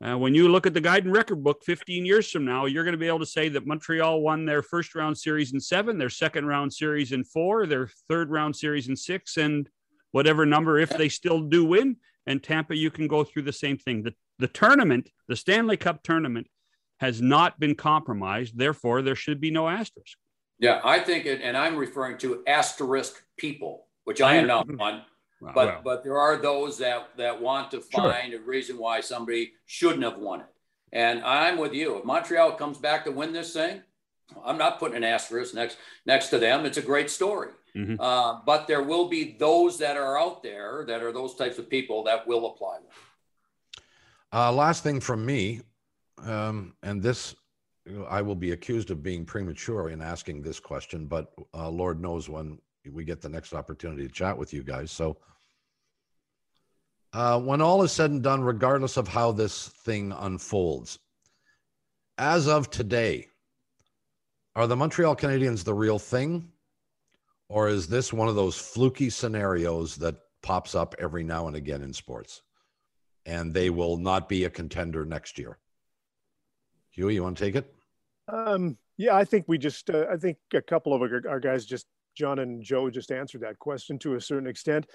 uh, 0.04 0.16
when 0.16 0.34
you 0.34 0.48
look 0.48 0.66
at 0.66 0.74
the 0.74 0.80
guide 0.80 1.04
and 1.04 1.14
record 1.14 1.42
book 1.42 1.62
15 1.64 2.04
years 2.04 2.30
from 2.30 2.44
now, 2.44 2.66
you're 2.66 2.84
going 2.84 2.92
to 2.92 2.98
be 2.98 3.06
able 3.06 3.18
to 3.18 3.26
say 3.26 3.48
that 3.48 3.66
Montreal 3.66 4.20
won 4.20 4.44
their 4.44 4.62
first 4.62 4.94
round 4.94 5.16
series 5.16 5.54
in 5.54 5.60
seven, 5.60 5.96
their 5.96 6.10
second 6.10 6.44
round 6.46 6.72
series 6.72 7.12
in 7.12 7.24
four, 7.24 7.66
their 7.66 7.88
third 8.08 8.30
round 8.30 8.54
series 8.54 8.88
in 8.88 8.96
six, 8.96 9.38
and 9.38 9.70
whatever 10.12 10.44
number 10.44 10.78
if 10.78 10.90
they 10.90 11.08
still 11.08 11.40
do 11.40 11.64
win. 11.64 11.96
And 12.26 12.42
Tampa, 12.42 12.76
you 12.76 12.90
can 12.90 13.08
go 13.08 13.24
through 13.24 13.42
the 13.42 13.52
same 13.52 13.78
thing. 13.78 14.02
The, 14.02 14.14
the 14.38 14.48
tournament, 14.48 15.10
the 15.28 15.36
Stanley 15.36 15.76
Cup 15.76 16.02
tournament, 16.02 16.46
has 17.00 17.20
not 17.20 17.58
been 17.60 17.74
compromised. 17.74 18.56
Therefore, 18.56 19.02
there 19.02 19.14
should 19.14 19.40
be 19.40 19.50
no 19.50 19.68
asterisk. 19.68 20.16
Yeah, 20.58 20.80
I 20.84 21.00
think 21.00 21.26
it, 21.26 21.40
and 21.42 21.56
I'm 21.56 21.76
referring 21.76 22.18
to 22.18 22.42
asterisk 22.46 23.22
people, 23.36 23.86
which 24.04 24.20
I 24.20 24.36
am 24.36 24.46
not 24.46 24.74
one. 24.74 25.02
But 25.40 25.54
well. 25.54 25.80
but 25.84 26.02
there 26.02 26.18
are 26.18 26.38
those 26.38 26.78
that 26.78 27.10
that 27.18 27.40
want 27.40 27.70
to 27.72 27.82
find 27.82 28.32
sure. 28.32 28.40
a 28.40 28.42
reason 28.42 28.78
why 28.78 29.00
somebody 29.00 29.52
shouldn't 29.66 30.02
have 30.02 30.16
won 30.16 30.40
it. 30.40 30.46
And 30.92 31.22
I'm 31.22 31.58
with 31.58 31.74
you. 31.74 31.98
If 31.98 32.04
Montreal 32.04 32.52
comes 32.52 32.78
back 32.78 33.04
to 33.04 33.10
win 33.10 33.34
this 33.34 33.52
thing, 33.52 33.82
I'm 34.44 34.56
not 34.56 34.78
putting 34.78 34.96
an 34.96 35.04
asterisk 35.04 35.54
next 35.54 35.76
next 36.06 36.28
to 36.28 36.38
them. 36.38 36.64
It's 36.64 36.78
a 36.78 36.82
great 36.82 37.10
story. 37.10 37.50
Mm-hmm. 37.76 38.00
Uh, 38.00 38.40
but 38.46 38.66
there 38.66 38.82
will 38.82 39.08
be 39.08 39.36
those 39.38 39.78
that 39.78 39.98
are 39.98 40.18
out 40.18 40.42
there 40.42 40.84
that 40.88 41.02
are 41.02 41.12
those 41.12 41.34
types 41.34 41.58
of 41.58 41.68
people 41.68 42.04
that 42.04 42.26
will 42.26 42.46
apply 42.46 42.76
them. 42.76 42.86
Uh, 44.32 44.52
last 44.52 44.82
thing 44.82 45.00
from 45.00 45.24
me, 45.24 45.60
um, 46.24 46.74
and 46.82 47.02
this 47.02 47.34
I 48.08 48.20
will 48.20 48.34
be 48.34 48.50
accused 48.50 48.90
of 48.90 49.02
being 49.02 49.24
premature 49.24 49.90
in 49.90 50.02
asking 50.02 50.42
this 50.42 50.58
question, 50.58 51.06
but 51.06 51.32
uh, 51.54 51.68
Lord 51.68 52.00
knows 52.00 52.28
when 52.28 52.58
we 52.90 53.04
get 53.04 53.20
the 53.20 53.28
next 53.28 53.52
opportunity 53.54 54.06
to 54.06 54.12
chat 54.12 54.36
with 54.36 54.52
you 54.52 54.62
guys. 54.62 54.90
So, 54.90 55.18
uh, 57.12 57.40
when 57.40 57.60
all 57.60 57.82
is 57.82 57.92
said 57.92 58.10
and 58.10 58.22
done, 58.22 58.42
regardless 58.42 58.96
of 58.96 59.06
how 59.06 59.32
this 59.32 59.68
thing 59.68 60.12
unfolds, 60.12 60.98
as 62.18 62.48
of 62.48 62.70
today, 62.70 63.28
are 64.56 64.66
the 64.66 64.76
Montreal 64.76 65.14
Canadiens 65.14 65.62
the 65.62 65.74
real 65.74 65.98
thing? 65.98 66.50
Or 67.48 67.68
is 67.68 67.86
this 67.86 68.12
one 68.12 68.26
of 68.26 68.34
those 68.34 68.56
fluky 68.56 69.08
scenarios 69.08 69.96
that 69.96 70.16
pops 70.42 70.74
up 70.74 70.96
every 70.98 71.22
now 71.22 71.46
and 71.46 71.54
again 71.54 71.82
in 71.82 71.92
sports? 71.92 72.42
And 73.26 73.52
they 73.52 73.70
will 73.70 73.98
not 73.98 74.28
be 74.28 74.44
a 74.44 74.50
contender 74.50 75.04
next 75.04 75.38
year. 75.38 75.58
Huey, 76.90 77.14
you 77.14 77.22
want 77.22 77.36
to 77.36 77.44
take 77.44 77.56
it? 77.56 77.74
Um, 78.28 78.78
yeah, 78.96 79.14
I 79.14 79.24
think 79.24 79.44
we 79.46 79.58
just, 79.58 79.90
uh, 79.90 80.06
I 80.10 80.16
think 80.16 80.38
a 80.54 80.62
couple 80.62 80.94
of 80.94 81.02
our, 81.02 81.22
our 81.28 81.40
guys 81.40 81.66
just 81.66 81.86
John 82.16 82.38
and 82.38 82.62
Joe 82.62 82.90
just 82.90 83.12
answered 83.12 83.42
that 83.42 83.58
question 83.58 83.98
to 84.00 84.14
a 84.14 84.20
certain 84.20 84.48
extent. 84.48 84.86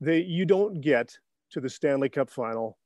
They 0.00 0.20
you 0.20 0.46
don't 0.46 0.80
get 0.80 1.18
to 1.50 1.60
the 1.60 1.68
Stanley 1.68 2.08
Cup 2.08 2.30
final 2.30 2.78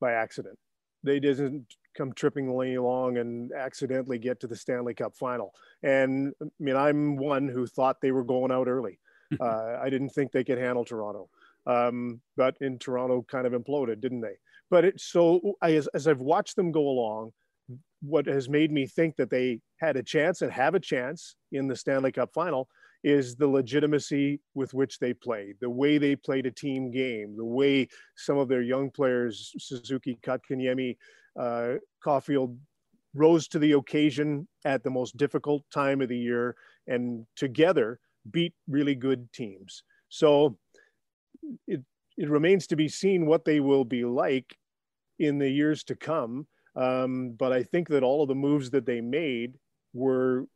by 0.00 0.12
accident. 0.12 0.58
They 1.02 1.18
didn't 1.18 1.66
come 1.96 2.12
tripping 2.12 2.48
along 2.48 3.18
and 3.18 3.52
accidentally 3.52 4.18
get 4.18 4.40
to 4.40 4.46
the 4.46 4.56
Stanley 4.56 4.94
Cup 4.94 5.14
final. 5.16 5.52
And 5.82 6.32
I 6.40 6.46
mean, 6.60 6.76
I'm 6.76 7.16
one 7.16 7.48
who 7.48 7.66
thought 7.66 8.00
they 8.00 8.12
were 8.12 8.24
going 8.24 8.52
out 8.52 8.68
early. 8.68 8.98
Uh, 9.40 9.78
I 9.82 9.88
didn't 9.88 10.10
think 10.10 10.30
they 10.30 10.44
could 10.44 10.58
handle 10.58 10.84
Toronto. 10.84 11.30
Um, 11.64 12.20
but 12.36 12.54
in 12.60 12.78
Toronto, 12.78 13.24
kind 13.26 13.46
of 13.46 13.54
imploded, 13.54 14.02
didn't 14.02 14.20
they? 14.20 14.34
But 14.72 14.86
it, 14.86 15.00
so 15.00 15.56
I, 15.60 15.74
as, 15.74 15.86
as 15.88 16.08
I've 16.08 16.22
watched 16.22 16.56
them 16.56 16.72
go 16.72 16.88
along, 16.88 17.32
what 18.00 18.26
has 18.26 18.48
made 18.48 18.72
me 18.72 18.86
think 18.86 19.16
that 19.16 19.28
they 19.28 19.60
had 19.76 19.98
a 19.98 20.02
chance 20.02 20.40
and 20.40 20.50
have 20.50 20.74
a 20.74 20.80
chance 20.80 21.36
in 21.52 21.68
the 21.68 21.76
Stanley 21.76 22.10
Cup 22.10 22.30
final 22.32 22.68
is 23.04 23.36
the 23.36 23.46
legitimacy 23.46 24.40
with 24.54 24.72
which 24.72 24.98
they 24.98 25.12
played, 25.12 25.56
the 25.60 25.68
way 25.68 25.98
they 25.98 26.16
played 26.16 26.46
a 26.46 26.50
team 26.50 26.90
game, 26.90 27.36
the 27.36 27.44
way 27.44 27.86
some 28.16 28.38
of 28.38 28.48
their 28.48 28.62
young 28.62 28.90
players, 28.90 29.52
Suzuki, 29.58 30.18
Kotkaniemi, 30.26 30.96
uh, 31.38 31.74
Caufield, 32.02 32.56
rose 33.14 33.48
to 33.48 33.58
the 33.58 33.72
occasion 33.72 34.48
at 34.64 34.82
the 34.82 34.90
most 34.90 35.18
difficult 35.18 35.62
time 35.70 36.00
of 36.00 36.08
the 36.08 36.16
year 36.16 36.56
and 36.86 37.26
together 37.36 38.00
beat 38.30 38.54
really 38.68 38.94
good 38.94 39.30
teams. 39.34 39.82
So 40.08 40.56
it, 41.68 41.82
it 42.16 42.30
remains 42.30 42.66
to 42.68 42.76
be 42.76 42.88
seen 42.88 43.26
what 43.26 43.44
they 43.44 43.60
will 43.60 43.84
be 43.84 44.06
like 44.06 44.56
in 45.22 45.38
the 45.38 45.48
years 45.48 45.84
to 45.84 45.94
come. 45.94 46.46
Um, 46.76 47.34
but 47.38 47.52
I 47.52 47.62
think 47.62 47.88
that 47.88 48.02
all 48.02 48.22
of 48.22 48.28
the 48.28 48.34
moves 48.34 48.70
that 48.70 48.86
they 48.86 49.00
made 49.00 49.54
were 49.92 50.46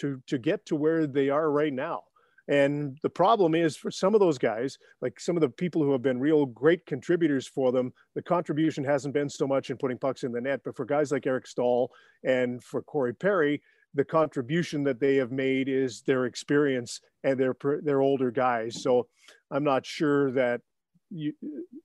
to 0.00 0.22
to 0.26 0.38
get 0.38 0.64
to 0.66 0.76
where 0.76 1.06
they 1.06 1.28
are 1.28 1.50
right 1.50 1.72
now. 1.72 2.02
And 2.48 2.96
the 3.02 3.10
problem 3.10 3.54
is 3.54 3.76
for 3.76 3.90
some 3.90 4.14
of 4.14 4.20
those 4.20 4.38
guys, 4.38 4.78
like 5.02 5.20
some 5.20 5.36
of 5.36 5.42
the 5.42 5.50
people 5.50 5.82
who 5.82 5.92
have 5.92 6.00
been 6.00 6.18
real 6.18 6.46
great 6.46 6.86
contributors 6.86 7.46
for 7.46 7.72
them, 7.72 7.92
the 8.14 8.22
contribution 8.22 8.82
hasn't 8.84 9.12
been 9.12 9.28
so 9.28 9.46
much 9.46 9.68
in 9.68 9.76
putting 9.76 9.98
pucks 9.98 10.22
in 10.22 10.32
the 10.32 10.40
net. 10.40 10.60
But 10.64 10.74
for 10.74 10.86
guys 10.86 11.12
like 11.12 11.26
Eric 11.26 11.46
Staal 11.46 11.90
and 12.24 12.64
for 12.64 12.80
Corey 12.82 13.12
Perry, 13.12 13.60
the 13.92 14.04
contribution 14.04 14.82
that 14.84 14.98
they 14.98 15.16
have 15.16 15.30
made 15.30 15.68
is 15.68 16.02
their 16.06 16.24
experience 16.24 17.00
and 17.22 17.38
their 17.38 17.54
their 17.82 18.00
older 18.00 18.30
guys. 18.30 18.82
So 18.82 19.08
I'm 19.50 19.64
not 19.64 19.84
sure 19.84 20.30
that 20.32 20.62
you, 21.10 21.32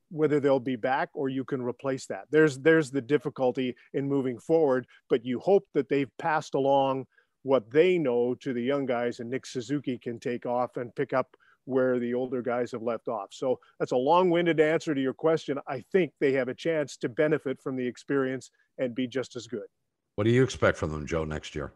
whether 0.09 0.39
they'll 0.39 0.59
be 0.59 0.76
back 0.76 1.09
or 1.13 1.30
you 1.30 1.43
can 1.43 1.61
replace 1.61 2.05
that. 2.07 2.26
There's 2.32 2.59
there's 2.59 2.91
the 2.91 3.01
difficulty 3.01 3.76
in 3.93 4.07
moving 4.07 4.39
forward, 4.39 4.86
but 5.09 5.26
you 5.26 5.39
hope 5.39 5.67
that 5.74 5.89
they've 5.89 6.11
passed 6.17 6.55
along 6.55 7.05
what 7.43 7.69
they 7.71 7.97
know 7.97 8.36
to 8.36 8.53
the 8.53 8.61
young 8.61 8.86
guys, 8.86 9.19
and 9.19 9.30
Nick 9.30 9.45
Suzuki 9.45 9.97
can 9.97 10.19
take 10.19 10.45
off 10.45 10.78
and 10.78 10.95
pick 10.95 11.13
up 11.13 11.36
where 11.65 11.99
the 11.99 12.13
older 12.13 12.41
guys 12.41 12.71
have 12.71 12.82
left 12.82 13.07
off. 13.07 13.30
So 13.32 13.59
that's 13.80 13.91
a 13.91 13.97
long-winded 13.97 14.59
answer 14.59 14.93
to 14.93 15.01
your 15.01 15.13
question. 15.13 15.57
I 15.67 15.84
think 15.91 16.11
they 16.19 16.34
have 16.34 16.49
a 16.49 16.53
chance 16.53 16.97
to 16.97 17.09
benefit 17.09 17.61
from 17.61 17.76
the 17.76 17.88
experience 17.88 18.51
and 18.78 18.93
be 18.93 19.07
just 19.07 19.36
as 19.36 19.47
good. 19.47 19.67
What 20.15 20.26
do 20.26 20.32
you 20.32 20.43
expect 20.43 20.78
from 20.78 20.91
them, 20.91 21.05
Joe, 21.05 21.24
next 21.24 21.55
year? 21.55 21.74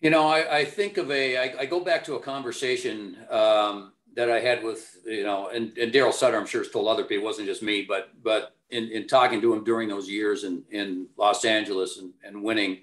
You 0.00 0.10
know, 0.10 0.26
I, 0.26 0.58
I 0.58 0.64
think 0.64 0.98
of 0.98 1.10
a. 1.10 1.36
I, 1.38 1.54
I 1.60 1.66
go 1.66 1.80
back 1.80 2.04
to 2.04 2.14
a 2.14 2.20
conversation 2.20 3.16
um, 3.30 3.92
that 4.14 4.30
I 4.30 4.40
had 4.40 4.62
with, 4.62 4.98
you 5.04 5.24
know, 5.24 5.48
and, 5.48 5.76
and 5.76 5.92
Daryl 5.92 6.12
Sutter, 6.12 6.36
I'm 6.36 6.46
sure 6.46 6.62
has 6.62 6.70
told 6.70 6.88
other 6.88 7.04
people, 7.04 7.24
it 7.24 7.26
wasn't 7.26 7.48
just 7.48 7.62
me, 7.62 7.84
but 7.86 8.10
but 8.22 8.56
in, 8.70 8.88
in 8.90 9.06
talking 9.06 9.40
to 9.40 9.52
him 9.52 9.64
during 9.64 9.88
those 9.88 10.08
years 10.08 10.44
in, 10.44 10.62
in 10.70 11.08
Los 11.16 11.44
Angeles 11.44 11.98
and, 11.98 12.12
and 12.24 12.42
winning, 12.42 12.80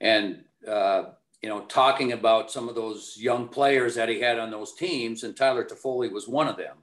and 0.00 0.44
uh, 0.68 1.04
you 1.42 1.48
know, 1.48 1.62
talking 1.62 2.12
about 2.12 2.50
some 2.50 2.68
of 2.68 2.74
those 2.74 3.16
young 3.18 3.48
players 3.48 3.94
that 3.94 4.08
he 4.08 4.20
had 4.20 4.38
on 4.38 4.50
those 4.50 4.74
teams, 4.74 5.24
and 5.24 5.36
Tyler 5.36 5.64
Toffoli 5.64 6.12
was 6.12 6.28
one 6.28 6.48
of 6.48 6.56
them. 6.56 6.76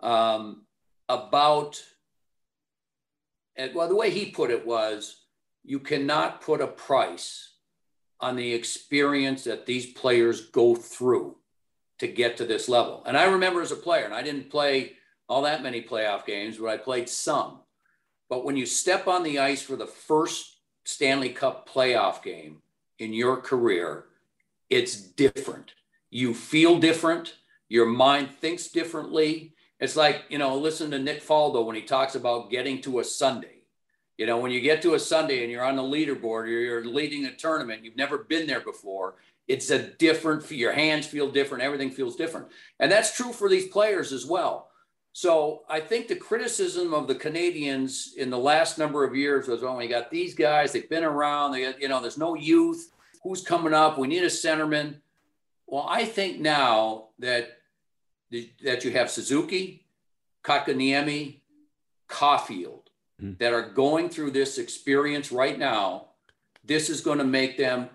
Um, 0.00 0.62
about, 1.08 1.82
and 3.56 3.74
well, 3.74 3.88
the 3.88 3.94
way 3.94 4.10
he 4.10 4.30
put 4.30 4.50
it 4.50 4.66
was, 4.66 5.24
you 5.64 5.78
cannot 5.78 6.40
put 6.40 6.60
a 6.60 6.66
price 6.66 7.52
on 8.20 8.36
the 8.36 8.54
experience 8.54 9.44
that 9.44 9.66
these 9.66 9.86
players 9.92 10.48
go 10.50 10.74
through 10.74 11.36
to 11.98 12.08
get 12.08 12.36
to 12.36 12.44
this 12.44 12.68
level. 12.68 13.02
And 13.06 13.16
I 13.16 13.24
remember 13.24 13.62
as 13.62 13.72
a 13.72 13.76
player, 13.76 14.04
and 14.04 14.14
I 14.14 14.22
didn't 14.22 14.50
play 14.50 14.94
all 15.28 15.42
that 15.42 15.62
many 15.62 15.82
playoff 15.82 16.26
games, 16.26 16.58
but 16.58 16.68
I 16.68 16.76
played 16.76 17.08
some. 17.08 17.60
But 18.28 18.44
when 18.44 18.56
you 18.56 18.66
step 18.66 19.06
on 19.06 19.22
the 19.22 19.38
ice 19.38 19.62
for 19.62 19.76
the 19.76 19.86
first 19.86 20.58
Stanley 20.84 21.30
Cup 21.30 21.68
playoff 21.68 22.22
game 22.22 22.62
in 22.98 23.12
your 23.12 23.36
career, 23.36 24.06
it's 24.70 24.96
different. 24.96 25.72
You 26.10 26.34
feel 26.34 26.78
different. 26.78 27.34
Your 27.68 27.86
mind 27.86 28.30
thinks 28.30 28.68
differently. 28.68 29.54
It's 29.80 29.96
like, 29.96 30.24
you 30.28 30.38
know, 30.38 30.56
listen 30.56 30.90
to 30.90 30.98
Nick 30.98 31.22
Faldo 31.22 31.64
when 31.64 31.76
he 31.76 31.82
talks 31.82 32.14
about 32.14 32.50
getting 32.50 32.80
to 32.82 33.00
a 33.00 33.04
Sunday. 33.04 33.62
You 34.16 34.26
know, 34.26 34.38
when 34.38 34.52
you 34.52 34.60
get 34.60 34.80
to 34.82 34.94
a 34.94 35.00
Sunday 35.00 35.42
and 35.42 35.50
you're 35.50 35.64
on 35.64 35.76
the 35.76 35.82
leaderboard 35.82 36.44
or 36.44 36.46
you're 36.46 36.84
leading 36.84 37.24
a 37.26 37.34
tournament, 37.34 37.84
you've 37.84 37.96
never 37.96 38.18
been 38.18 38.46
there 38.46 38.60
before, 38.60 39.16
it's 39.46 39.70
a 39.70 39.78
different, 39.78 40.50
your 40.50 40.72
hands 40.72 41.06
feel 41.06 41.30
different, 41.30 41.64
everything 41.64 41.90
feels 41.90 42.16
different. 42.16 42.48
And 42.80 42.90
that's 42.90 43.16
true 43.16 43.32
for 43.32 43.48
these 43.48 43.68
players 43.68 44.12
as 44.12 44.24
well. 44.24 44.70
So 45.12 45.62
I 45.68 45.78
think 45.80 46.08
the 46.08 46.16
criticism 46.16 46.92
of 46.92 47.06
the 47.06 47.14
Canadiens 47.14 48.14
in 48.16 48.30
the 48.30 48.38
last 48.38 48.78
number 48.78 49.04
of 49.04 49.14
years 49.14 49.46
was, 49.46 49.62
oh, 49.62 49.76
we 49.76 49.86
got 49.86 50.10
these 50.10 50.34
guys, 50.34 50.72
they've 50.72 50.88
been 50.88 51.04
around, 51.04 51.52
they 51.52 51.62
got, 51.62 51.80
you 51.80 51.88
know, 51.88 52.00
there's 52.00 52.18
no 52.18 52.34
youth. 52.34 52.90
Who's 53.22 53.42
coming 53.42 53.72
up? 53.72 53.96
We 53.96 54.08
need 54.08 54.24
a 54.24 54.26
centerman. 54.26 54.96
Well, 55.66 55.86
I 55.88 56.04
think 56.04 56.40
now 56.40 57.08
that 57.20 57.58
that 58.62 58.84
you 58.84 58.90
have 58.90 59.10
Suzuki, 59.10 59.86
Kotkaniemi, 60.42 61.38
Caufield 62.08 62.82
mm. 63.22 63.38
that 63.38 63.52
are 63.52 63.70
going 63.70 64.08
through 64.08 64.32
this 64.32 64.58
experience 64.58 65.30
right 65.30 65.58
now, 65.58 66.08
this 66.64 66.90
is 66.90 67.00
going 67.00 67.18
to 67.18 67.24
make 67.24 67.56
them 67.56 67.88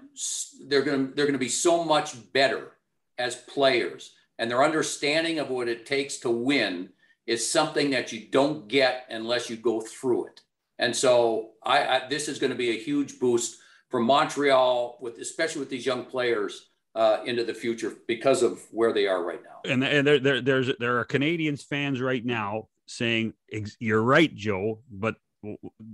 they're 0.68 0.82
going 0.82 1.08
to 1.08 1.14
they're 1.14 1.26
going 1.26 1.34
to 1.34 1.40
be 1.40 1.50
so 1.50 1.84
much 1.84 2.32
better 2.34 2.72
as 3.18 3.36
players 3.36 4.12
and 4.40 4.50
their 4.50 4.64
understanding 4.64 5.38
of 5.38 5.50
what 5.50 5.68
it 5.68 5.86
takes 5.86 6.18
to 6.20 6.30
win 6.30 6.90
is 7.28 7.48
something 7.48 7.92
that 7.92 8.12
you 8.12 8.26
don't 8.32 8.68
get 8.68 9.06
unless 9.12 9.50
you 9.50 9.58
go 9.58 9.82
through 9.82 10.26
it. 10.26 10.42
And 10.80 10.96
so 10.96 11.52
I, 11.64 11.86
I 11.86 12.08
this 12.08 12.28
is 12.28 12.40
going 12.40 12.52
to 12.52 12.58
be 12.58 12.72
a 12.72 12.80
huge 12.80 13.20
boost 13.20 13.60
for 13.90 14.00
Montreal 14.00 14.98
with 15.02 15.20
especially 15.20 15.60
with 15.60 15.70
these 15.70 15.86
young 15.86 16.06
players 16.06 16.70
uh, 16.96 17.20
into 17.26 17.44
the 17.44 17.54
future 17.54 17.98
because 18.08 18.42
of 18.42 18.62
where 18.72 18.94
they 18.94 19.08
are 19.08 19.24
right 19.24 19.44
now. 19.44 19.70
And 19.70 19.84
and 19.84 20.08
there, 20.08 20.20
there 20.20 20.42
there's 20.42 20.72
there 20.80 20.98
are 21.00 21.06
Canadiens 21.06 21.64
fans 21.64 22.02
right 22.02 22.26
now 22.26 22.70
saying 22.88 23.34
you're 23.78 24.02
right, 24.02 24.34
Joe, 24.34 24.80
but 24.90 25.16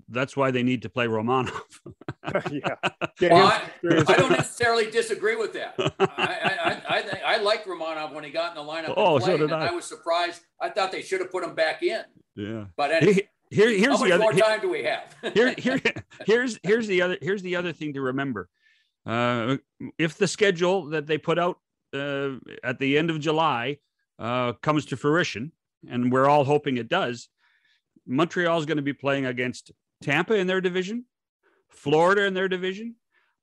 that's 0.10 0.36
why 0.36 0.52
they 0.52 0.64
need 0.64 0.82
to 0.82 0.90
play 0.90 1.08
Romanov. 1.08 1.52
yeah, 2.52 2.76
well, 3.32 3.48
I, 3.48 3.62
I, 3.84 4.16
don't 4.16 4.32
necessarily 4.32 4.90
disagree 4.90 5.36
with 5.36 5.54
that. 5.54 5.76
I, 6.00 6.82
I, 6.90 6.98
I, 6.98 7.02
think 7.02 7.24
I 7.24 7.38
liked 7.38 7.68
Romanov 7.68 8.14
when 8.14 8.24
he 8.24 8.32
got 8.32 8.58
in 8.58 8.66
the 8.66 8.72
lineup. 8.72 8.94
Oh, 8.98 9.20
so 9.20 9.38
did 9.38 9.52
I. 9.52 9.68
I 9.68 9.72
was 9.72 9.86
surprised. 9.86 10.42
I 10.60 10.70
thought 10.70 10.92
they 10.92 11.02
should 11.02 11.22
have 11.22 11.32
put 11.32 11.44
him 11.44 11.54
back 11.54 11.84
in. 11.84 12.02
Yeah, 12.36 12.66
but 12.76 12.92
anyway, 12.92 13.30
here, 13.50 13.70
here's 13.70 14.00
how 14.00 14.06
the 14.06 14.12
other. 14.14 14.24
more 14.24 14.34
time 14.34 14.62
do 14.62 14.70
we 14.70 14.84
have? 14.84 15.16
here, 15.34 15.54
here, 15.58 15.80
here's 16.26 16.60
here's 16.64 16.88
the 16.88 17.02
other 17.02 17.18
here's 17.22 17.42
the 17.42 17.56
other 17.56 17.72
thing 17.72 17.94
to 17.94 18.02
remember. 18.02 18.50
Uh, 19.06 19.58
if 20.00 20.18
the 20.18 20.28
schedule 20.28 20.88
that 20.88 21.06
they 21.06 21.18
put 21.18 21.38
out 21.38 21.60
uh, 21.94 22.32
at 22.64 22.80
the 22.80 22.98
end 22.98 23.12
of 23.12 23.20
July 23.20 23.78
uh, 24.18 24.54
comes 24.54 24.86
to 24.88 24.98
fruition, 24.98 25.52
and 25.88 26.12
we're 26.12 26.28
all 26.28 26.44
hoping 26.44 26.78
it 26.78 26.90
does, 26.90 27.30
Montreal 28.08 28.60
is 28.60 28.66
going 28.66 28.78
to 28.78 28.84
be 28.84 28.94
playing 28.94 29.26
against 29.26 29.72
Tampa 30.02 30.36
in 30.36 30.48
their 30.48 30.62
division, 30.62 31.06
Florida 31.70 32.26
in 32.26 32.34
their 32.34 32.48
division, 32.48 32.96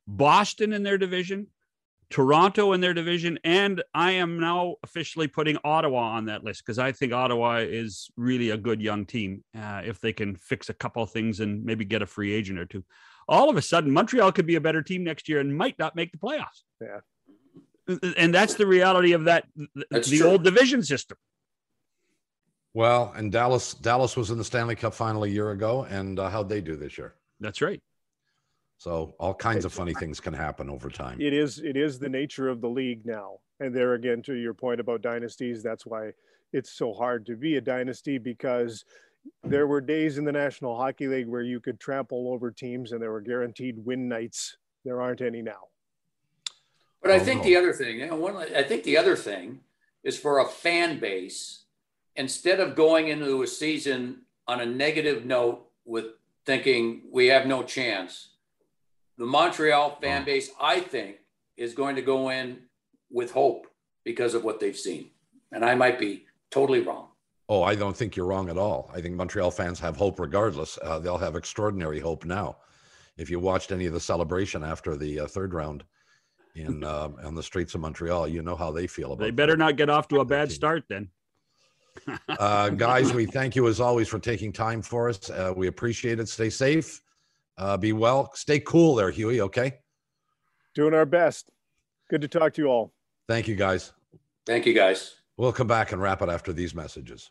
Boston 0.07 0.73
in 0.73 0.83
their 0.83 0.99
division, 0.99 1.49
Toronto 2.13 2.75
in 2.75 2.83
their 2.83 2.93
division, 2.93 3.39
and 3.43 3.83
I 3.95 4.13
am 4.13 4.39
now 4.39 4.77
officially 4.83 5.29
putting 5.29 5.57
Ottawa 5.65 5.99
on 5.99 6.27
that 6.27 6.45
list 6.45 6.63
because 6.65 6.79
I 6.79 6.93
think 6.93 7.13
Ottawa 7.13 7.57
is 7.57 8.11
really 8.17 8.51
a 8.51 8.57
good 8.59 8.83
young 8.83 9.07
team 9.07 9.43
uh, 9.59 9.81
if 9.85 9.99
they 9.99 10.13
can 10.13 10.37
fix 10.37 10.69
a 10.69 10.75
couple 10.75 11.03
of 11.03 11.11
things 11.11 11.41
and 11.41 11.65
maybe 11.65 11.87
get 11.87 12.03
a 12.03 12.07
free 12.07 12.33
agent 12.35 12.59
or 12.59 12.67
two. 12.67 12.85
All 13.29 13.49
of 13.49 13.57
a 13.57 13.63
sudden, 13.63 13.91
Montreal 13.91 14.31
could 14.33 14.47
be 14.47 14.57
a 14.57 14.61
better 14.61 14.83
team 14.83 15.05
next 15.05 15.27
year 15.27 15.41
and 15.41 15.57
might 15.57 15.79
not 15.79 15.97
make 15.97 16.13
the 16.13 16.19
playoffs. 16.19 16.65
Yeah, 16.83 17.97
and 18.19 18.35
that's 18.35 18.55
the 18.55 18.67
reality 18.67 19.13
of 19.13 19.25
that 19.25 19.47
that's 19.91 20.11
the 20.11 20.19
true. 20.19 20.29
old 20.29 20.45
division 20.45 20.83
system. 20.83 21.17
Well, 22.75 23.13
and 23.17 23.31
Dallas 23.31 23.75
Dallas 23.75 24.17
was 24.17 24.31
in 24.31 24.39
the 24.39 24.45
Stanley 24.45 24.77
Cup 24.77 24.95
final 24.95 25.25
a 25.25 25.29
year 25.29 25.51
ago, 25.51 25.85
and 25.91 26.19
uh, 26.19 26.31
how'd 26.31 26.49
they 26.49 26.61
do 26.61 26.77
this 26.77 26.97
year? 26.97 27.15
That's 27.41 27.61
right. 27.61 27.83
So 28.79 29.15
all 29.21 29.35
kinds 29.35 29.65
of 29.65 29.73
funny 29.73 29.95
things 29.95 30.19
can 30.21 30.35
happen 30.35 30.69
over 30.71 30.89
time. 30.89 31.21
It 31.21 31.33
is 31.33 31.59
it 31.59 31.77
is 31.77 31.99
the 31.99 32.09
nature 32.09 32.49
of 32.49 32.61
the 32.61 32.69
league 32.69 33.05
now, 33.05 33.39
and 33.61 33.75
there 33.75 33.95
again 33.95 34.23
to 34.23 34.35
your 34.35 34.55
point 34.55 34.81
about 34.81 35.03
dynasties, 35.03 35.63
that's 35.63 35.87
why 35.87 36.13
it's 36.53 36.73
so 36.73 36.93
hard 36.93 37.27
to 37.27 37.37
be 37.37 37.57
a 37.57 37.61
dynasty 37.61 38.19
because 38.19 38.85
there 39.45 39.67
were 39.67 39.81
days 39.81 40.19
in 40.19 40.25
the 40.25 40.33
National 40.33 40.77
Hockey 40.77 41.07
League 41.07 41.29
where 41.29 41.43
you 41.43 41.61
could 41.61 41.79
trample 41.79 42.33
over 42.33 42.51
teams 42.51 42.93
and 42.93 43.01
there 43.01 43.13
were 43.13 43.21
guaranteed 43.21 43.77
win 43.85 44.09
nights. 44.09 44.57
There 44.85 45.01
aren't 45.01 45.21
any 45.21 45.43
now. 45.43 45.69
But 47.01 47.13
I 47.13 47.19
think 47.19 47.43
the 47.43 47.57
other 47.57 47.73
thing, 47.73 48.01
you 48.01 48.07
know, 48.07 48.17
one, 48.17 48.37
I 48.37 48.63
think 48.63 48.85
the 48.85 48.97
other 48.97 49.17
thing 49.17 49.61
is 50.05 50.19
for 50.19 50.41
a 50.41 50.45
fan 50.45 50.99
base 50.99 51.62
instead 52.17 52.61
of 52.61 52.75
going 52.75 53.09
into 53.09 53.43
a 53.43 53.47
season 53.47 54.23
on 54.47 54.61
a 54.61 54.67
negative 54.67 55.25
note 55.25 55.67
with 55.85 56.07
thinking 56.45 57.03
we 57.11 57.27
have 57.29 57.47
no 57.47 57.63
chance, 57.63 58.31
the 59.19 59.27
Montreal 59.27 59.99
fan 60.01 60.25
base, 60.25 60.51
I 60.61 60.81
think, 60.81 61.17
is 61.57 61.75
going 61.75 61.97
to 61.97 62.03
go 62.03 62.31
in 62.31 62.59
with 63.11 63.31
hope 63.31 63.67
because 64.05 64.35
of 64.35 64.45
what 64.45 64.59
they've 64.59 64.77
seen. 64.77 65.11
And 65.53 65.65
I 65.65 65.75
might 65.75 65.99
be 65.99 66.25
totally 66.51 66.81
wrong. 66.81 67.09
Oh, 67.49 67.63
I 67.63 67.75
don't 67.75 67.97
think 67.97 68.17
you're 68.17 68.27
wrong 68.27 68.49
at 68.49 68.57
all. 68.57 68.91
I 68.95 69.01
think 69.01 69.15
Montreal 69.15 69.51
fans 69.51 69.79
have 69.81 69.97
hope 69.97 70.19
regardless. 70.19 70.79
Uh, 70.83 70.99
they'll 70.99 71.19
have 71.19 71.37
extraordinary 71.37 72.01
hope 72.01 72.25
now. 72.25 72.57
If 73.19 73.29
you 73.29 73.39
watched 73.39 73.73
any 73.73 73.87
of 73.87 73.93
the 73.93 74.01
celebration 74.01 74.65
after 74.65 74.97
the 74.97 75.21
uh, 75.21 75.27
third 75.27 75.53
round 75.53 75.85
in 76.55 76.83
uh, 76.85 77.11
on 77.23 77.35
the 77.35 77.43
streets 77.43 77.75
of 77.75 77.83
Montreal, 77.83 78.29
you 78.29 78.43
know 78.43 78.57
how 78.57 78.73
they 78.73 78.87
feel 78.87 79.13
about. 79.13 79.23
They 79.23 79.31
better 79.31 79.57
not 79.57 79.77
get 79.77 79.91
off 79.91 80.09
to 80.09 80.21
a 80.21 80.25
bad 80.25 80.51
start 80.51 80.85
then 80.89 81.11
uh, 82.29 82.71
guys, 82.71 83.13
we 83.13 83.27
thank 83.27 83.55
you 83.57 83.69
as 83.69 83.81
always 83.81 84.09
for 84.09 84.19
taking 84.19 84.53
time 84.53 84.83
for 84.83 85.09
us. 85.09 85.31
Uh, 85.31 85.53
we 85.55 85.67
appreciate 85.67 86.19
it. 86.21 86.29
Stay 86.29 86.51
safe. 86.51 87.01
Uh, 87.59 87.77
be 87.77 87.93
well. 87.93 88.31
Stay 88.35 88.61
cool 88.61 88.95
there, 88.95 89.11
Huey. 89.11 89.41
Okay. 89.41 89.79
Doing 90.75 90.95
our 90.95 91.07
best. 91.07 91.51
Good 92.09 92.23
to 92.23 92.29
talk 92.29 92.55
to 92.55 92.63
you 92.63 92.69
all. 92.69 92.93
Thank 93.29 93.47
you, 93.49 93.55
guys. 93.55 93.93
Thank 94.47 94.67
you, 94.67 94.75
guys. 94.75 95.15
We'll 95.37 95.53
come 95.53 95.67
back 95.67 95.93
and 95.93 96.01
wrap 96.03 96.23
it 96.23 96.29
after 96.29 96.53
these 96.53 96.75
messages. 96.75 97.31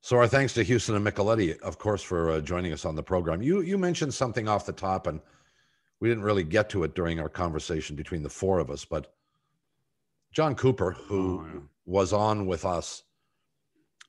So 0.00 0.16
our 0.16 0.28
thanks 0.28 0.54
to 0.54 0.64
Hughson 0.64 0.96
and 0.96 1.04
Micheletti, 1.06 1.58
of 1.60 1.78
course, 1.78 2.02
for 2.02 2.30
uh, 2.30 2.40
joining 2.40 2.72
us 2.72 2.84
on 2.84 2.94
the 2.94 3.02
program. 3.02 3.42
You 3.42 3.60
you 3.60 3.76
mentioned 3.76 4.14
something 4.14 4.48
off 4.48 4.64
the 4.64 4.72
top, 4.72 5.06
and 5.06 5.20
we 6.00 6.08
didn't 6.08 6.24
really 6.24 6.44
get 6.44 6.70
to 6.70 6.84
it 6.84 6.94
during 6.94 7.20
our 7.20 7.28
conversation 7.28 7.96
between 7.96 8.22
the 8.22 8.28
four 8.28 8.58
of 8.58 8.70
us, 8.70 8.84
but 8.84 9.12
Jon 10.32 10.54
Cooper, 10.54 10.92
who 10.92 11.40
oh, 11.40 11.46
yeah. 11.52 11.60
was 11.86 12.12
on 12.12 12.46
with 12.46 12.64
us 12.64 13.02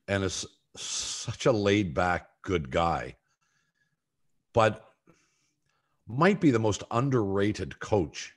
and 0.07 0.23
is 0.23 0.45
such 0.75 1.45
a 1.45 1.51
laid 1.51 1.93
back, 1.93 2.27
good 2.41 2.69
guy, 2.71 3.15
but 4.53 4.85
might 6.07 6.41
be 6.41 6.51
the 6.51 6.59
most 6.59 6.83
underrated 6.91 7.79
coach, 7.79 8.33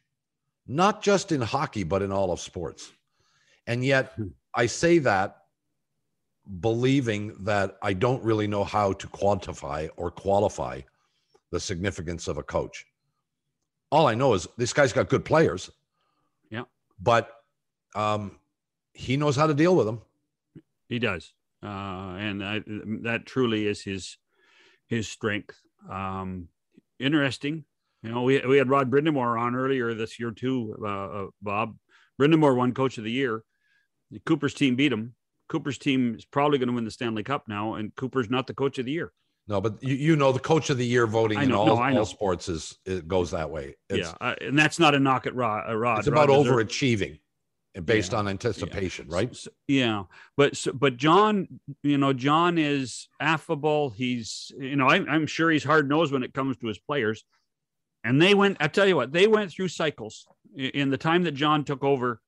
not 0.66 1.02
just 1.02 1.32
in 1.32 1.40
hockey, 1.40 1.84
but 1.84 2.02
in 2.02 2.12
all 2.12 2.30
of 2.30 2.40
sports. 2.40 2.92
And 3.66 3.84
yet, 3.84 4.12
hmm. 4.16 4.28
I 4.54 4.66
say 4.66 4.98
that 4.98 5.38
believing 6.60 7.34
that 7.44 7.76
I 7.82 7.92
don't 7.92 8.22
really 8.22 8.46
know 8.46 8.64
how 8.64 8.92
to 8.92 9.06
quantify 9.06 9.88
or 9.96 10.10
qualify 10.10 10.80
the 11.50 11.60
significance 11.60 12.28
of 12.28 12.38
a 12.38 12.42
coach. 12.42 12.84
All 13.90 14.06
I 14.06 14.14
know 14.14 14.34
is 14.34 14.48
this 14.56 14.72
guy's 14.72 14.92
got 14.92 15.08
good 15.08 15.24
players. 15.24 15.70
Yeah. 16.50 16.64
But 17.00 17.30
um, 17.94 18.38
he 18.94 19.16
knows 19.16 19.36
how 19.36 19.46
to 19.46 19.54
deal 19.54 19.76
with 19.76 19.86
them. 19.86 20.00
He 20.88 20.98
does, 20.98 21.32
uh, 21.62 21.66
and 21.66 22.44
I, 22.44 22.62
that 23.02 23.26
truly 23.26 23.66
is 23.66 23.82
his 23.82 24.18
his 24.86 25.08
strength. 25.08 25.58
Um, 25.90 26.48
interesting. 26.98 27.64
You 28.02 28.10
know, 28.10 28.22
we, 28.22 28.40
we 28.40 28.58
had 28.58 28.68
Rod 28.68 28.90
Brind'Amour 28.90 29.38
on 29.38 29.54
earlier 29.54 29.94
this 29.94 30.18
year 30.18 30.32
too, 30.32 30.76
uh, 30.82 30.86
uh, 30.88 31.26
Bob. 31.40 31.76
Brind'Amour 32.20 32.56
won 32.56 32.74
Coach 32.74 32.98
of 32.98 33.04
the 33.04 33.12
Year. 33.12 33.44
Cooper's 34.26 34.54
team 34.54 34.74
beat 34.74 34.92
him. 34.92 35.14
Cooper's 35.48 35.78
team 35.78 36.14
is 36.16 36.24
probably 36.24 36.58
going 36.58 36.68
to 36.68 36.74
win 36.74 36.84
the 36.84 36.90
Stanley 36.90 37.22
Cup 37.22 37.44
now, 37.46 37.74
and 37.74 37.94
Cooper's 37.94 38.28
not 38.28 38.46
the 38.46 38.54
Coach 38.54 38.78
of 38.78 38.86
the 38.86 38.92
Year. 38.92 39.12
No, 39.48 39.60
but 39.60 39.82
you, 39.82 39.94
you 39.94 40.16
know 40.16 40.32
the 40.32 40.38
coach 40.38 40.70
of 40.70 40.78
the 40.78 40.86
year 40.86 41.06
voting 41.06 41.38
I 41.38 41.42
in 41.42 41.48
know, 41.48 41.62
all, 41.62 41.66
no, 41.66 41.98
all 41.98 42.04
sports 42.04 42.48
is 42.48 42.78
it 42.86 43.08
goes 43.08 43.32
that 43.32 43.50
way. 43.50 43.74
It's, 43.88 44.08
yeah, 44.08 44.14
uh, 44.20 44.34
and 44.40 44.56
that's 44.56 44.78
not 44.78 44.94
a 44.94 45.00
knock 45.00 45.26
at 45.26 45.34
Rod. 45.34 45.68
Uh, 45.68 45.76
Rod 45.76 45.98
it's 45.98 46.06
about 46.06 46.28
Rod 46.28 46.46
overachieving 46.46 47.18
based 47.84 48.12
Yeah. 48.12 48.18
on 48.18 48.28
anticipation, 48.28 49.08
right? 49.08 49.30
S- 49.30 49.48
yeah, 49.66 50.04
but 50.36 50.52
s- 50.52 50.68
but 50.74 50.96
John, 50.96 51.60
you 51.82 51.96
know, 51.98 52.12
John 52.12 52.58
is 52.58 53.08
affable. 53.20 53.90
He's, 53.90 54.52
you 54.58 54.76
know, 54.76 54.88
I'm, 54.88 55.08
I'm 55.08 55.26
sure 55.26 55.50
he's 55.50 55.64
hard 55.64 55.88
nosed 55.88 56.12
when 56.12 56.22
it 56.22 56.34
comes 56.34 56.56
to 56.58 56.66
his 56.66 56.78
players. 56.78 57.24
And 58.04 58.20
they 58.20 58.34
went. 58.34 58.56
I 58.60 58.66
tell 58.68 58.86
you 58.86 58.96
what, 58.96 59.12
they 59.12 59.26
went 59.28 59.52
through 59.52 59.68
cycles 59.68 60.26
in 60.56 60.90
the 60.90 60.98
time 60.98 61.22
that 61.22 61.32
John 61.32 61.64
took 61.64 61.84
over. 61.84 62.20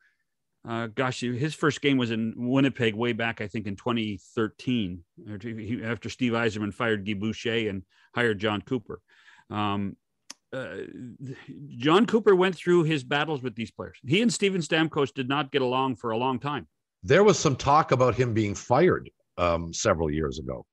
Uh, 0.67 0.87
gosh, 0.87 1.21
his 1.21 1.53
first 1.55 1.83
game 1.83 1.99
was 1.99 2.11
in 2.11 2.33
Winnipeg 2.37 2.95
way 2.95 3.13
back, 3.13 3.41
I 3.43 3.49
think, 3.49 3.67
in 3.67 3.77
2013, 3.77 5.05
after 5.31 5.85
after 5.85 6.09
Steve 6.09 6.33
Yzerman 6.33 6.73
fired 6.73 7.05
Guy 7.07 7.13
Boucher 7.15 7.69
and 7.69 7.83
hired 8.15 8.39
Jon 8.39 8.63
Cooper. 8.63 9.01
Um, 9.51 9.97
uh, 10.55 10.77
Jon 11.77 12.07
Cooper 12.07 12.35
went 12.35 12.55
through 12.55 12.85
his 12.85 13.03
battles 13.05 13.43
with 13.43 13.55
these 13.55 13.71
players. 13.71 13.99
He 14.07 14.23
and 14.23 14.33
Steven 14.33 14.61
Stamkos 14.61 15.13
did 15.13 15.29
not 15.29 15.51
get 15.53 15.63
along 15.63 15.97
for 15.97 16.11
a 16.11 16.17
long 16.17 16.39
time. 16.39 16.69
There 17.03 17.25
was 17.25 17.39
some 17.39 17.57
talk 17.57 17.93
about 17.93 18.15
him 18.15 18.33
being 18.33 18.55
fired 18.55 19.11
um, 19.37 19.73
several 19.73 20.11
years 20.11 20.39
ago. 20.39 20.65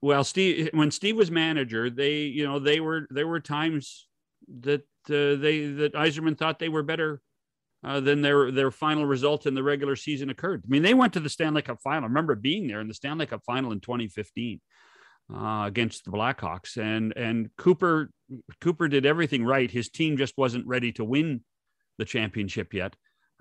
Well, 0.00 0.24
Steve, 0.24 0.70
when 0.72 0.90
Steve 0.90 1.16
was 1.16 1.30
manager, 1.30 1.90
they, 1.90 2.22
you 2.22 2.44
know, 2.44 2.58
they 2.58 2.80
were 2.80 3.06
there 3.10 3.26
were 3.26 3.40
times 3.40 4.08
that 4.60 4.80
uh, 5.08 5.36
they 5.36 5.66
that 5.66 5.92
Yzerman 5.94 6.38
thought 6.38 6.58
they 6.58 6.68
were 6.68 6.82
better 6.82 7.20
uh, 7.84 8.00
than 8.00 8.22
their 8.22 8.50
their 8.50 8.70
final 8.70 9.06
result 9.06 9.46
in 9.46 9.54
the 9.54 9.62
regular 9.62 9.96
season 9.96 10.30
occurred. 10.30 10.62
I 10.64 10.68
mean, 10.70 10.82
they 10.82 10.94
went 10.94 11.12
to 11.14 11.20
the 11.20 11.28
Stanley 11.28 11.62
Cup 11.62 11.78
final. 11.82 12.04
I 12.04 12.06
remember 12.06 12.34
being 12.34 12.66
there 12.66 12.80
in 12.80 12.88
the 12.88 12.94
Stanley 12.94 13.26
Cup 13.26 13.42
final 13.44 13.72
in 13.72 13.80
2015 13.80 14.60
uh, 15.32 15.64
against 15.66 16.04
the 16.04 16.10
Blackhawks, 16.10 16.76
and 16.76 17.12
and 17.16 17.50
Cooper 17.56 18.10
Cooper 18.60 18.88
did 18.88 19.04
everything 19.06 19.44
right. 19.44 19.70
His 19.70 19.88
team 19.88 20.16
just 20.16 20.34
wasn't 20.36 20.66
ready 20.66 20.92
to 20.92 21.04
win 21.04 21.42
the 21.98 22.04
championship 22.04 22.72
yet. 22.72 22.94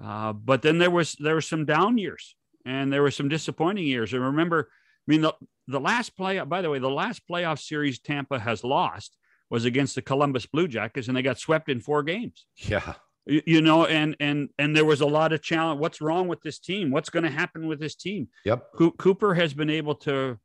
Uh, 0.03 0.33
but 0.33 0.61
then 0.61 0.77
there 0.79 0.91
was 0.91 1.13
there 1.19 1.35
were 1.35 1.41
some 1.41 1.65
down 1.65 1.97
years, 1.97 2.35
and 2.65 2.91
there 2.91 3.01
were 3.01 3.11
some 3.11 3.29
disappointing 3.29 3.85
years. 3.85 4.13
And 4.13 4.23
remember, 4.23 4.69
I 5.07 5.11
mean, 5.11 5.21
the 5.21 5.33
the 5.67 5.79
last 5.79 6.15
play. 6.17 6.39
By 6.39 6.61
the 6.61 6.69
way, 6.69 6.79
the 6.79 6.89
last 6.89 7.21
playoff 7.29 7.59
series 7.59 7.99
Tampa 7.99 8.39
has 8.39 8.63
lost 8.63 9.17
was 9.49 9.65
against 9.65 9.95
the 9.95 10.01
Columbus 10.01 10.45
Blue 10.45 10.67
Jackets, 10.67 11.07
and 11.07 11.15
they 11.17 11.21
got 11.21 11.37
swept 11.37 11.69
in 11.69 11.81
four 11.81 12.03
games 12.03 12.45
Yeah. 12.55 12.93
you, 13.25 13.41
you 13.45 13.61
know 13.61 13.85
and 13.85 14.15
and 14.21 14.49
and 14.57 14.73
there 14.75 14.85
was 14.85 15.01
a 15.01 15.05
lot 15.05 15.33
of 15.33 15.41
challenge 15.43 15.79
what's 15.79 15.99
wrong 16.01 16.27
with 16.29 16.41
this 16.41 16.57
team 16.57 16.89
what's 16.89 17.09
going 17.09 17.23
to 17.23 17.29
happen 17.29 17.67
with 17.67 17.77
this 17.79 17.93
team 17.95 18.29
Yep. 18.45 18.67
Co- 18.77 18.91
cooper 18.91 19.33
has 19.35 19.53
been 19.53 19.69
able 19.69 19.95
to 19.95 20.39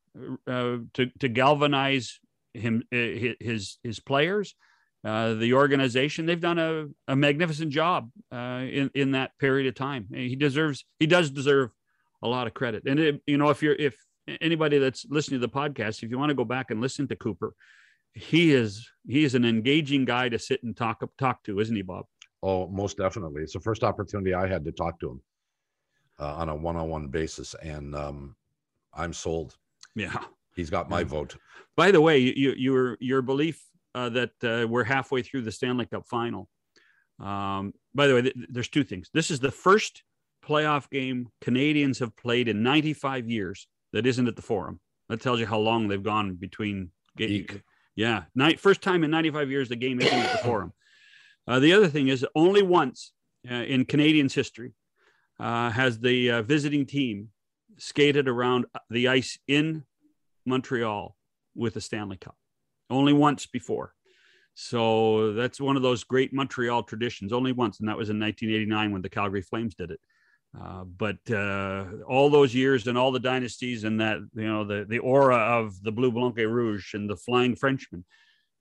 uh, 0.46 0.76
to 0.94 1.06
to 1.20 1.28
galvanize 1.28 2.20
him 2.54 2.82
uh, 2.92 2.96
his 3.40 3.78
his 3.82 4.00
players. 4.00 4.54
Uh, 5.04 5.34
the 5.34 5.54
organization 5.54 6.26
they've 6.26 6.40
done 6.40 6.58
a, 6.58 6.86
a 7.06 7.14
magnificent 7.14 7.70
job 7.70 8.10
uh, 8.32 8.64
in 8.68 8.90
in 8.94 9.12
that 9.12 9.38
period 9.38 9.66
of 9.68 9.74
time. 9.74 10.06
He 10.12 10.34
deserves 10.34 10.84
he 10.98 11.06
does 11.06 11.30
deserve 11.30 11.70
a 12.22 12.28
lot 12.28 12.46
of 12.46 12.54
credit. 12.54 12.84
And 12.86 12.98
it, 12.98 13.22
you 13.26 13.38
know 13.38 13.50
if 13.50 13.62
you're 13.62 13.76
if 13.76 13.96
anybody 14.40 14.78
that's 14.78 15.06
listening 15.08 15.40
to 15.40 15.46
the 15.46 15.52
podcast 15.52 16.02
if 16.02 16.10
you 16.10 16.18
want 16.18 16.30
to 16.30 16.34
go 16.34 16.44
back 16.44 16.72
and 16.72 16.80
listen 16.80 17.06
to 17.06 17.14
cooper 17.14 17.54
he 18.16 18.52
is 18.52 18.90
he 19.06 19.22
is 19.22 19.34
an 19.34 19.44
engaging 19.44 20.04
guy 20.04 20.28
to 20.28 20.38
sit 20.38 20.62
and 20.62 20.76
talk 20.76 21.04
talk 21.18 21.44
to 21.44 21.60
isn't 21.60 21.76
he 21.76 21.82
bob? 21.82 22.06
Oh, 22.42 22.66
most 22.68 22.96
definitely. 22.96 23.42
It's 23.42 23.52
the 23.52 23.60
first 23.60 23.82
opportunity 23.82 24.34
I 24.34 24.46
had 24.46 24.64
to 24.64 24.72
talk 24.72 24.98
to 25.00 25.10
him 25.10 25.22
uh, 26.20 26.34
on 26.34 26.48
a 26.48 26.54
one-on-one 26.54 27.08
basis, 27.08 27.54
and 27.62 27.94
um, 27.94 28.36
I'm 28.94 29.12
sold. 29.12 29.56
Yeah 29.96 30.18
He's 30.56 30.70
got 30.70 30.88
my 30.88 31.04
vote. 31.04 31.36
By 31.76 31.90
the 31.90 32.00
way, 32.00 32.16
you, 32.18 32.32
you, 32.34 32.54
your 32.56 32.96
your 32.98 33.22
belief 33.22 33.62
uh, 33.94 34.08
that 34.08 34.30
uh, 34.42 34.66
we're 34.66 34.84
halfway 34.84 35.22
through 35.22 35.42
the 35.42 35.52
Stanley 35.52 35.84
Cup 35.84 36.06
final. 36.08 36.48
Um, 37.20 37.74
by 37.94 38.06
the 38.06 38.14
way, 38.14 38.22
th- 38.22 38.36
there's 38.48 38.68
two 38.68 38.82
things. 38.82 39.10
This 39.12 39.30
is 39.30 39.38
the 39.38 39.50
first 39.50 40.02
playoff 40.44 40.88
game 40.90 41.28
Canadiens 41.44 42.00
have 42.00 42.16
played 42.16 42.48
in 42.48 42.62
95 42.62 43.28
years 43.28 43.68
that 43.92 44.06
isn't 44.06 44.26
at 44.26 44.34
the 44.36 44.42
Forum. 44.42 44.80
That 45.10 45.20
tells 45.20 45.40
you 45.40 45.46
how 45.46 45.58
long 45.58 45.88
they've 45.88 46.02
gone 46.02 46.34
between. 46.36 46.90
ga- 47.18 47.46
Yeah, 47.94 48.24
night 48.34 48.58
first 48.58 48.80
time 48.80 49.04
in 49.04 49.10
95 49.10 49.50
years 49.50 49.68
the 49.68 49.76
game 49.76 50.00
isn't 50.00 50.18
at 50.18 50.32
the 50.32 50.44
Forum. 50.44 50.72
Uh, 51.48 51.60
the 51.60 51.72
other 51.72 51.86
thing 51.86 52.08
is 52.08 52.26
only 52.34 52.60
once 52.60 53.12
uh, 53.48 53.54
in 53.54 53.84
Canadiens 53.84 54.32
history 54.32 54.72
uh, 55.38 55.70
has 55.70 56.00
the 56.00 56.28
uh, 56.32 56.42
visiting 56.42 56.84
team 56.84 57.28
skated 57.78 58.28
around 58.28 58.66
the 58.90 59.08
ice 59.08 59.38
in 59.46 59.84
Montreal 60.44 61.16
with 61.54 61.76
a 61.76 61.80
Stanley 61.80 62.16
Cup. 62.16 62.36
Only 62.90 63.12
once 63.12 63.46
before. 63.46 63.92
So 64.54 65.34
that's 65.34 65.60
one 65.60 65.76
of 65.76 65.82
those 65.82 66.04
great 66.04 66.32
Montreal 66.32 66.82
traditions. 66.84 67.32
Only 67.32 67.52
once, 67.52 67.80
and 67.80 67.88
that 67.88 67.96
was 67.96 68.08
in 68.08 68.18
1989 68.18 68.92
when 68.92 69.02
the 69.02 69.08
Calgary 69.08 69.42
Flames 69.42 69.74
did 69.74 69.90
it. 69.90 70.00
Uh, 70.58 70.84
but 70.84 71.18
uh, 71.30 71.84
all 72.08 72.30
those 72.30 72.54
years 72.54 72.86
and 72.86 72.96
all 72.96 73.12
the 73.12 73.20
dynasties 73.20 73.84
and 73.84 74.00
that 74.00 74.18
you 74.34 74.46
know 74.46 74.64
the 74.64 74.86
the 74.88 74.98
aura 74.98 75.36
of 75.36 75.82
the 75.82 75.92
Blue 75.92 76.10
Blanc 76.10 76.38
et 76.38 76.48
Rouge 76.48 76.94
and 76.94 77.10
the 77.10 77.16
Flying 77.16 77.54
Frenchman, 77.54 78.04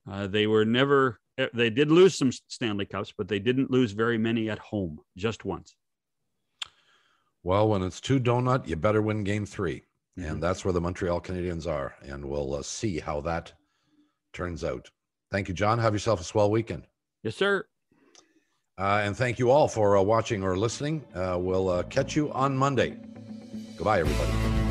uh, 0.10 0.28
they 0.28 0.48
were 0.48 0.66
never. 0.66 1.20
They 1.54 1.70
did 1.70 1.92
lose 1.92 2.18
some 2.18 2.32
Stanley 2.32 2.86
Cups, 2.86 3.14
but 3.18 3.28
they 3.28 3.40
didn't 3.40 3.70
lose 3.70 3.92
very 3.92 4.18
many 4.18 4.50
at 4.50 4.60
home. 4.60 5.00
Just 5.18 5.44
once. 5.44 5.76
Well, 7.46 7.70
when 7.70 7.84
it's 7.84 8.02
two 8.02 8.20
donut, 8.20 8.68
you 8.68 8.76
better 8.76 9.04
win 9.04 9.24
game 9.24 9.46
3 9.46 9.84
Mhm. 10.18 10.30
and 10.32 10.42
that's 10.44 10.66
where 10.66 10.74
the 10.74 10.82
Montreal 10.82 11.22
Canadiens 11.22 11.68
are, 11.68 11.94
and 12.02 12.26
we'll 12.26 12.56
uh, 12.56 12.64
see 12.64 13.00
how 13.00 13.22
that 13.22 13.54
turns 14.34 14.64
out. 14.64 14.90
Thank 15.32 15.48
you, 15.48 15.54
John. 15.54 15.78
Have 15.78 15.94
yourself 15.94 16.20
a 16.20 16.24
swell 16.24 16.50
weekend. 16.50 16.88
Yes, 17.22 17.36
sir. 17.36 17.68
Uh, 18.80 19.02
and 19.06 19.16
thank 19.16 19.38
you 19.38 19.52
all 19.52 19.68
for 19.68 19.96
uh, 19.96 20.02
watching 20.02 20.44
or 20.44 20.58
listening. 20.58 21.06
Uh, 21.14 21.38
we'll 21.40 21.70
uh, 21.70 21.84
catch 21.84 22.16
you 22.16 22.32
on 22.34 22.58
Monday. 22.58 22.98
Goodbye, 23.78 24.00
everybody. 24.00 24.65